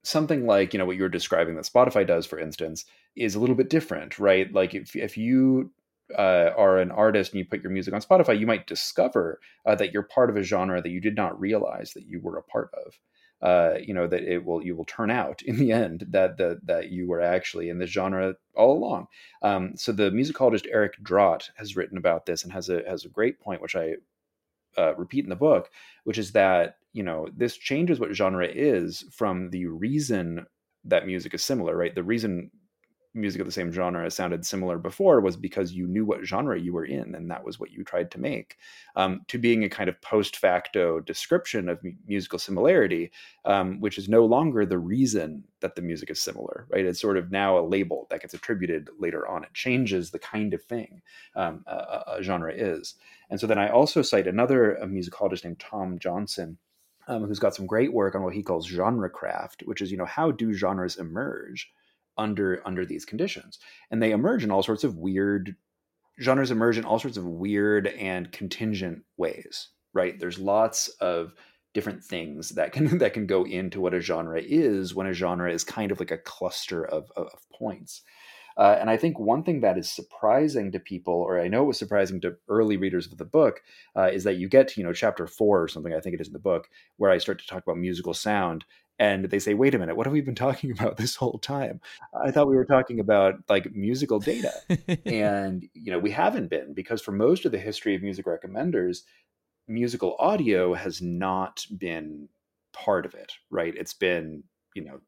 something 0.03 0.47
like, 0.47 0.75
you 0.75 0.79
know, 0.79 0.85
what 0.85 0.97
you 0.97 1.03
were 1.03 1.09
describing 1.09 1.55
that 1.55 1.65
Spotify 1.65 2.07
does, 2.07 2.27
for 2.27 2.39
instance, 2.39 2.85
is 3.17 3.35
a 3.35 3.41
little 3.41 3.57
bit 3.57 3.71
different, 3.71 4.19
right? 4.19 4.53
Like 4.53 4.75
if, 4.75 4.95
if 4.95 5.17
you 5.17 5.71
uh, 6.19 6.51
are 6.57 6.79
an 6.79 6.91
artist 6.91 7.33
and 7.33 7.39
you 7.39 7.47
put 7.47 7.63
your 7.63 7.73
music 7.73 7.95
on 7.95 8.03
Spotify, 8.03 8.39
you 8.39 8.47
might 8.47 8.67
discover 8.67 9.41
uh, 9.65 9.75
that 9.77 9.93
you're 9.93 10.03
part 10.03 10.29
of 10.29 10.37
a 10.37 10.43
genre 10.43 10.83
that 10.83 10.91
you 10.91 11.01
did 11.01 11.17
not 11.17 11.41
realize 11.41 11.93
that 11.95 12.07
you 12.07 12.21
were 12.21 12.37
a 12.37 12.43
part 12.43 12.71
of 12.75 12.99
uh, 13.43 13.75
you 13.81 13.93
know 13.93 14.07
that 14.07 14.23
it 14.23 14.45
will 14.45 14.65
you 14.65 14.75
will 14.75 14.85
turn 14.85 15.11
out 15.11 15.43
in 15.43 15.57
the 15.57 15.73
end 15.73 16.07
that 16.11 16.39
that 16.39 16.61
that 16.67 16.91
you 16.91 17.09
were 17.09 17.21
actually 17.21 17.69
in 17.69 17.79
this 17.79 17.91
genre 17.91 18.35
all 18.55 18.77
along. 18.77 19.07
Um, 19.43 19.77
so 19.77 19.93
the 19.93 20.11
musicologist 20.11 20.67
Eric 20.71 20.95
Drott 21.03 21.51
has 21.57 21.77
written 21.77 21.99
about 21.99 22.27
this 22.27 22.45
and 22.45 22.53
has 22.53 22.69
a 22.69 22.83
has 22.89 23.05
a 23.05 23.11
great 23.11 23.41
point, 23.41 23.61
which 23.63 23.77
I 23.77 23.95
uh, 24.77 24.95
repeat 24.97 25.25
in 25.25 25.31
the 25.31 25.37
book, 25.37 25.71
which 26.05 26.19
is 26.19 26.33
that 26.33 26.77
you 26.93 27.03
know 27.03 27.29
this 27.37 27.57
changes 27.57 28.01
what 28.01 28.15
genre 28.15 28.47
is 28.47 29.05
from 29.13 29.51
the 29.51 29.67
reason 29.67 30.47
that 30.85 31.07
music 31.07 31.35
is 31.35 31.43
similar, 31.43 31.77
right? 31.77 31.95
The 31.95 32.03
reason 32.03 32.51
music 33.15 33.41
of 33.41 33.47
the 33.47 33.53
same 33.53 33.73
genre 33.73 34.11
sounded 34.11 34.45
similar 34.45 34.79
before 34.79 35.21
was 35.21 35.37
because 35.37 35.73
you 35.73 35.87
knew 35.87 36.05
what 36.05 36.25
genre 36.25 36.59
you 36.59 36.73
were 36.73 36.85
in 36.85 37.15
and 37.15 37.31
that 37.31 37.45
was 37.45 37.61
what 37.61 37.71
you 37.71 37.85
tried 37.85 38.11
to 38.11 38.21
make. 38.21 38.59
Um, 38.97 39.23
to 39.29 39.39
being 39.39 39.65
a 39.65 39.69
kind 39.69 39.89
of 39.89 40.01
post 40.03 40.37
facto 40.37 41.01
description 41.01 41.69
of 41.69 41.79
m- 41.85 41.99
musical 42.07 42.39
similarity 42.39 43.13
um, 43.45 43.81
which 43.81 43.99
is 43.99 44.09
no 44.09 44.25
longer 44.25 44.67
the 44.67 44.79
reason 44.79 45.45
that 45.61 45.77
the 45.77 45.83
music 45.83 46.11
is 46.11 46.21
similar 46.21 46.67
right? 46.71 46.85
It's 46.85 47.01
sort 47.01 47.17
of 47.17 47.31
now 47.31 47.59
a 47.59 47.67
label 47.67 48.07
that 48.11 48.21
gets 48.21 48.35
attributed 48.35 48.91
later 48.99 49.27
on. 49.29 49.45
It 49.45 49.55
changes 49.55 50.11
the 50.11 50.19
kind 50.19 50.53
of 50.53 50.63
thing 50.63 51.03
um, 51.37 51.65
a, 51.67 52.17
a, 52.17 52.23
genre 52.23 52.53
is. 52.53 52.95
And 53.31 53.41
so 53.41 53.47
then 53.47 53.59
i 53.59 53.69
also 53.69 54.03
cite 54.03 54.27
another 54.27 54.79
musicologist 54.85 55.45
named 55.45 55.59
tom 55.59 55.99
johnson 55.99 56.59
um, 57.09 57.25
who's 57.25 57.39
got 57.39 57.55
some 57.55 57.67
great 57.67 57.93
work 57.93 58.15
on 58.15 58.23
what 58.23 58.35
he 58.35 58.43
calls 58.43 58.67
genre 58.67 59.11
craft 59.11 59.63
which 59.67 59.81
is 59.81 59.91
you 59.91 59.99
know 59.99 60.05
how 60.05 60.31
do 60.31 60.53
genres 60.53 60.97
emerge 60.97 61.73
under 62.17 62.63
under 62.65 62.85
these 62.85 63.05
conditions 63.05 63.59
and 63.91 64.03
they 64.03 64.13
emerge 64.13 64.45
in 64.45 64.51
all 64.51 64.63
sorts 64.63 64.85
of 64.85 64.97
weird 64.97 65.57
genres 66.21 66.51
emerge 66.51 66.79
in 66.79 66.85
all 66.85 66.99
sorts 66.99 67.17
of 67.17 67.25
weird 67.25 67.87
and 67.89 68.31
contingent 68.33 69.03
ways 69.17 69.71
right 69.93 70.19
there's 70.19 70.39
lots 70.39 70.89
of 71.01 71.33
different 71.73 72.03
things 72.03 72.51
that 72.51 72.73
can 72.73 72.99
that 72.99 73.15
can 73.15 73.27
go 73.27 73.45
into 73.45 73.81
what 73.81 73.95
a 73.95 74.01
genre 74.01 74.41
is 74.41 74.95
when 74.95 75.07
a 75.07 75.13
genre 75.13 75.53
is 75.53 75.65
kind 75.65 75.91
of 75.91 75.99
like 75.99 76.11
a 76.11 76.19
cluster 76.19 76.85
of, 76.85 77.11
of, 77.17 77.27
of 77.27 77.41
points 77.53 78.03
uh, 78.57 78.77
and 78.81 78.89
I 78.89 78.97
think 78.97 79.19
one 79.19 79.43
thing 79.43 79.61
that 79.61 79.79
is 79.79 79.91
surprising 79.91 80.71
to 80.73 80.79
people, 80.79 81.15
or 81.15 81.41
I 81.41 81.49
know 81.49 81.65
it 81.65 81.67
was 81.67 81.79
surprising 81.79 82.21
to 82.21 82.37
early 82.49 82.77
readers 82.77 83.11
of 83.11 83.19
the 83.19 83.25
book, 83.25 83.61
uh, 83.97 84.11
is 84.13 84.25
that 84.25 84.37
you 84.37 84.49
get 84.49 84.69
to 84.69 84.81
you 84.81 84.87
know 84.87 84.93
chapter 84.93 85.27
four 85.27 85.63
or 85.63 85.69
something. 85.69 85.93
I 85.93 86.01
think 86.01 86.15
it 86.15 86.21
is 86.21 86.29
in 86.29 86.33
the 86.33 86.39
book 86.39 86.69
where 86.97 87.11
I 87.11 87.19
start 87.19 87.41
to 87.41 87.47
talk 87.47 87.63
about 87.65 87.79
musical 87.79 88.15
sound, 88.15 88.65
and 88.99 89.27
they 89.27 89.39
say, 89.39 89.55
"Wait 89.55 89.75
a 89.75 89.79
minute, 89.79 89.97
what 89.97 90.07
have 90.07 90.13
we 90.13 90.21
been 90.21 90.35
talking 90.35 90.71
about 90.79 90.97
this 90.97 91.17
whole 91.17 91.39
time? 91.39 91.81
I 92.25 92.31
thought 92.31 92.49
we 92.49 92.57
were 92.57 92.65
talking 92.65 93.01
about 93.01 93.37
like 93.49 93.75
musical 93.75 94.19
data." 94.19 94.53
and 95.07 95.69
you 95.75 95.93
know, 95.93 95.99
we 95.99 96.11
haven't 96.11 96.51
been 96.51 96.75
because 96.75 97.03
for 97.03 97.13
most 97.13 97.45
of 97.45 97.53
the 97.53 97.59
history 97.59 97.95
of 97.95 98.03
music 98.03 98.27
recommenders, 98.27 99.03
musical 99.69 100.17
audio 100.19 100.75
has 100.75 101.01
not 101.01 101.67
been 101.77 102.29
part 102.73 103.07
of 103.07 103.15
it, 103.15 103.33
right? 103.51 103.75
It's 103.77 103.95
been, 103.95 104.45
you 104.75 104.85
know, 104.85 105.01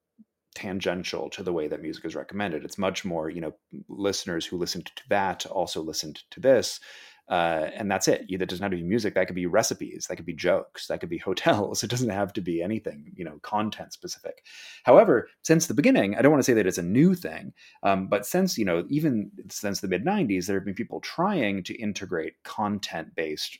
tangential 0.54 1.28
to 1.30 1.42
the 1.42 1.52
way 1.52 1.68
that 1.68 1.82
music 1.82 2.04
is 2.06 2.14
recommended. 2.14 2.64
It's 2.64 2.78
much 2.78 3.04
more, 3.04 3.28
you 3.28 3.40
know, 3.40 3.54
listeners 3.88 4.46
who 4.46 4.56
listened 4.56 4.86
to 4.86 5.02
that 5.10 5.44
also 5.46 5.82
listened 5.82 6.22
to 6.30 6.40
this 6.40 6.80
uh, 7.28 7.70
and 7.74 7.90
that's 7.90 8.06
it. 8.06 8.26
That 8.38 8.48
doesn't 8.48 8.62
have 8.62 8.70
to 8.70 8.76
be 8.76 8.82
music. 8.82 9.14
That 9.14 9.26
could 9.26 9.34
be 9.36 9.46
recipes. 9.46 10.06
That 10.08 10.16
could 10.16 10.26
be 10.26 10.32
jokes. 10.32 10.86
That 10.86 11.00
could 11.00 11.08
be 11.08 11.18
hotels. 11.26 11.82
It 11.82 11.90
doesn't 11.90 12.10
have 12.10 12.32
to 12.34 12.40
be 12.40 12.62
anything, 12.62 13.12
you 13.16 13.24
know, 13.24 13.38
content 13.42 13.92
specific. 13.92 14.44
However, 14.84 15.28
since 15.42 15.66
the 15.66 15.74
beginning, 15.74 16.16
I 16.16 16.22
don't 16.22 16.32
want 16.32 16.40
to 16.40 16.50
say 16.50 16.54
that 16.54 16.66
it's 16.66 16.78
a 16.78 16.82
new 16.82 17.14
thing, 17.14 17.52
um, 17.82 18.08
but 18.08 18.26
since 18.26 18.56
you 18.56 18.64
know, 18.64 18.84
even 18.88 19.30
since 19.50 19.80
the 19.80 19.88
mid 19.88 20.04
'90s, 20.04 20.46
there 20.46 20.56
have 20.56 20.64
been 20.64 20.74
people 20.74 21.00
trying 21.00 21.62
to 21.64 21.74
integrate 21.74 22.34
content 22.44 23.14
based 23.16 23.58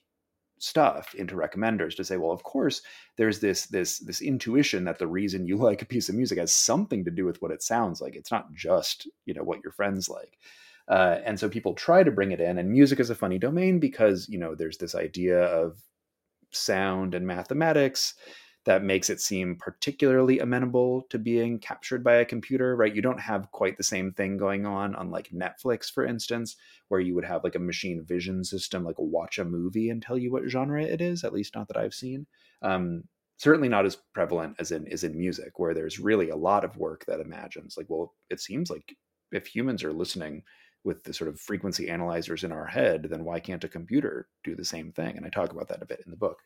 stuff 0.58 1.14
into 1.14 1.34
recommenders 1.34 1.94
to 1.94 2.02
say 2.02 2.16
well 2.16 2.32
of 2.32 2.42
course 2.42 2.80
there's 3.18 3.40
this 3.40 3.66
this 3.66 3.98
this 3.98 4.22
intuition 4.22 4.84
that 4.84 4.98
the 4.98 5.06
reason 5.06 5.46
you 5.46 5.56
like 5.58 5.82
a 5.82 5.86
piece 5.86 6.08
of 6.08 6.14
music 6.14 6.38
has 6.38 6.52
something 6.52 7.04
to 7.04 7.10
do 7.10 7.26
with 7.26 7.40
what 7.42 7.50
it 7.50 7.62
sounds 7.62 8.00
like 8.00 8.16
it's 8.16 8.32
not 8.32 8.50
just 8.54 9.06
you 9.26 9.34
know 9.34 9.42
what 9.42 9.62
your 9.62 9.72
friends 9.72 10.08
like 10.08 10.38
uh, 10.88 11.18
and 11.24 11.38
so 11.38 11.48
people 11.48 11.74
try 11.74 12.02
to 12.02 12.10
bring 12.10 12.32
it 12.32 12.40
in. 12.40 12.58
And 12.58 12.70
music 12.70 13.00
is 13.00 13.10
a 13.10 13.14
funny 13.14 13.38
domain 13.38 13.80
because, 13.80 14.28
you 14.28 14.38
know, 14.38 14.54
there's 14.54 14.78
this 14.78 14.94
idea 14.94 15.42
of 15.44 15.78
sound 16.52 17.14
and 17.14 17.26
mathematics 17.26 18.14
that 18.66 18.82
makes 18.82 19.08
it 19.10 19.20
seem 19.20 19.56
particularly 19.56 20.40
amenable 20.40 21.02
to 21.08 21.18
being 21.18 21.58
captured 21.58 22.02
by 22.02 22.16
a 22.16 22.24
computer, 22.24 22.74
right? 22.74 22.94
You 22.94 23.00
don't 23.00 23.20
have 23.20 23.50
quite 23.52 23.76
the 23.76 23.84
same 23.84 24.12
thing 24.12 24.36
going 24.36 24.66
on 24.66 24.94
on 24.96 25.10
like 25.10 25.30
Netflix, 25.30 25.90
for 25.90 26.04
instance, 26.04 26.56
where 26.88 27.00
you 27.00 27.14
would 27.14 27.24
have 27.24 27.44
like 27.44 27.54
a 27.54 27.60
machine 27.60 28.04
vision 28.04 28.42
system, 28.42 28.82
like 28.84 28.96
watch 28.98 29.38
a 29.38 29.44
movie 29.44 29.88
and 29.88 30.02
tell 30.02 30.18
you 30.18 30.32
what 30.32 30.48
genre 30.48 30.82
it 30.82 31.00
is, 31.00 31.22
at 31.22 31.32
least 31.32 31.54
not 31.54 31.68
that 31.68 31.76
I've 31.76 31.94
seen. 31.94 32.26
Um, 32.60 33.04
certainly 33.36 33.68
not 33.68 33.86
as 33.86 33.98
prevalent 34.14 34.56
as 34.58 34.72
in 34.72 34.86
is 34.88 35.04
in 35.04 35.16
music, 35.16 35.60
where 35.60 35.74
there's 35.74 36.00
really 36.00 36.30
a 36.30 36.36
lot 36.36 36.64
of 36.64 36.76
work 36.76 37.04
that 37.06 37.20
imagines 37.20 37.76
like, 37.76 37.86
well, 37.88 38.14
it 38.30 38.40
seems 38.40 38.68
like 38.68 38.96
if 39.30 39.46
humans 39.46 39.84
are 39.84 39.92
listening 39.92 40.42
with 40.86 41.02
the 41.02 41.12
sort 41.12 41.28
of 41.28 41.40
frequency 41.40 41.90
analyzers 41.90 42.44
in 42.44 42.52
our 42.52 42.64
head, 42.64 43.08
then 43.10 43.24
why 43.24 43.40
can't 43.40 43.64
a 43.64 43.68
computer 43.68 44.28
do 44.44 44.54
the 44.54 44.64
same 44.64 44.92
thing? 44.92 45.16
And 45.16 45.26
I 45.26 45.28
talk 45.28 45.50
about 45.50 45.68
that 45.68 45.82
a 45.82 45.86
bit 45.86 46.00
in 46.06 46.12
the 46.12 46.16
book. 46.16 46.38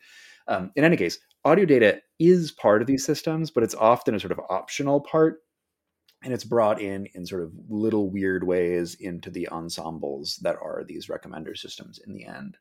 Um, 0.47 0.71
in 0.75 0.83
any 0.83 0.97
case, 0.97 1.19
audio 1.45 1.63
data 1.65 2.01
is 2.19 2.51
part 2.51 2.81
of 2.81 2.87
these 2.87 3.05
systems, 3.05 3.51
but 3.51 3.63
it's 3.63 3.75
often 3.75 4.15
a 4.15 4.19
sort 4.19 4.31
of 4.31 4.41
optional 4.49 4.99
part. 4.99 5.41
And 6.23 6.33
it's 6.33 6.43
brought 6.43 6.81
in 6.81 7.07
in 7.13 7.25
sort 7.25 7.43
of 7.43 7.51
little 7.69 8.09
weird 8.09 8.43
ways 8.43 8.95
into 8.95 9.29
the 9.29 9.47
ensembles 9.49 10.39
that 10.41 10.55
are 10.55 10.83
these 10.87 11.07
recommender 11.07 11.55
systems 11.55 11.99
in 12.05 12.13
the 12.13 12.25
end. 12.25 12.57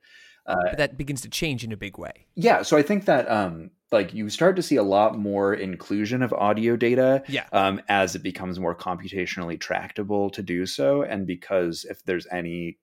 Uh, 0.46 0.74
that 0.76 0.96
begins 0.96 1.20
to 1.22 1.28
change 1.28 1.64
in 1.64 1.72
a 1.72 1.76
big 1.76 1.98
way. 1.98 2.26
Yeah, 2.34 2.62
so 2.62 2.76
I 2.76 2.82
think 2.82 3.04
that 3.04 3.30
um, 3.30 3.70
like 3.92 4.14
you 4.14 4.28
start 4.30 4.56
to 4.56 4.62
see 4.62 4.76
a 4.76 4.82
lot 4.82 5.18
more 5.18 5.54
inclusion 5.54 6.22
of 6.22 6.32
audio 6.32 6.76
data 6.76 7.22
yeah. 7.28 7.46
um, 7.52 7.80
as 7.88 8.14
it 8.14 8.22
becomes 8.22 8.58
more 8.58 8.74
computationally 8.74 9.58
tractable 9.58 10.30
to 10.30 10.42
do 10.42 10.66
so, 10.66 11.02
and 11.02 11.26
because 11.26 11.84
if 11.84 12.04
there's 12.04 12.26
any 12.30 12.78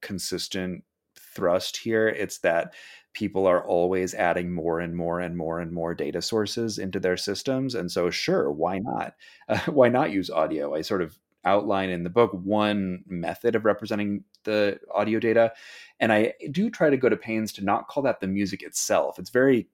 consistent 0.00 0.84
thrust 1.16 1.76
here, 1.76 2.08
it's 2.08 2.38
that 2.38 2.74
people 3.14 3.46
are 3.46 3.64
always 3.64 4.14
adding 4.14 4.52
more 4.52 4.80
and 4.80 4.94
more 4.94 5.20
and 5.20 5.36
more 5.36 5.60
and 5.60 5.72
more 5.72 5.94
data 5.94 6.22
sources 6.22 6.78
into 6.78 7.00
their 7.00 7.16
systems, 7.16 7.74
and 7.74 7.90
so 7.90 8.10
sure, 8.10 8.50
why 8.50 8.78
not? 8.78 9.14
Uh, 9.48 9.58
why 9.70 9.88
not 9.88 10.10
use 10.10 10.28
audio? 10.28 10.74
I 10.74 10.82
sort 10.82 11.00
of 11.00 11.18
outline 11.44 11.88
in 11.88 12.04
the 12.04 12.10
book 12.10 12.30
one 12.32 13.02
method 13.06 13.54
of 13.54 13.64
representing 13.64 14.24
the 14.44 14.78
audio 14.94 15.18
data 15.18 15.52
and 16.00 16.12
i 16.12 16.32
do 16.50 16.70
try 16.70 16.90
to 16.90 16.96
go 16.96 17.08
to 17.08 17.16
pains 17.16 17.52
to 17.52 17.64
not 17.64 17.88
call 17.88 18.02
that 18.02 18.20
the 18.20 18.26
music 18.26 18.62
itself. 18.62 19.18
It's 19.18 19.30
very 19.30 19.68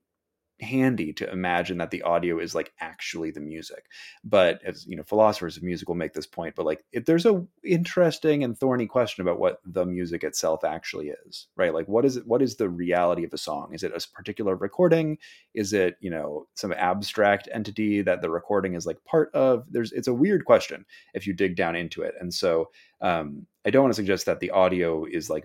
handy 0.60 1.12
to 1.12 1.30
imagine 1.32 1.78
that 1.78 1.90
the 1.90 2.02
audio 2.02 2.38
is 2.38 2.54
like 2.54 2.72
actually 2.80 3.30
the 3.32 3.40
music. 3.40 3.86
But 4.22 4.60
as 4.64 4.86
you 4.86 4.96
know 4.96 5.02
philosophers 5.02 5.56
of 5.56 5.64
music 5.64 5.88
will 5.88 5.96
make 5.96 6.12
this 6.12 6.28
point 6.28 6.54
but 6.54 6.64
like 6.64 6.84
if 6.92 7.04
there's 7.04 7.26
a 7.26 7.44
interesting 7.64 8.44
and 8.44 8.56
thorny 8.56 8.86
question 8.86 9.22
about 9.22 9.40
what 9.40 9.58
the 9.64 9.84
music 9.84 10.22
itself 10.22 10.64
actually 10.64 11.12
is 11.26 11.48
right? 11.56 11.74
Like 11.74 11.88
what 11.88 12.04
is 12.04 12.16
it 12.16 12.26
what 12.26 12.40
is 12.40 12.56
the 12.56 12.68
reality 12.68 13.24
of 13.24 13.32
a 13.32 13.38
song? 13.38 13.74
Is 13.74 13.82
it 13.82 13.92
a 13.94 14.08
particular 14.14 14.54
recording? 14.54 15.18
Is 15.54 15.72
it 15.72 15.96
you 16.00 16.10
know 16.10 16.46
some 16.54 16.72
abstract 16.72 17.48
entity 17.52 18.00
that 18.02 18.22
the 18.22 18.30
recording 18.30 18.74
is 18.74 18.86
like 18.86 19.04
part 19.04 19.34
of? 19.34 19.64
There's 19.70 19.92
it's 19.92 20.08
a 20.08 20.14
weird 20.14 20.44
question 20.44 20.86
if 21.14 21.26
you 21.26 21.32
dig 21.32 21.56
down 21.56 21.74
into 21.74 22.02
it. 22.02 22.14
And 22.20 22.32
so 22.32 22.70
um 23.00 23.46
i 23.66 23.70
don't 23.70 23.82
want 23.82 23.92
to 23.92 23.96
suggest 23.96 24.24
that 24.26 24.40
the 24.40 24.50
audio 24.50 25.04
is 25.04 25.28
like 25.28 25.44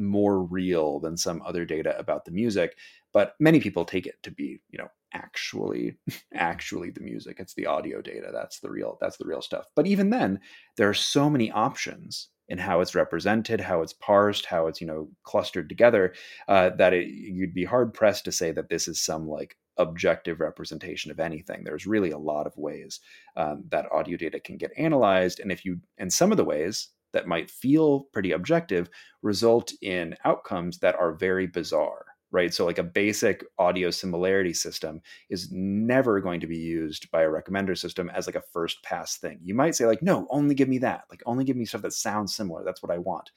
more 0.00 0.42
real 0.42 1.00
than 1.00 1.16
some 1.16 1.42
other 1.44 1.64
data 1.64 1.98
about 1.98 2.24
the 2.24 2.30
music 2.30 2.76
but 3.12 3.34
many 3.40 3.60
people 3.60 3.84
take 3.84 4.06
it 4.06 4.16
to 4.22 4.30
be 4.30 4.60
you 4.70 4.78
know 4.78 4.88
actually 5.12 5.96
actually 6.34 6.90
the 6.90 7.00
music. 7.00 7.36
It's 7.38 7.54
the 7.54 7.66
audio 7.66 8.00
data. 8.00 8.30
That's 8.32 8.60
the 8.60 8.70
real 8.70 8.98
that's 9.00 9.16
the 9.16 9.26
real 9.26 9.42
stuff. 9.42 9.66
But 9.74 9.86
even 9.86 10.10
then 10.10 10.40
there 10.76 10.88
are 10.88 10.94
so 10.94 11.28
many 11.30 11.50
options 11.50 12.28
in 12.48 12.58
how 12.58 12.80
it's 12.80 12.96
represented 12.96 13.60
how 13.60 13.80
it's 13.80 13.92
parsed 13.92 14.44
how 14.44 14.66
it's 14.66 14.80
you 14.80 14.86
know 14.86 15.08
clustered 15.22 15.68
together 15.68 16.14
uh, 16.48 16.70
that 16.70 16.92
it, 16.92 17.06
you'd 17.06 17.54
be 17.54 17.64
hard 17.64 17.94
pressed 17.94 18.24
to 18.24 18.32
say 18.32 18.50
that 18.50 18.68
this 18.68 18.88
is 18.88 19.00
some 19.00 19.28
like 19.28 19.56
objective 19.76 20.40
representation 20.40 21.10
of 21.10 21.20
anything. 21.20 21.64
There's 21.64 21.86
really 21.86 22.10
a 22.10 22.18
lot 22.18 22.46
of 22.46 22.56
ways 22.56 23.00
um, 23.36 23.64
that 23.70 23.90
audio 23.90 24.16
data 24.16 24.38
can 24.38 24.58
get 24.58 24.72
analyzed. 24.76 25.40
And 25.40 25.50
if 25.50 25.64
you 25.64 25.80
and 25.98 26.12
some 26.12 26.30
of 26.32 26.36
the 26.36 26.44
ways 26.44 26.88
that 27.12 27.26
might 27.26 27.50
feel 27.50 28.04
pretty 28.12 28.32
objective 28.32 28.88
result 29.22 29.72
in 29.82 30.16
outcomes 30.24 30.78
that 30.78 30.96
are 30.96 31.12
very 31.12 31.46
bizarre 31.46 32.06
right? 32.32 32.52
So, 32.54 32.64
like 32.64 32.78
a 32.78 32.84
basic 32.84 33.44
audio 33.58 33.90
similarity 33.90 34.52
system 34.52 35.00
is 35.28 35.50
never 35.50 36.20
going 36.20 36.40
to 36.40 36.46
be 36.46 36.56
used 36.58 37.10
by 37.10 37.22
a 37.22 37.28
recommender 37.28 37.76
system 37.76 38.10
as 38.10 38.26
like 38.26 38.36
a 38.36 38.40
first 38.40 38.82
pass 38.82 39.16
thing. 39.16 39.38
You 39.42 39.54
might 39.54 39.74
say, 39.74 39.86
like, 39.86 40.02
no, 40.02 40.26
only 40.30 40.54
give 40.54 40.68
me 40.68 40.78
that. 40.78 41.04
Like, 41.10 41.22
only 41.26 41.44
give 41.44 41.56
me 41.56 41.64
stuff 41.64 41.82
that 41.82 41.92
sounds 41.92 42.34
similar. 42.34 42.64
That's 42.64 42.82
what 42.82 42.92
I 42.92 42.98
want. 42.98 43.30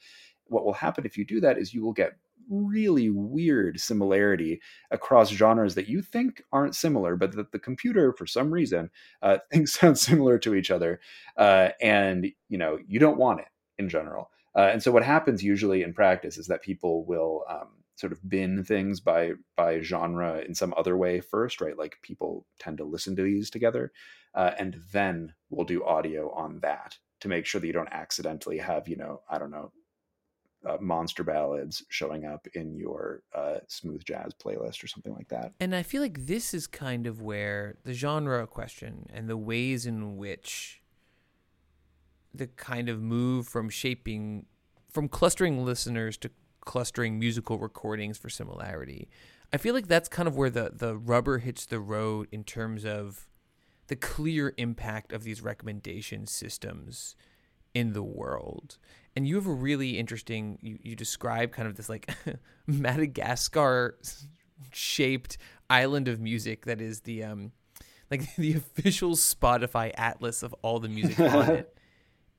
What 0.46 0.64
will 0.64 0.74
happen 0.74 1.04
if 1.04 1.16
you 1.16 1.24
do 1.24 1.40
that 1.40 1.58
is 1.58 1.74
you 1.74 1.82
will 1.82 1.92
get 1.92 2.12
really 2.50 3.08
weird 3.08 3.80
similarity 3.80 4.60
across 4.90 5.30
genres 5.30 5.74
that 5.74 5.88
you 5.88 6.02
think 6.02 6.42
aren't 6.52 6.76
similar, 6.76 7.16
but 7.16 7.32
that 7.32 7.52
the 7.52 7.58
computer, 7.58 8.12
for 8.12 8.26
some 8.26 8.52
reason, 8.52 8.90
uh, 9.22 9.38
thinks 9.52 9.72
sound 9.72 9.98
similar 9.98 10.38
to 10.38 10.54
each 10.54 10.70
other. 10.70 11.00
Uh, 11.36 11.70
and, 11.80 12.26
you 12.48 12.58
know, 12.58 12.78
you 12.86 12.98
don't 12.98 13.18
want 13.18 13.40
it 13.40 13.46
in 13.78 13.88
general. 13.88 14.30
Uh, 14.56 14.70
and 14.72 14.82
so 14.82 14.92
what 14.92 15.02
happens 15.02 15.42
usually 15.42 15.82
in 15.82 15.92
practice 15.92 16.38
is 16.38 16.46
that 16.46 16.62
people 16.62 17.04
will 17.04 17.44
um, 17.48 17.68
sort 17.96 18.12
of 18.12 18.28
bin 18.28 18.64
things 18.64 19.00
by 19.00 19.32
by 19.56 19.80
genre 19.80 20.38
in 20.38 20.54
some 20.54 20.74
other 20.76 20.96
way 20.96 21.20
first, 21.20 21.60
right? 21.60 21.78
Like 21.78 21.96
people 22.02 22.46
tend 22.58 22.78
to 22.78 22.84
listen 22.84 23.16
to 23.16 23.22
these 23.22 23.50
together, 23.50 23.92
uh, 24.34 24.52
and 24.58 24.80
then 24.92 25.34
we'll 25.50 25.66
do 25.66 25.84
audio 25.84 26.32
on 26.32 26.60
that 26.60 26.98
to 27.20 27.28
make 27.28 27.46
sure 27.46 27.60
that 27.60 27.66
you 27.66 27.72
don't 27.72 27.92
accidentally 27.92 28.58
have, 28.58 28.86
you 28.88 28.96
know, 28.96 29.22
I 29.30 29.38
don't 29.38 29.50
know, 29.50 29.72
uh, 30.68 30.76
monster 30.80 31.24
ballads 31.24 31.84
showing 31.88 32.24
up 32.24 32.46
in 32.54 32.74
your 32.74 33.22
uh, 33.34 33.58
smooth 33.68 34.04
jazz 34.04 34.32
playlist 34.34 34.82
or 34.82 34.86
something 34.86 35.14
like 35.14 35.28
that. 35.28 35.52
And 35.60 35.74
I 35.74 35.82
feel 35.82 36.02
like 36.02 36.26
this 36.26 36.54
is 36.54 36.66
kind 36.66 37.06
of 37.06 37.22
where 37.22 37.76
the 37.84 37.92
genre 37.92 38.46
question 38.46 39.06
and 39.12 39.28
the 39.28 39.36
ways 39.36 39.86
in 39.86 40.16
which 40.16 40.82
the 42.34 42.48
kind 42.48 42.88
of 42.88 43.00
move 43.00 43.46
from 43.46 43.68
shaping 43.68 44.46
from 44.90 45.08
clustering 45.08 45.64
listeners 45.64 46.16
to 46.18 46.30
clustering 46.64 47.18
musical 47.18 47.58
recordings 47.58 48.18
for 48.18 48.28
similarity. 48.28 49.08
I 49.52 49.56
feel 49.56 49.74
like 49.74 49.86
that's 49.86 50.08
kind 50.08 50.26
of 50.26 50.36
where 50.36 50.50
the 50.50 50.72
the 50.74 50.96
rubber 50.96 51.38
hits 51.38 51.66
the 51.66 51.80
road 51.80 52.28
in 52.32 52.44
terms 52.44 52.84
of 52.84 53.26
the 53.86 53.96
clear 53.96 54.54
impact 54.56 55.12
of 55.12 55.24
these 55.24 55.42
recommendation 55.42 56.26
systems 56.26 57.14
in 57.74 57.92
the 57.92 58.02
world. 58.02 58.78
And 59.14 59.28
you 59.28 59.36
have 59.36 59.46
a 59.46 59.52
really 59.52 59.98
interesting 59.98 60.58
you, 60.60 60.78
you 60.82 60.96
describe 60.96 61.52
kind 61.52 61.68
of 61.68 61.76
this 61.76 61.88
like 61.88 62.12
Madagascar 62.66 63.98
shaped 64.72 65.38
island 65.68 66.08
of 66.08 66.20
music 66.20 66.66
that 66.66 66.80
is 66.80 67.00
the 67.00 67.22
um 67.22 67.52
like 68.10 68.34
the 68.36 68.54
official 68.54 69.12
Spotify 69.12 69.92
atlas 69.96 70.42
of 70.42 70.54
all 70.62 70.80
the 70.80 70.88
music 70.88 71.20
on 71.20 71.50
it. 71.50 71.76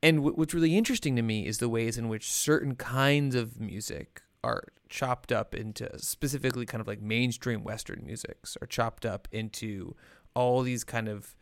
And 0.06 0.18
w- 0.18 0.36
what's 0.36 0.54
really 0.54 0.78
interesting 0.78 1.16
to 1.16 1.24
me 1.24 1.48
is 1.48 1.58
the 1.58 1.68
ways 1.68 1.98
in 1.98 2.10
which 2.10 2.32
certain 2.32 2.76
kinds 2.76 3.34
of 3.34 3.60
music 3.60 4.22
are 4.44 4.66
chopped 4.88 5.32
up 5.32 5.56
into 5.56 5.90
specifically 5.98 6.68
kind 6.68 6.80
of 6.80 6.86
like 6.86 7.02
mainstream 7.02 7.64
Western 7.64 8.04
musics 8.06 8.56
are 8.62 8.68
chopped 8.68 9.04
up 9.04 9.28
into 9.32 9.96
all 10.36 10.62
these 10.62 10.84
kind 10.84 11.08
of 11.08 11.36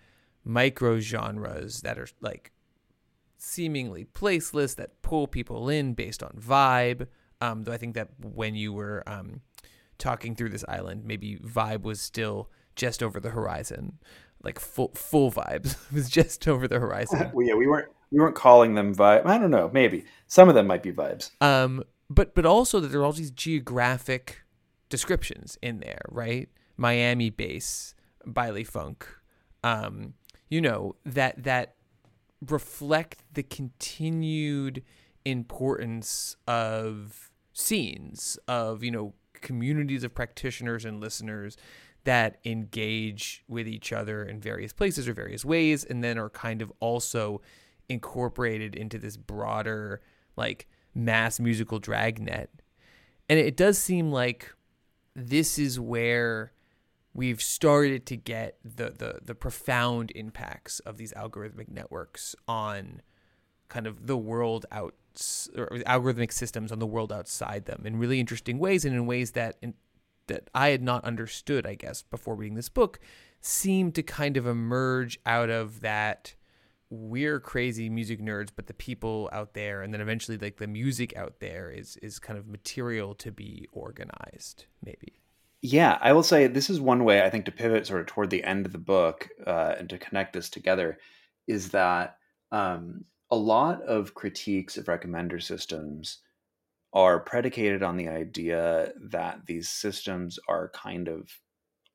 micro 0.46 1.02
genres 1.02 1.82
that 1.82 2.00
are 2.00 2.08
like 2.22 2.54
seemingly 3.38 4.06
placeless 4.06 4.78
that 4.78 5.02
pull 5.02 5.28
people 5.28 5.68
in 5.68 5.94
based 5.94 6.24
on 6.24 6.32
vibe. 6.40 7.08
Um, 7.42 7.64
though 7.64 7.74
I 7.74 7.78
think 7.78 7.96
that 7.96 8.12
when 8.22 8.56
you 8.56 8.72
were 8.72 9.04
um, 9.06 9.42
talking 9.98 10.38
through 10.38 10.52
this 10.52 10.64
island, 10.70 11.04
maybe 11.04 11.36
vibe 11.36 11.82
was 11.82 12.00
still 12.00 12.50
just 12.78 13.04
over 13.04 13.20
the 13.20 13.32
horizon, 13.32 14.00
like 14.42 14.58
full 14.58 14.94
full 14.96 15.34
vibes 15.34 15.76
was 15.92 16.10
just 16.10 16.48
over 16.48 16.66
the 16.66 16.80
horizon. 16.80 17.30
well, 17.34 17.46
yeah, 17.46 17.56
we 17.56 17.68
weren't 17.68 17.90
we 18.14 18.20
weren't 18.20 18.36
calling 18.36 18.76
them 18.76 18.94
vibe. 18.96 19.26
I 19.26 19.38
don't 19.38 19.52
know, 19.52 19.72
maybe 19.74 20.06
some 20.28 20.48
of 20.48 20.56
them 20.56 20.68
might 20.68 20.84
be 20.84 20.92
vibes. 20.92 21.32
Um, 21.42 21.84
but 22.10 22.36
but 22.36 22.46
also 22.46 22.80
that 22.80 22.90
there 22.90 23.02
are 23.02 23.06
all 23.06 23.12
these 23.12 23.32
geographic 23.32 24.44
descriptions 24.90 25.58
in 25.62 25.80
there, 25.80 26.06
right? 26.10 26.50
Miami 26.78 27.32
bass, 27.32 27.96
Baile 28.26 28.66
funk, 28.66 29.08
um, 29.64 30.14
you 30.50 30.62
know 30.62 30.96
that 31.06 31.44
that 31.44 31.76
reflect 32.48 33.24
the 33.34 33.44
continued 33.44 34.84
importance 35.26 36.36
of 36.48 37.32
scenes 37.54 38.38
of 38.48 38.84
you 38.84 38.92
know 38.92 39.14
communities 39.42 40.04
of 40.04 40.14
practitioners 40.14 40.86
and 40.86 41.00
listeners 41.00 41.58
that 42.04 42.38
engage 42.44 43.44
with 43.48 43.68
each 43.68 43.94
other 43.94 44.24
in 44.24 44.40
various 44.40 44.74
places 44.74 45.08
or 45.08 45.14
various 45.14 45.46
ways 45.46 45.84
and 45.86 46.04
then 46.04 46.18
are 46.18 46.30
kind 46.30 46.62
of 46.62 46.72
also 46.80 47.42
incorporated 47.90 48.76
into 48.76 48.98
this 48.98 49.18
broader 49.18 50.02
like 50.36 50.68
mass 50.96 51.40
musical 51.40 51.80
dragnet 51.80 52.50
and 53.30 53.40
it 53.40 53.58
does 53.58 53.78
seem 53.78 54.12
like 54.12 54.54
this 55.16 55.58
is 55.58 55.80
where 55.80 56.52
we've 57.14 57.42
started 57.42 58.06
to 58.06 58.18
get 58.18 58.58
the, 58.64 58.90
the 58.90 59.20
the 59.24 59.36
profound 59.36 60.12
impacts 60.16 60.80
of 60.82 60.98
these 60.98 61.14
algorithmic 61.14 61.70
networks 61.70 62.36
on 62.48 63.02
kind 63.70 63.88
of 63.88 64.08
the 64.08 64.18
world 64.18 64.66
out 64.72 64.94
or 65.56 65.68
algorithmic 65.88 66.32
systems 66.32 66.72
on 66.72 66.80
the 66.80 66.88
world 66.88 67.12
outside 67.12 67.66
them 67.66 67.84
in 67.86 67.98
really 67.98 68.20
interesting 68.20 68.58
ways 68.58 68.84
and 68.86 68.96
in 68.96 69.06
ways 69.06 69.32
that 69.32 69.58
in, 69.62 69.74
that 70.28 70.50
I 70.56 70.70
had 70.70 70.82
not 70.82 71.04
understood, 71.04 71.66
I 71.66 71.76
guess, 71.76 72.04
before 72.04 72.36
reading 72.36 72.56
this 72.56 72.70
book, 72.70 73.00
seemed 73.42 73.94
to 73.96 74.04
kind 74.04 74.38
of 74.38 74.48
emerge 74.48 75.20
out 75.26 75.50
of 75.50 75.82
that 75.82 76.34
we're 76.94 77.40
crazy 77.40 77.90
music 77.90 78.22
nerds, 78.22 78.50
but 78.56 78.68
the 78.68 78.74
people 78.74 79.28
out 79.34 79.56
there, 79.56 79.82
and 79.82 79.94
then 79.94 80.02
eventually 80.02 80.38
like 80.38 80.58
the 80.58 80.68
music 80.68 81.16
out 81.18 81.40
there 81.40 81.72
is 81.72 81.98
is 81.98 82.20
kind 82.20 82.38
of 82.38 82.48
material 82.48 83.16
to 83.16 83.32
be 83.32 83.68
organized, 83.72 84.66
maybe. 84.86 85.14
Yeah, 85.62 85.98
I 86.02 86.14
will 86.14 86.24
say 86.24 86.48
this 86.48 86.70
is 86.70 86.80
one 86.80 87.04
way 87.04 87.24
I 87.24 87.30
think 87.30 87.46
to 87.46 87.52
pivot 87.52 87.88
sort 87.88 88.02
of 88.02 88.08
toward 88.08 88.30
the 88.30 88.44
end 88.44 88.66
of 88.66 88.74
the 88.74 88.78
book 88.78 89.30
uh, 89.48 89.76
and 89.78 89.90
to 89.90 89.98
connect 89.98 90.34
this 90.34 90.50
together 90.50 91.00
is 91.48 91.70
that 91.70 92.18
um, 92.52 93.06
a 93.32 93.36
lot 93.36 93.82
of 93.84 94.14
critiques 94.14 94.78
of 94.78 94.86
recommender 94.86 95.42
systems 95.42 96.20
are 96.94 97.20
predicated 97.20 97.82
on 97.82 97.98
the 97.98 98.08
idea 98.08 98.92
that 99.10 99.46
these 99.48 99.70
systems 99.70 100.38
are 100.48 100.70
kind 100.70 101.08
of 101.08 101.30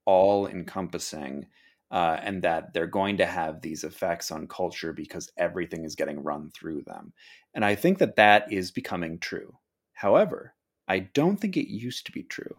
all 0.07 0.49
encompassing 0.49 1.47
uh, 1.91 2.19
and 2.23 2.43
that 2.43 2.73
they're 2.75 2.87
going 2.87 3.17
to 3.17 3.27
have 3.27 3.61
these 3.61 3.85
effects 3.85 4.31
on 4.31 4.47
culture 4.47 4.93
because 4.93 5.33
everything 5.37 5.85
is 5.85 5.95
getting 5.95 6.23
run 6.23 6.51
through 6.51 6.83
them. 6.83 7.13
And 7.55 7.65
I 7.65 7.75
think 7.75 7.99
that 7.99 8.17
that 8.17 8.53
is 8.53 8.71
becoming 8.71 9.19
true. 9.19 9.57
However, 9.93 10.55
I 10.87 11.01
don't 11.01 11.39
think 11.39 11.57
it 11.57 11.73
used 11.73 12.07
to 12.07 12.13
be 12.13 12.23
true. 12.23 12.57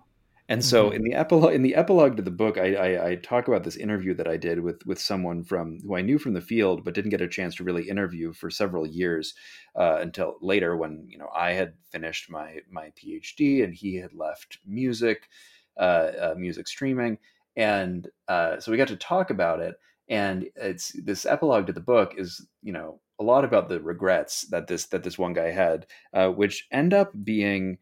And 0.50 0.66
so 0.66 0.88
mm-hmm. 0.88 0.96
in 0.96 1.04
the 1.04 1.14
epilogue 1.14 1.54
in 1.54 1.62
the 1.62 1.76
epilogue 1.76 2.18
to 2.18 2.24
the 2.24 2.32
book, 2.32 2.58
I, 2.58 2.74
I, 2.74 3.10
I, 3.10 3.16
talk 3.16 3.48
about 3.48 3.64
this 3.64 3.76
interview 3.76 4.16
that 4.16 4.28
I 4.28 4.36
did 4.36 4.60
with 4.62 4.84
with 4.84 5.00
someone 5.00 5.44
from 5.44 5.78
who 5.82 5.96
I 5.96 6.02
knew 6.02 6.18
from 6.18 6.34
the 6.34 6.42
field, 6.42 6.84
but 6.84 6.96
didn't 6.96 7.12
get 7.12 7.22
a 7.22 7.28
chance 7.28 7.54
to 7.56 7.64
really 7.64 7.88
interview 7.88 8.34
for 8.34 8.50
several 8.50 8.88
years 8.88 9.36
uh, 9.76 10.00
until 10.02 10.38
later 10.42 10.76
when 10.76 11.06
you 11.08 11.20
know 11.20 11.30
I 11.36 11.52
had 11.52 11.76
finished 11.92 12.32
my 12.32 12.62
my 12.68 12.92
PhD 13.00 13.64
and 13.64 13.76
he 13.76 13.98
had 13.98 14.12
left 14.16 14.58
music, 14.66 15.30
uh, 15.78 16.12
uh, 16.20 16.36
music 16.36 16.68
streaming, 16.68 17.20
and 17.60 18.08
uh, 18.30 18.60
so 18.60 18.72
we 18.72 18.78
got 18.78 18.88
to 18.88 18.96
talk 18.96 19.30
about 19.30 19.60
it. 19.60 19.76
And 20.08 20.48
it's 20.56 20.92
this 21.04 21.26
epilogue 21.26 21.68
to 21.68 21.74
the 21.74 21.82
book 21.82 22.14
is 22.18 22.48
you 22.64 22.72
know 22.72 23.02
a 23.20 23.24
lot 23.24 23.44
about 23.44 23.68
the 23.68 23.82
regrets 23.82 24.48
that 24.50 24.68
this 24.68 24.88
that 24.88 25.04
this 25.04 25.20
one 25.20 25.34
guy 25.34 25.52
had, 25.52 25.86
uh, 26.14 26.30
which 26.30 26.68
end 26.72 26.94
up 26.94 27.12
being 27.24 27.78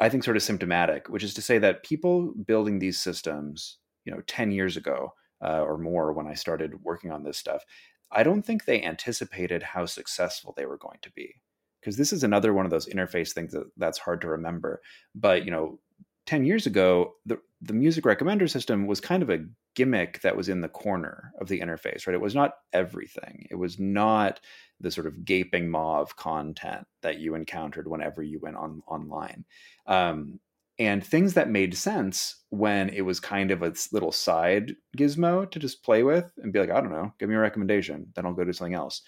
I 0.00 0.08
think 0.08 0.24
sort 0.24 0.36
of 0.36 0.42
symptomatic, 0.42 1.08
which 1.08 1.22
is 1.22 1.32
to 1.34 1.42
say 1.42 1.58
that 1.58 1.84
people 1.84 2.34
building 2.46 2.80
these 2.80 3.00
systems, 3.00 3.78
you 4.04 4.12
know, 4.12 4.20
10 4.26 4.50
years 4.50 4.76
ago 4.76 5.14
uh, 5.42 5.62
or 5.62 5.78
more 5.78 6.12
when 6.12 6.26
I 6.26 6.34
started 6.34 6.82
working 6.82 7.12
on 7.12 7.22
this 7.22 7.38
stuff, 7.38 7.64
I 8.10 8.24
don't 8.24 8.42
think 8.42 8.64
they 8.64 8.82
anticipated 8.82 9.62
how 9.62 9.86
successful 9.86 10.52
they 10.56 10.66
were 10.66 10.78
going 10.78 10.98
to 11.02 11.12
be. 11.12 11.40
Because 11.80 11.96
this 11.96 12.12
is 12.12 12.24
another 12.24 12.52
one 12.52 12.64
of 12.64 12.70
those 12.70 12.88
interface 12.88 13.32
things 13.32 13.52
that, 13.52 13.70
that's 13.76 13.98
hard 13.98 14.20
to 14.22 14.28
remember. 14.28 14.80
But, 15.14 15.44
you 15.44 15.50
know, 15.50 15.78
10 16.26 16.44
years 16.44 16.66
ago, 16.66 17.14
the, 17.26 17.38
the 17.66 17.72
music 17.72 18.04
recommender 18.04 18.48
system 18.48 18.86
was 18.86 19.00
kind 19.00 19.22
of 19.22 19.30
a 19.30 19.44
gimmick 19.74 20.20
that 20.20 20.36
was 20.36 20.48
in 20.48 20.60
the 20.60 20.68
corner 20.68 21.32
of 21.40 21.48
the 21.48 21.60
interface, 21.60 22.06
right? 22.06 22.14
It 22.14 22.20
was 22.20 22.34
not 22.34 22.54
everything. 22.72 23.46
It 23.50 23.54
was 23.54 23.78
not 23.78 24.40
the 24.80 24.90
sort 24.90 25.06
of 25.06 25.24
gaping 25.24 25.70
maw 25.70 26.00
of 26.00 26.16
content 26.16 26.86
that 27.02 27.18
you 27.18 27.34
encountered 27.34 27.88
whenever 27.88 28.22
you 28.22 28.38
went 28.40 28.56
on 28.56 28.82
online. 28.86 29.44
Um, 29.86 30.40
and 30.78 31.06
things 31.06 31.34
that 31.34 31.48
made 31.48 31.76
sense 31.76 32.42
when 32.50 32.88
it 32.90 33.02
was 33.02 33.20
kind 33.20 33.50
of 33.50 33.62
a 33.62 33.72
little 33.92 34.12
side 34.12 34.74
gizmo 34.98 35.48
to 35.50 35.58
just 35.58 35.84
play 35.84 36.02
with 36.02 36.32
and 36.38 36.52
be 36.52 36.58
like, 36.58 36.70
I 36.70 36.80
don't 36.80 36.90
know, 36.90 37.14
give 37.18 37.28
me 37.28 37.36
a 37.36 37.38
recommendation, 37.38 38.08
then 38.14 38.26
I'll 38.26 38.34
go 38.34 38.44
do 38.44 38.52
something 38.52 38.74
else. 38.74 39.02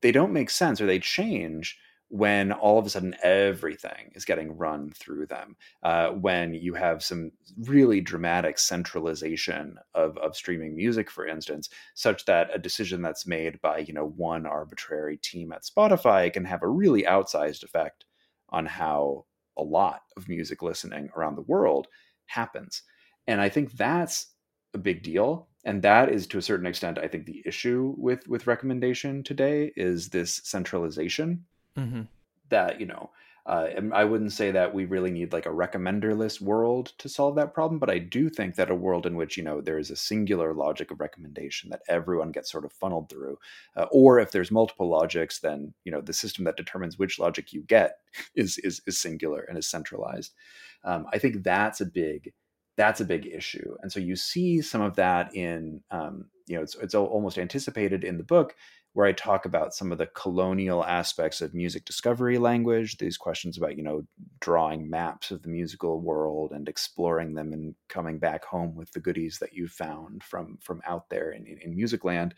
They 0.00 0.10
don't 0.10 0.32
make 0.32 0.50
sense 0.50 0.80
or 0.80 0.86
they 0.86 0.98
change 0.98 1.78
when 2.08 2.52
all 2.52 2.78
of 2.78 2.86
a 2.86 2.90
sudden 2.90 3.16
everything 3.22 4.12
is 4.14 4.24
getting 4.24 4.56
run 4.56 4.92
through 4.92 5.26
them, 5.26 5.56
uh, 5.82 6.10
when 6.10 6.54
you 6.54 6.74
have 6.74 7.02
some 7.02 7.32
really 7.64 8.00
dramatic 8.00 8.58
centralization 8.58 9.76
of, 9.94 10.16
of 10.18 10.36
streaming 10.36 10.76
music, 10.76 11.10
for 11.10 11.26
instance, 11.26 11.68
such 11.94 12.24
that 12.26 12.48
a 12.54 12.58
decision 12.58 13.02
that's 13.02 13.26
made 13.26 13.60
by 13.60 13.78
you 13.78 13.92
know 13.92 14.06
one 14.16 14.46
arbitrary 14.46 15.16
team 15.16 15.52
at 15.52 15.64
Spotify 15.64 16.32
can 16.32 16.44
have 16.44 16.62
a 16.62 16.68
really 16.68 17.02
outsized 17.02 17.64
effect 17.64 18.04
on 18.50 18.66
how 18.66 19.24
a 19.58 19.62
lot 19.62 20.02
of 20.16 20.28
music 20.28 20.62
listening 20.62 21.08
around 21.16 21.34
the 21.34 21.42
world 21.42 21.88
happens. 22.26 22.82
And 23.26 23.40
I 23.40 23.48
think 23.48 23.72
that's 23.72 24.28
a 24.74 24.78
big 24.78 25.02
deal 25.02 25.48
and 25.64 25.82
that 25.82 26.10
is 26.10 26.26
to 26.26 26.38
a 26.38 26.42
certain 26.42 26.66
extent 26.66 26.98
i 26.98 27.08
think 27.08 27.24
the 27.24 27.42
issue 27.46 27.94
with 27.96 28.26
with 28.28 28.46
recommendation 28.46 29.22
today 29.22 29.72
is 29.74 30.10
this 30.10 30.40
centralization 30.44 31.44
mm-hmm. 31.76 32.02
that 32.48 32.80
you 32.80 32.86
know 32.86 33.10
uh, 33.46 33.68
and 33.76 33.94
I 33.94 34.04
wouldn't 34.04 34.32
say 34.32 34.50
that 34.50 34.74
we 34.74 34.86
really 34.86 35.12
need 35.12 35.32
like 35.32 35.46
a 35.46 35.50
recommenderless 35.50 36.40
world 36.40 36.92
to 36.98 37.08
solve 37.08 37.36
that 37.36 37.54
problem, 37.54 37.78
but 37.78 37.88
I 37.88 37.98
do 37.98 38.28
think 38.28 38.56
that 38.56 38.70
a 38.70 38.74
world 38.74 39.06
in 39.06 39.14
which 39.14 39.36
you 39.36 39.44
know 39.44 39.60
there 39.60 39.78
is 39.78 39.90
a 39.90 39.96
singular 39.96 40.52
logic 40.52 40.90
of 40.90 40.98
recommendation 40.98 41.70
that 41.70 41.82
everyone 41.88 42.32
gets 42.32 42.50
sort 42.50 42.64
of 42.64 42.72
funneled 42.72 43.08
through, 43.08 43.38
uh, 43.76 43.86
or 43.92 44.18
if 44.18 44.32
there's 44.32 44.50
multiple 44.50 44.88
logics, 44.88 45.38
then 45.38 45.72
you 45.84 45.92
know 45.92 46.00
the 46.00 46.12
system 46.12 46.44
that 46.44 46.56
determines 46.56 46.98
which 46.98 47.20
logic 47.20 47.52
you 47.52 47.62
get 47.62 47.98
is 48.34 48.58
is, 48.58 48.82
is 48.84 48.98
singular 48.98 49.42
and 49.42 49.56
is 49.56 49.70
centralized. 49.70 50.34
Um, 50.82 51.06
I 51.12 51.18
think 51.18 51.44
that's 51.44 51.80
a 51.80 51.86
big 51.86 52.32
that's 52.76 53.00
a 53.00 53.04
big 53.04 53.26
issue, 53.26 53.76
and 53.80 53.92
so 53.92 54.00
you 54.00 54.16
see 54.16 54.60
some 54.60 54.82
of 54.82 54.96
that 54.96 55.32
in 55.36 55.82
um, 55.92 56.26
you 56.48 56.56
know 56.56 56.62
it's 56.62 56.74
it's 56.74 56.96
almost 56.96 57.38
anticipated 57.38 58.02
in 58.02 58.18
the 58.18 58.24
book 58.24 58.56
where 58.96 59.06
I 59.06 59.12
talk 59.12 59.44
about 59.44 59.74
some 59.74 59.92
of 59.92 59.98
the 59.98 60.06
colonial 60.06 60.82
aspects 60.82 61.42
of 61.42 61.52
music 61.52 61.84
discovery 61.84 62.38
language, 62.38 62.96
these 62.96 63.18
questions 63.18 63.58
about, 63.58 63.76
you 63.76 63.82
know, 63.82 64.06
drawing 64.40 64.88
maps 64.88 65.30
of 65.30 65.42
the 65.42 65.50
musical 65.50 66.00
world 66.00 66.52
and 66.52 66.66
exploring 66.66 67.34
them 67.34 67.52
and 67.52 67.74
coming 67.90 68.18
back 68.18 68.42
home 68.46 68.74
with 68.74 68.90
the 68.92 69.00
goodies 69.00 69.38
that 69.40 69.52
you 69.52 69.68
found 69.68 70.24
from 70.24 70.56
from 70.62 70.80
out 70.86 71.10
there 71.10 71.30
in, 71.30 71.46
in, 71.46 71.58
in 71.58 71.76
music 71.76 72.04
land. 72.04 72.34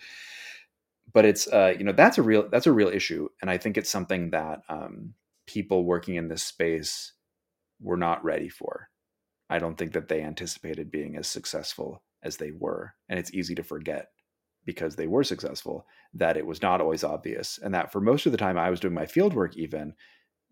but 1.12 1.24
it's 1.24 1.46
uh, 1.48 1.74
you 1.78 1.84
know 1.84 1.92
that's 1.92 2.18
a 2.18 2.22
real 2.22 2.48
that's 2.50 2.66
a 2.66 2.72
real 2.72 2.88
issue, 2.88 3.28
and 3.40 3.50
I 3.50 3.58
think 3.58 3.76
it's 3.76 3.90
something 3.90 4.30
that 4.30 4.62
um, 4.68 5.14
people 5.46 5.84
working 5.84 6.16
in 6.16 6.28
this 6.28 6.42
space 6.42 7.12
were 7.80 7.96
not 7.96 8.24
ready 8.24 8.48
for. 8.48 8.88
I 9.50 9.58
don't 9.58 9.76
think 9.76 9.92
that 9.92 10.08
they 10.08 10.22
anticipated 10.22 10.90
being 10.90 11.16
as 11.16 11.26
successful 11.28 12.02
as 12.22 12.36
they 12.36 12.50
were, 12.50 12.94
and 13.08 13.18
it's 13.18 13.32
easy 13.32 13.54
to 13.54 13.62
forget 13.62 14.08
because 14.64 14.96
they 14.96 15.06
were 15.06 15.24
successful 15.24 15.86
that 16.14 16.36
it 16.36 16.46
was 16.46 16.62
not 16.62 16.80
always 16.80 17.04
obvious, 17.04 17.58
and 17.62 17.74
that 17.74 17.92
for 17.92 18.00
most 18.00 18.26
of 18.26 18.32
the 18.32 18.38
time 18.38 18.58
I 18.58 18.70
was 18.70 18.80
doing 18.80 18.94
my 18.94 19.06
field 19.06 19.34
work, 19.34 19.56
even 19.56 19.94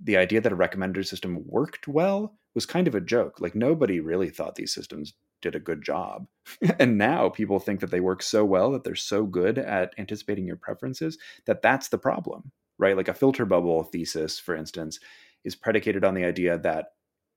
the 0.02 0.16
idea 0.16 0.40
that 0.40 0.52
a 0.52 0.56
recommender 0.56 1.04
system 1.06 1.42
worked 1.46 1.88
well 1.88 2.38
was 2.54 2.66
kind 2.66 2.88
of 2.88 2.94
a 2.94 3.00
joke. 3.00 3.40
Like 3.40 3.54
nobody 3.54 4.00
really 4.00 4.30
thought 4.30 4.54
these 4.54 4.74
systems 4.74 5.14
did 5.42 5.54
a 5.54 5.60
good 5.60 5.82
job. 5.82 6.26
and 6.78 6.98
now 6.98 7.28
people 7.28 7.58
think 7.58 7.80
that 7.80 7.90
they 7.90 8.00
work 8.00 8.22
so 8.22 8.44
well 8.44 8.72
that 8.72 8.84
they're 8.84 8.94
so 8.94 9.24
good 9.24 9.58
at 9.58 9.94
anticipating 9.98 10.46
your 10.46 10.56
preferences 10.56 11.18
that 11.46 11.62
that's 11.62 11.88
the 11.88 11.98
problem, 11.98 12.50
right? 12.78 12.96
Like 12.96 13.08
a 13.08 13.14
filter 13.14 13.44
bubble 13.44 13.84
thesis, 13.84 14.38
for 14.38 14.54
instance, 14.54 14.98
is 15.44 15.54
predicated 15.54 16.04
on 16.04 16.14
the 16.14 16.24
idea 16.24 16.58
that 16.58 16.86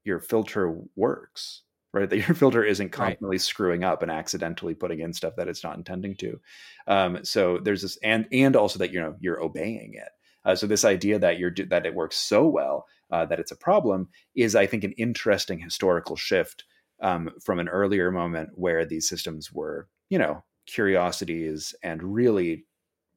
your 0.03 0.19
filter 0.19 0.79
works, 0.95 1.63
right? 1.93 2.09
That 2.09 2.27
your 2.27 2.35
filter 2.35 2.63
isn't 2.63 2.91
constantly 2.91 3.35
right. 3.35 3.41
screwing 3.41 3.83
up 3.83 4.01
and 4.01 4.11
accidentally 4.11 4.75
putting 4.75 4.99
in 4.99 5.13
stuff 5.13 5.35
that 5.37 5.47
it's 5.47 5.63
not 5.63 5.77
intending 5.77 6.15
to. 6.17 6.39
Um, 6.87 7.19
so 7.23 7.57
there's 7.57 7.81
this, 7.81 7.97
and 8.03 8.27
and 8.31 8.55
also 8.55 8.79
that 8.79 8.91
you 8.93 8.99
know 8.99 9.15
you're 9.19 9.41
obeying 9.41 9.93
it. 9.95 10.09
Uh, 10.45 10.55
so 10.55 10.67
this 10.67 10.85
idea 10.85 11.19
that 11.19 11.37
you're 11.37 11.53
that 11.69 11.85
it 11.85 11.93
works 11.93 12.17
so 12.17 12.47
well 12.47 12.85
uh, 13.11 13.25
that 13.25 13.39
it's 13.39 13.51
a 13.51 13.57
problem 13.57 14.09
is, 14.35 14.55
I 14.55 14.65
think, 14.65 14.83
an 14.83 14.93
interesting 14.93 15.59
historical 15.59 16.15
shift 16.15 16.65
um, 17.01 17.29
from 17.43 17.59
an 17.59 17.69
earlier 17.69 18.11
moment 18.11 18.49
where 18.53 18.85
these 18.85 19.07
systems 19.07 19.51
were, 19.51 19.87
you 20.09 20.17
know, 20.17 20.43
curiosities 20.67 21.73
and 21.81 22.03
really 22.03 22.65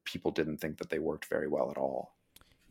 people 0.05 0.31
didn't 0.31 0.57
think 0.57 0.77
that 0.79 0.89
they 0.89 0.99
worked 0.99 1.25
very 1.25 1.47
well 1.47 1.69
at 1.69 1.77
all. 1.77 2.15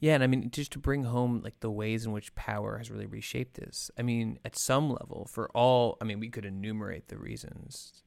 Yeah, 0.03 0.15
and 0.15 0.25
I 0.25 0.27
mean, 0.27 0.51
just 0.51 0.73
to 0.73 0.81
bring 0.81 1.05
home 1.05 1.43
like 1.45 1.61
the 1.61 1.71
ways 1.71 2.05
in 2.05 2.11
which 2.11 2.35
power 2.35 2.77
has 2.77 2.91
really 2.91 3.07
reshaped 3.07 3.55
this. 3.55 3.89
I 3.97 4.03
mean, 4.03 4.41
at 4.45 4.59
some 4.59 4.91
level, 4.91 5.29
for 5.31 5.49
all, 5.51 5.97
I 6.01 6.05
mean, 6.05 6.19
we 6.19 6.29
could 6.29 6.45
enumerate 6.45 7.07
the 7.07 7.17
reasons. 7.17 8.03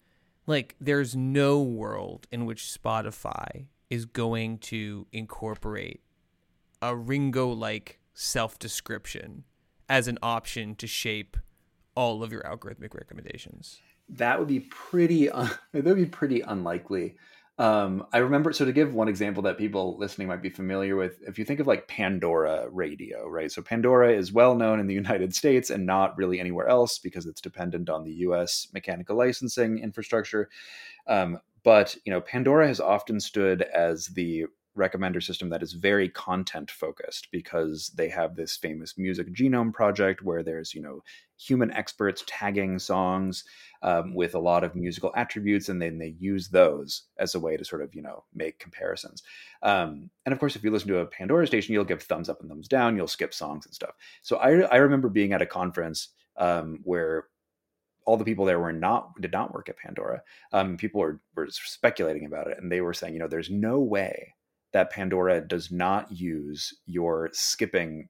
Like, 0.46 0.76
there's 0.82 1.16
no 1.16 1.62
world 1.62 2.28
in 2.34 2.46
which 2.46 2.64
Spotify 2.64 3.68
is 3.90 4.04
going 4.04 4.58
to 4.58 5.08
incorporate 5.14 6.02
a 6.82 6.94
Ringo 6.94 7.48
like 7.48 8.02
self 8.14 8.60
description 8.60 9.46
as 9.88 10.10
an 10.10 10.18
option 10.22 10.76
to 10.76 10.88
shape 10.88 11.38
all 11.96 12.24
of 12.24 12.30
your 12.34 12.44
algorithmic 12.44 12.94
recommendations. 12.94 13.80
That 14.10 14.38
would 14.38 14.50
be 14.50 14.60
pretty. 14.60 15.30
Un- 15.30 15.50
that 15.72 15.86
would 15.86 15.96
be 15.96 16.06
pretty 16.06 16.42
unlikely. 16.42 17.16
Um, 17.58 18.06
I 18.12 18.18
remember. 18.18 18.52
So 18.52 18.66
to 18.66 18.74
give 18.74 18.94
one 18.94 19.08
example 19.08 19.44
that 19.44 19.58
people 19.58 19.98
listening 19.98 20.28
might 20.28 20.42
be 20.42 20.50
familiar 20.50 20.96
with, 20.96 21.22
if 21.26 21.40
you 21.40 21.46
think 21.46 21.62
of 21.62 21.68
like 21.68 21.88
Pandora 21.88 22.68
Radio, 22.70 23.28
right? 23.28 23.52
So 23.52 23.62
Pandora 23.62 24.12
is 24.12 24.34
well 24.34 24.56
known 24.56 24.80
in 24.80 24.88
the 24.88 24.94
United 25.06 25.34
States 25.34 25.70
and 25.70 25.86
not 25.86 26.18
really 26.18 26.40
anywhere 26.40 26.68
else 26.68 27.00
because 27.00 27.26
it's 27.26 27.42
dependent 27.42 27.90
on 27.90 28.04
the 28.04 28.12
U.S. 28.12 28.68
mechanical 28.74 29.18
licensing 29.18 29.80
infrastructure. 29.80 30.50
Um, 31.08 31.40
but 31.64 31.96
you 32.06 32.12
know, 32.12 32.22
Pandora 32.22 32.68
has 32.68 32.80
often 32.80 33.20
stood 33.20 33.62
as 33.62 34.08
the 34.08 34.46
recommender 34.78 35.24
system 35.24 35.50
that 35.50 35.64
is 35.64 35.74
very 35.74 36.10
content 36.10 36.70
focused 36.70 37.30
because 37.32 37.92
they 37.96 38.10
have 38.10 38.36
this 38.36 38.58
famous 38.58 38.98
music 38.98 39.34
genome 39.34 39.74
project 39.74 40.22
where 40.22 40.44
there's 40.44 40.74
you 40.74 40.82
know 40.82 41.02
human 41.38 41.72
experts 41.72 42.24
tagging 42.28 42.80
songs 42.80 43.44
um, 43.82 44.14
with 44.16 44.36
a 44.36 44.40
lot 44.40 44.64
of 44.64 44.76
musical 44.76 45.12
attributes 45.16 45.70
and 45.70 45.82
then 45.82 45.98
they 45.98 46.16
use 46.20 46.48
those 46.48 47.04
as 47.18 47.36
a 47.36 47.40
way 47.40 47.58
to 47.58 47.66
sort 47.66 47.82
of 47.82 47.94
you 47.94 48.02
know 48.02 48.24
make 48.34 48.58
comparisons 48.60 49.24
um, 49.64 50.10
and 50.26 50.34
of 50.34 50.40
course 50.40 50.56
if 50.56 50.64
you 50.64 50.72
listen 50.72 50.88
to 50.88 51.00
a 51.00 51.06
pandora 51.06 51.46
station 51.46 51.74
you'll 51.74 51.84
give 51.84 52.02
thumbs 52.02 52.30
up 52.30 52.40
and 52.42 52.50
thumbs 52.50 52.68
down 52.68 52.96
you'll 52.96 53.08
skip 53.08 53.34
songs 53.34 53.66
and 53.66 53.76
stuff 53.76 53.96
so 54.22 54.38
i, 54.38 54.52
I 54.62 54.78
remember 54.78 55.10
being 55.10 55.34
at 55.34 55.42
a 55.42 55.46
conference 55.46 56.10
um, 56.38 56.80
where 56.84 57.26
all 58.06 58.18
the 58.18 58.26
people 58.26 58.46
there 58.46 58.60
were 58.60 58.72
not 58.72 59.20
did 59.20 59.32
not 59.32 59.54
work 59.54 59.68
at 59.68 59.78
Pandora. 59.78 60.22
Um, 60.54 60.78
people 60.78 61.02
were 61.02 61.20
were 61.36 61.48
speculating 61.50 62.26
about 62.26 62.48
it, 62.48 62.60
and 62.60 62.72
they 62.72 62.82
were 62.82 62.94
saying, 62.94 63.14
you 63.14 63.20
know, 63.20 63.28
there's 63.28 63.50
no 63.50 63.80
way 63.80 64.36
that 64.74 64.92
Pandora 64.92 65.42
does 65.42 65.72
not 65.72 66.12
use 66.12 66.74
your 66.86 67.30
skipping 67.34 68.10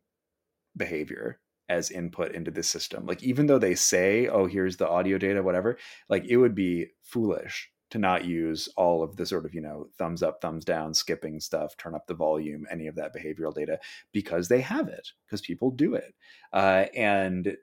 behavior 0.76 1.40
as 1.70 1.92
input 1.92 2.34
into 2.34 2.52
the 2.52 2.64
system. 2.64 3.06
Like 3.06 3.24
even 3.24 3.48
though 3.48 3.60
they 3.60 3.76
say, 3.76 4.28
"Oh, 4.28 4.46
here's 4.46 4.78
the 4.78 4.88
audio 4.88 5.18
data, 5.18 5.42
whatever," 5.44 5.78
like 6.10 6.26
it 6.26 6.38
would 6.38 6.56
be 6.56 6.88
foolish 7.04 7.70
to 7.92 8.00
not 8.00 8.26
use 8.26 8.68
all 8.76 9.04
of 9.04 9.16
the 9.16 9.26
sort 9.26 9.46
of 9.46 9.54
you 9.54 9.62
know 9.62 9.88
thumbs 9.98 10.24
up, 10.24 10.42
thumbs 10.42 10.66
down, 10.66 10.94
skipping 10.94 11.40
stuff, 11.40 11.78
turn 11.78 11.96
up 11.96 12.08
the 12.08 12.14
volume, 12.14 12.66
any 12.72 12.88
of 12.88 12.96
that 12.96 13.16
behavioral 13.16 13.54
data 13.54 13.80
because 14.12 14.48
they 14.48 14.62
have 14.62 14.88
it 14.88 15.10
because 15.26 15.42
people 15.42 15.72
do 15.72 15.96
it, 15.96 16.14
uh, 16.54 16.86
and 16.96 17.56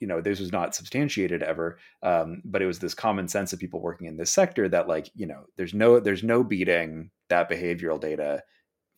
you 0.00 0.06
know 0.08 0.20
this 0.20 0.40
was 0.40 0.52
not 0.52 0.74
substantiated 0.74 1.42
ever 1.42 1.78
um, 2.02 2.42
but 2.44 2.60
it 2.60 2.66
was 2.66 2.78
this 2.78 2.94
common 2.94 3.28
sense 3.28 3.52
of 3.52 3.58
people 3.58 3.80
working 3.80 4.06
in 4.06 4.16
this 4.16 4.30
sector 4.30 4.68
that 4.68 4.88
like 4.88 5.10
you 5.14 5.26
know 5.26 5.44
there's 5.56 5.72
no 5.72 6.00
there's 6.00 6.22
no 6.22 6.42
beating 6.42 7.10
that 7.28 7.48
behavioral 7.48 8.00
data 8.00 8.42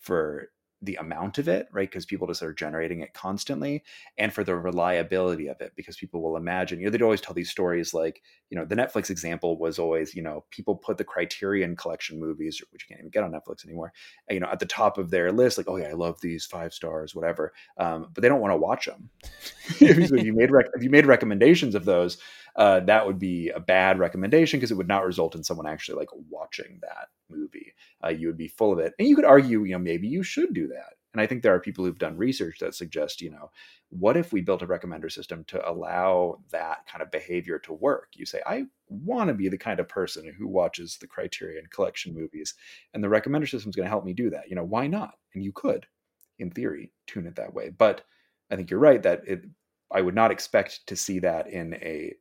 for 0.00 0.48
the 0.82 0.96
amount 0.96 1.38
of 1.38 1.48
it, 1.48 1.68
right? 1.72 1.88
Because 1.88 2.04
people 2.04 2.26
just 2.26 2.42
are 2.42 2.52
generating 2.52 3.00
it 3.00 3.14
constantly, 3.14 3.82
and 4.18 4.32
for 4.32 4.44
the 4.44 4.54
reliability 4.54 5.48
of 5.48 5.60
it, 5.60 5.72
because 5.74 5.96
people 5.96 6.22
will 6.22 6.36
imagine, 6.36 6.78
you 6.78 6.86
know, 6.86 6.90
they'd 6.90 7.02
always 7.02 7.20
tell 7.20 7.34
these 7.34 7.50
stories 7.50 7.94
like, 7.94 8.22
you 8.50 8.58
know, 8.58 8.64
the 8.64 8.76
Netflix 8.76 9.10
example 9.10 9.58
was 9.58 9.78
always, 9.78 10.14
you 10.14 10.22
know, 10.22 10.44
people 10.50 10.76
put 10.76 10.98
the 10.98 11.04
Criterion 11.04 11.76
Collection 11.76 12.20
movies, 12.20 12.62
which 12.70 12.84
you 12.84 12.88
can't 12.88 13.00
even 13.00 13.10
get 13.10 13.24
on 13.24 13.32
Netflix 13.32 13.64
anymore, 13.64 13.92
you 14.30 14.40
know, 14.40 14.48
at 14.48 14.58
the 14.58 14.66
top 14.66 14.98
of 14.98 15.10
their 15.10 15.32
list, 15.32 15.58
like, 15.58 15.68
oh 15.68 15.76
yeah, 15.76 15.88
I 15.88 15.94
love 15.94 16.20
these 16.20 16.44
five 16.44 16.74
stars, 16.74 17.14
whatever, 17.14 17.52
um, 17.78 18.08
but 18.12 18.22
they 18.22 18.28
don't 18.28 18.40
want 18.40 18.52
to 18.52 18.58
watch 18.58 18.86
them. 18.86 19.08
if 19.80 20.10
you 20.10 20.34
made 20.34 20.50
rec- 20.50 20.70
if 20.74 20.82
you 20.82 20.90
made 20.90 21.06
recommendations 21.06 21.74
of 21.74 21.84
those, 21.84 22.18
uh, 22.56 22.80
that 22.80 23.06
would 23.06 23.18
be 23.18 23.50
a 23.50 23.60
bad 23.60 23.98
recommendation 23.98 24.58
because 24.58 24.70
it 24.70 24.76
would 24.76 24.88
not 24.88 25.04
result 25.04 25.34
in 25.34 25.44
someone 25.44 25.66
actually 25.66 25.98
like 25.98 26.08
watching 26.30 26.78
that 26.80 27.08
movie. 27.28 27.72
Uh, 28.02 28.08
you 28.08 28.26
would 28.26 28.36
be 28.36 28.48
full 28.48 28.72
of 28.72 28.78
it, 28.78 28.94
and 28.98 29.06
you 29.06 29.14
could 29.14 29.24
argue, 29.24 29.64
you 29.64 29.72
know, 29.72 29.78
maybe 29.78 30.08
you 30.08 30.22
should 30.22 30.54
do 30.54 30.66
that. 30.68 30.94
And 31.12 31.20
I 31.22 31.26
think 31.26 31.42
there 31.42 31.54
are 31.54 31.60
people 31.60 31.84
who've 31.84 31.98
done 31.98 32.18
research 32.18 32.58
that 32.58 32.74
suggest, 32.74 33.22
you 33.22 33.30
know, 33.30 33.50
what 33.88 34.18
if 34.18 34.32
we 34.32 34.42
built 34.42 34.60
a 34.60 34.66
recommender 34.66 35.10
system 35.10 35.44
to 35.44 35.66
allow 35.66 36.40
that 36.50 36.86
kind 36.86 37.00
of 37.00 37.10
behavior 37.10 37.58
to 37.60 37.72
work? 37.72 38.08
You 38.14 38.26
say, 38.26 38.42
I 38.46 38.64
want 38.88 39.28
to 39.28 39.34
be 39.34 39.48
the 39.48 39.56
kind 39.56 39.80
of 39.80 39.88
person 39.88 40.30
who 40.38 40.46
watches 40.46 40.98
the 41.00 41.06
Criterion 41.06 41.66
Collection 41.70 42.14
movies, 42.14 42.54
and 42.92 43.02
the 43.02 43.08
recommender 43.08 43.48
system 43.48 43.70
is 43.70 43.76
going 43.76 43.86
to 43.86 43.90
help 43.90 44.04
me 44.04 44.12
do 44.12 44.28
that. 44.30 44.48
You 44.48 44.56
know, 44.56 44.64
why 44.64 44.86
not? 44.86 45.14
And 45.34 45.42
you 45.42 45.52
could, 45.52 45.86
in 46.38 46.50
theory, 46.50 46.92
tune 47.06 47.26
it 47.26 47.36
that 47.36 47.54
way. 47.54 47.70
But 47.70 48.02
I 48.50 48.56
think 48.56 48.70
you're 48.70 48.80
right 48.80 49.02
that 49.02 49.22
it. 49.26 49.44
I 49.90 50.00
would 50.00 50.16
not 50.16 50.32
expect 50.32 50.86
to 50.88 50.96
see 50.96 51.20
that 51.20 51.48
in 51.48 51.74
a 51.74 52.12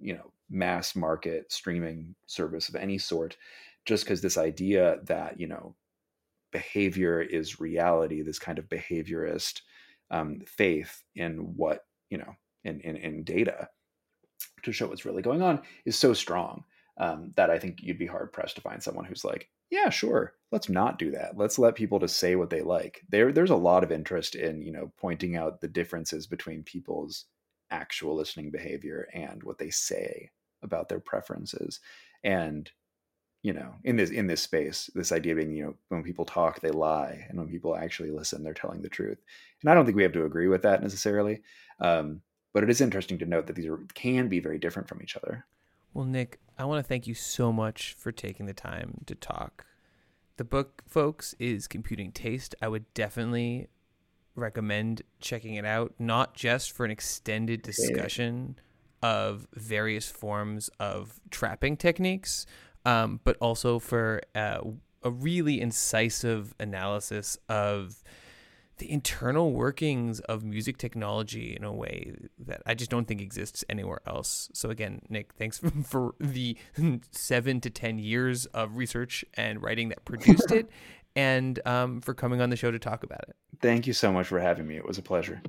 you 0.00 0.14
know 0.14 0.32
mass 0.50 0.96
market 0.96 1.52
streaming 1.52 2.14
service 2.26 2.68
of 2.68 2.74
any 2.74 2.98
sort 2.98 3.36
just 3.84 4.04
because 4.04 4.20
this 4.20 4.38
idea 4.38 4.98
that 5.04 5.38
you 5.38 5.46
know 5.46 5.74
behavior 6.52 7.20
is 7.20 7.60
reality 7.60 8.22
this 8.22 8.38
kind 8.38 8.58
of 8.58 8.68
behaviorist 8.68 9.60
um, 10.10 10.40
faith 10.46 11.02
in 11.14 11.36
what 11.56 11.84
you 12.10 12.18
know 12.18 12.34
in, 12.64 12.80
in, 12.80 12.96
in 12.96 13.24
data 13.24 13.68
to 14.62 14.72
show 14.72 14.86
what's 14.86 15.04
really 15.04 15.22
going 15.22 15.42
on 15.42 15.60
is 15.84 15.96
so 15.96 16.14
strong 16.14 16.64
um, 16.98 17.32
that 17.36 17.50
i 17.50 17.58
think 17.58 17.82
you'd 17.82 17.98
be 17.98 18.06
hard 18.06 18.32
pressed 18.32 18.56
to 18.56 18.62
find 18.62 18.82
someone 18.82 19.04
who's 19.04 19.24
like 19.24 19.50
yeah 19.70 19.90
sure 19.90 20.32
let's 20.50 20.68
not 20.68 20.98
do 20.98 21.10
that. 21.10 21.36
Let's 21.36 21.58
let 21.58 21.74
people 21.74 22.00
to 22.00 22.08
say 22.08 22.36
what 22.36 22.50
they 22.50 22.62
like. 22.62 23.02
There 23.10 23.32
there's 23.32 23.50
a 23.50 23.56
lot 23.56 23.84
of 23.84 23.92
interest 23.92 24.34
in 24.34 24.62
you 24.62 24.72
know 24.72 24.92
pointing 24.96 25.36
out 25.36 25.60
the 25.60 25.68
differences 25.68 26.26
between 26.26 26.62
people's 26.62 27.26
actual 27.70 28.14
listening 28.14 28.50
behavior 28.50 29.08
and 29.14 29.42
what 29.42 29.58
they 29.58 29.70
say 29.70 30.30
about 30.62 30.88
their 30.88 31.00
preferences. 31.00 31.80
And 32.24 32.70
you 33.42 33.52
know 33.52 33.72
in 33.84 33.96
this 33.96 34.10
in 34.10 34.26
this 34.26 34.42
space 34.42 34.90
this 34.94 35.12
idea 35.12 35.34
being 35.34 35.54
you 35.54 35.64
know 35.64 35.74
when 35.90 36.02
people 36.02 36.24
talk 36.24 36.60
they 36.60 36.70
lie 36.70 37.24
and 37.28 37.38
when 37.38 37.48
people 37.48 37.76
actually 37.76 38.10
listen 38.10 38.42
they're 38.42 38.54
telling 38.54 38.82
the 38.82 38.88
truth. 38.88 39.18
And 39.62 39.70
i 39.70 39.74
don't 39.74 39.84
think 39.84 39.96
we 39.96 40.02
have 40.02 40.12
to 40.12 40.24
agree 40.24 40.48
with 40.48 40.62
that 40.62 40.82
necessarily 40.82 41.42
um, 41.80 42.20
but 42.52 42.64
it 42.64 42.70
is 42.70 42.80
interesting 42.80 43.18
to 43.18 43.26
note 43.26 43.46
that 43.46 43.54
these 43.54 43.66
are, 43.66 43.78
can 43.94 44.28
be 44.28 44.40
very 44.40 44.58
different 44.58 44.88
from 44.88 45.00
each 45.02 45.16
other. 45.16 45.46
Well 45.94 46.04
nick 46.04 46.40
i 46.58 46.64
want 46.64 46.84
to 46.84 46.88
thank 46.88 47.06
you 47.06 47.14
so 47.14 47.52
much 47.52 47.94
for 47.96 48.10
taking 48.10 48.46
the 48.46 48.54
time 48.54 49.02
to 49.06 49.14
talk. 49.14 49.64
The 50.36 50.44
book 50.44 50.82
folks 50.86 51.34
is 51.40 51.66
computing 51.66 52.12
taste. 52.12 52.54
I 52.62 52.68
would 52.68 52.92
definitely 52.94 53.68
recommend 54.38 55.02
checking 55.20 55.54
it 55.54 55.64
out, 55.64 55.94
not 55.98 56.34
just 56.34 56.72
for 56.72 56.84
an 56.84 56.90
extended 56.90 57.62
discussion 57.62 58.58
of 59.02 59.46
various 59.54 60.08
forms 60.08 60.70
of 60.80 61.20
trapping 61.30 61.76
techniques, 61.76 62.46
um, 62.84 63.20
but 63.24 63.36
also 63.40 63.78
for 63.78 64.20
uh, 64.34 64.58
a 65.02 65.10
really 65.10 65.60
incisive 65.60 66.54
analysis 66.58 67.38
of 67.48 68.02
the 68.78 68.90
internal 68.90 69.52
workings 69.52 70.20
of 70.20 70.44
music 70.44 70.78
technology 70.78 71.56
in 71.56 71.64
a 71.64 71.72
way 71.72 72.14
that 72.38 72.62
I 72.64 72.74
just 72.74 72.90
don't 72.90 73.06
think 73.06 73.20
exists 73.20 73.64
anywhere 73.68 74.00
else. 74.06 74.48
So 74.52 74.70
again, 74.70 75.02
Nick, 75.08 75.34
thanks 75.34 75.60
for 75.84 76.14
the 76.18 76.56
seven 77.10 77.60
to 77.60 77.70
ten 77.70 77.98
years 77.98 78.46
of 78.46 78.76
research 78.76 79.24
and 79.34 79.62
writing 79.62 79.88
that 79.90 80.04
produced 80.04 80.50
it, 80.52 80.70
and 81.18 81.58
um, 81.66 82.00
for 82.00 82.14
coming 82.14 82.40
on 82.40 82.48
the 82.48 82.54
show 82.54 82.70
to 82.70 82.78
talk 82.78 83.02
about 83.02 83.24
it. 83.28 83.34
Thank 83.60 83.88
you 83.88 83.92
so 83.92 84.12
much 84.12 84.28
for 84.28 84.38
having 84.38 84.68
me. 84.68 84.76
It 84.76 84.86
was 84.86 84.98
a 84.98 85.02
pleasure. 85.02 85.42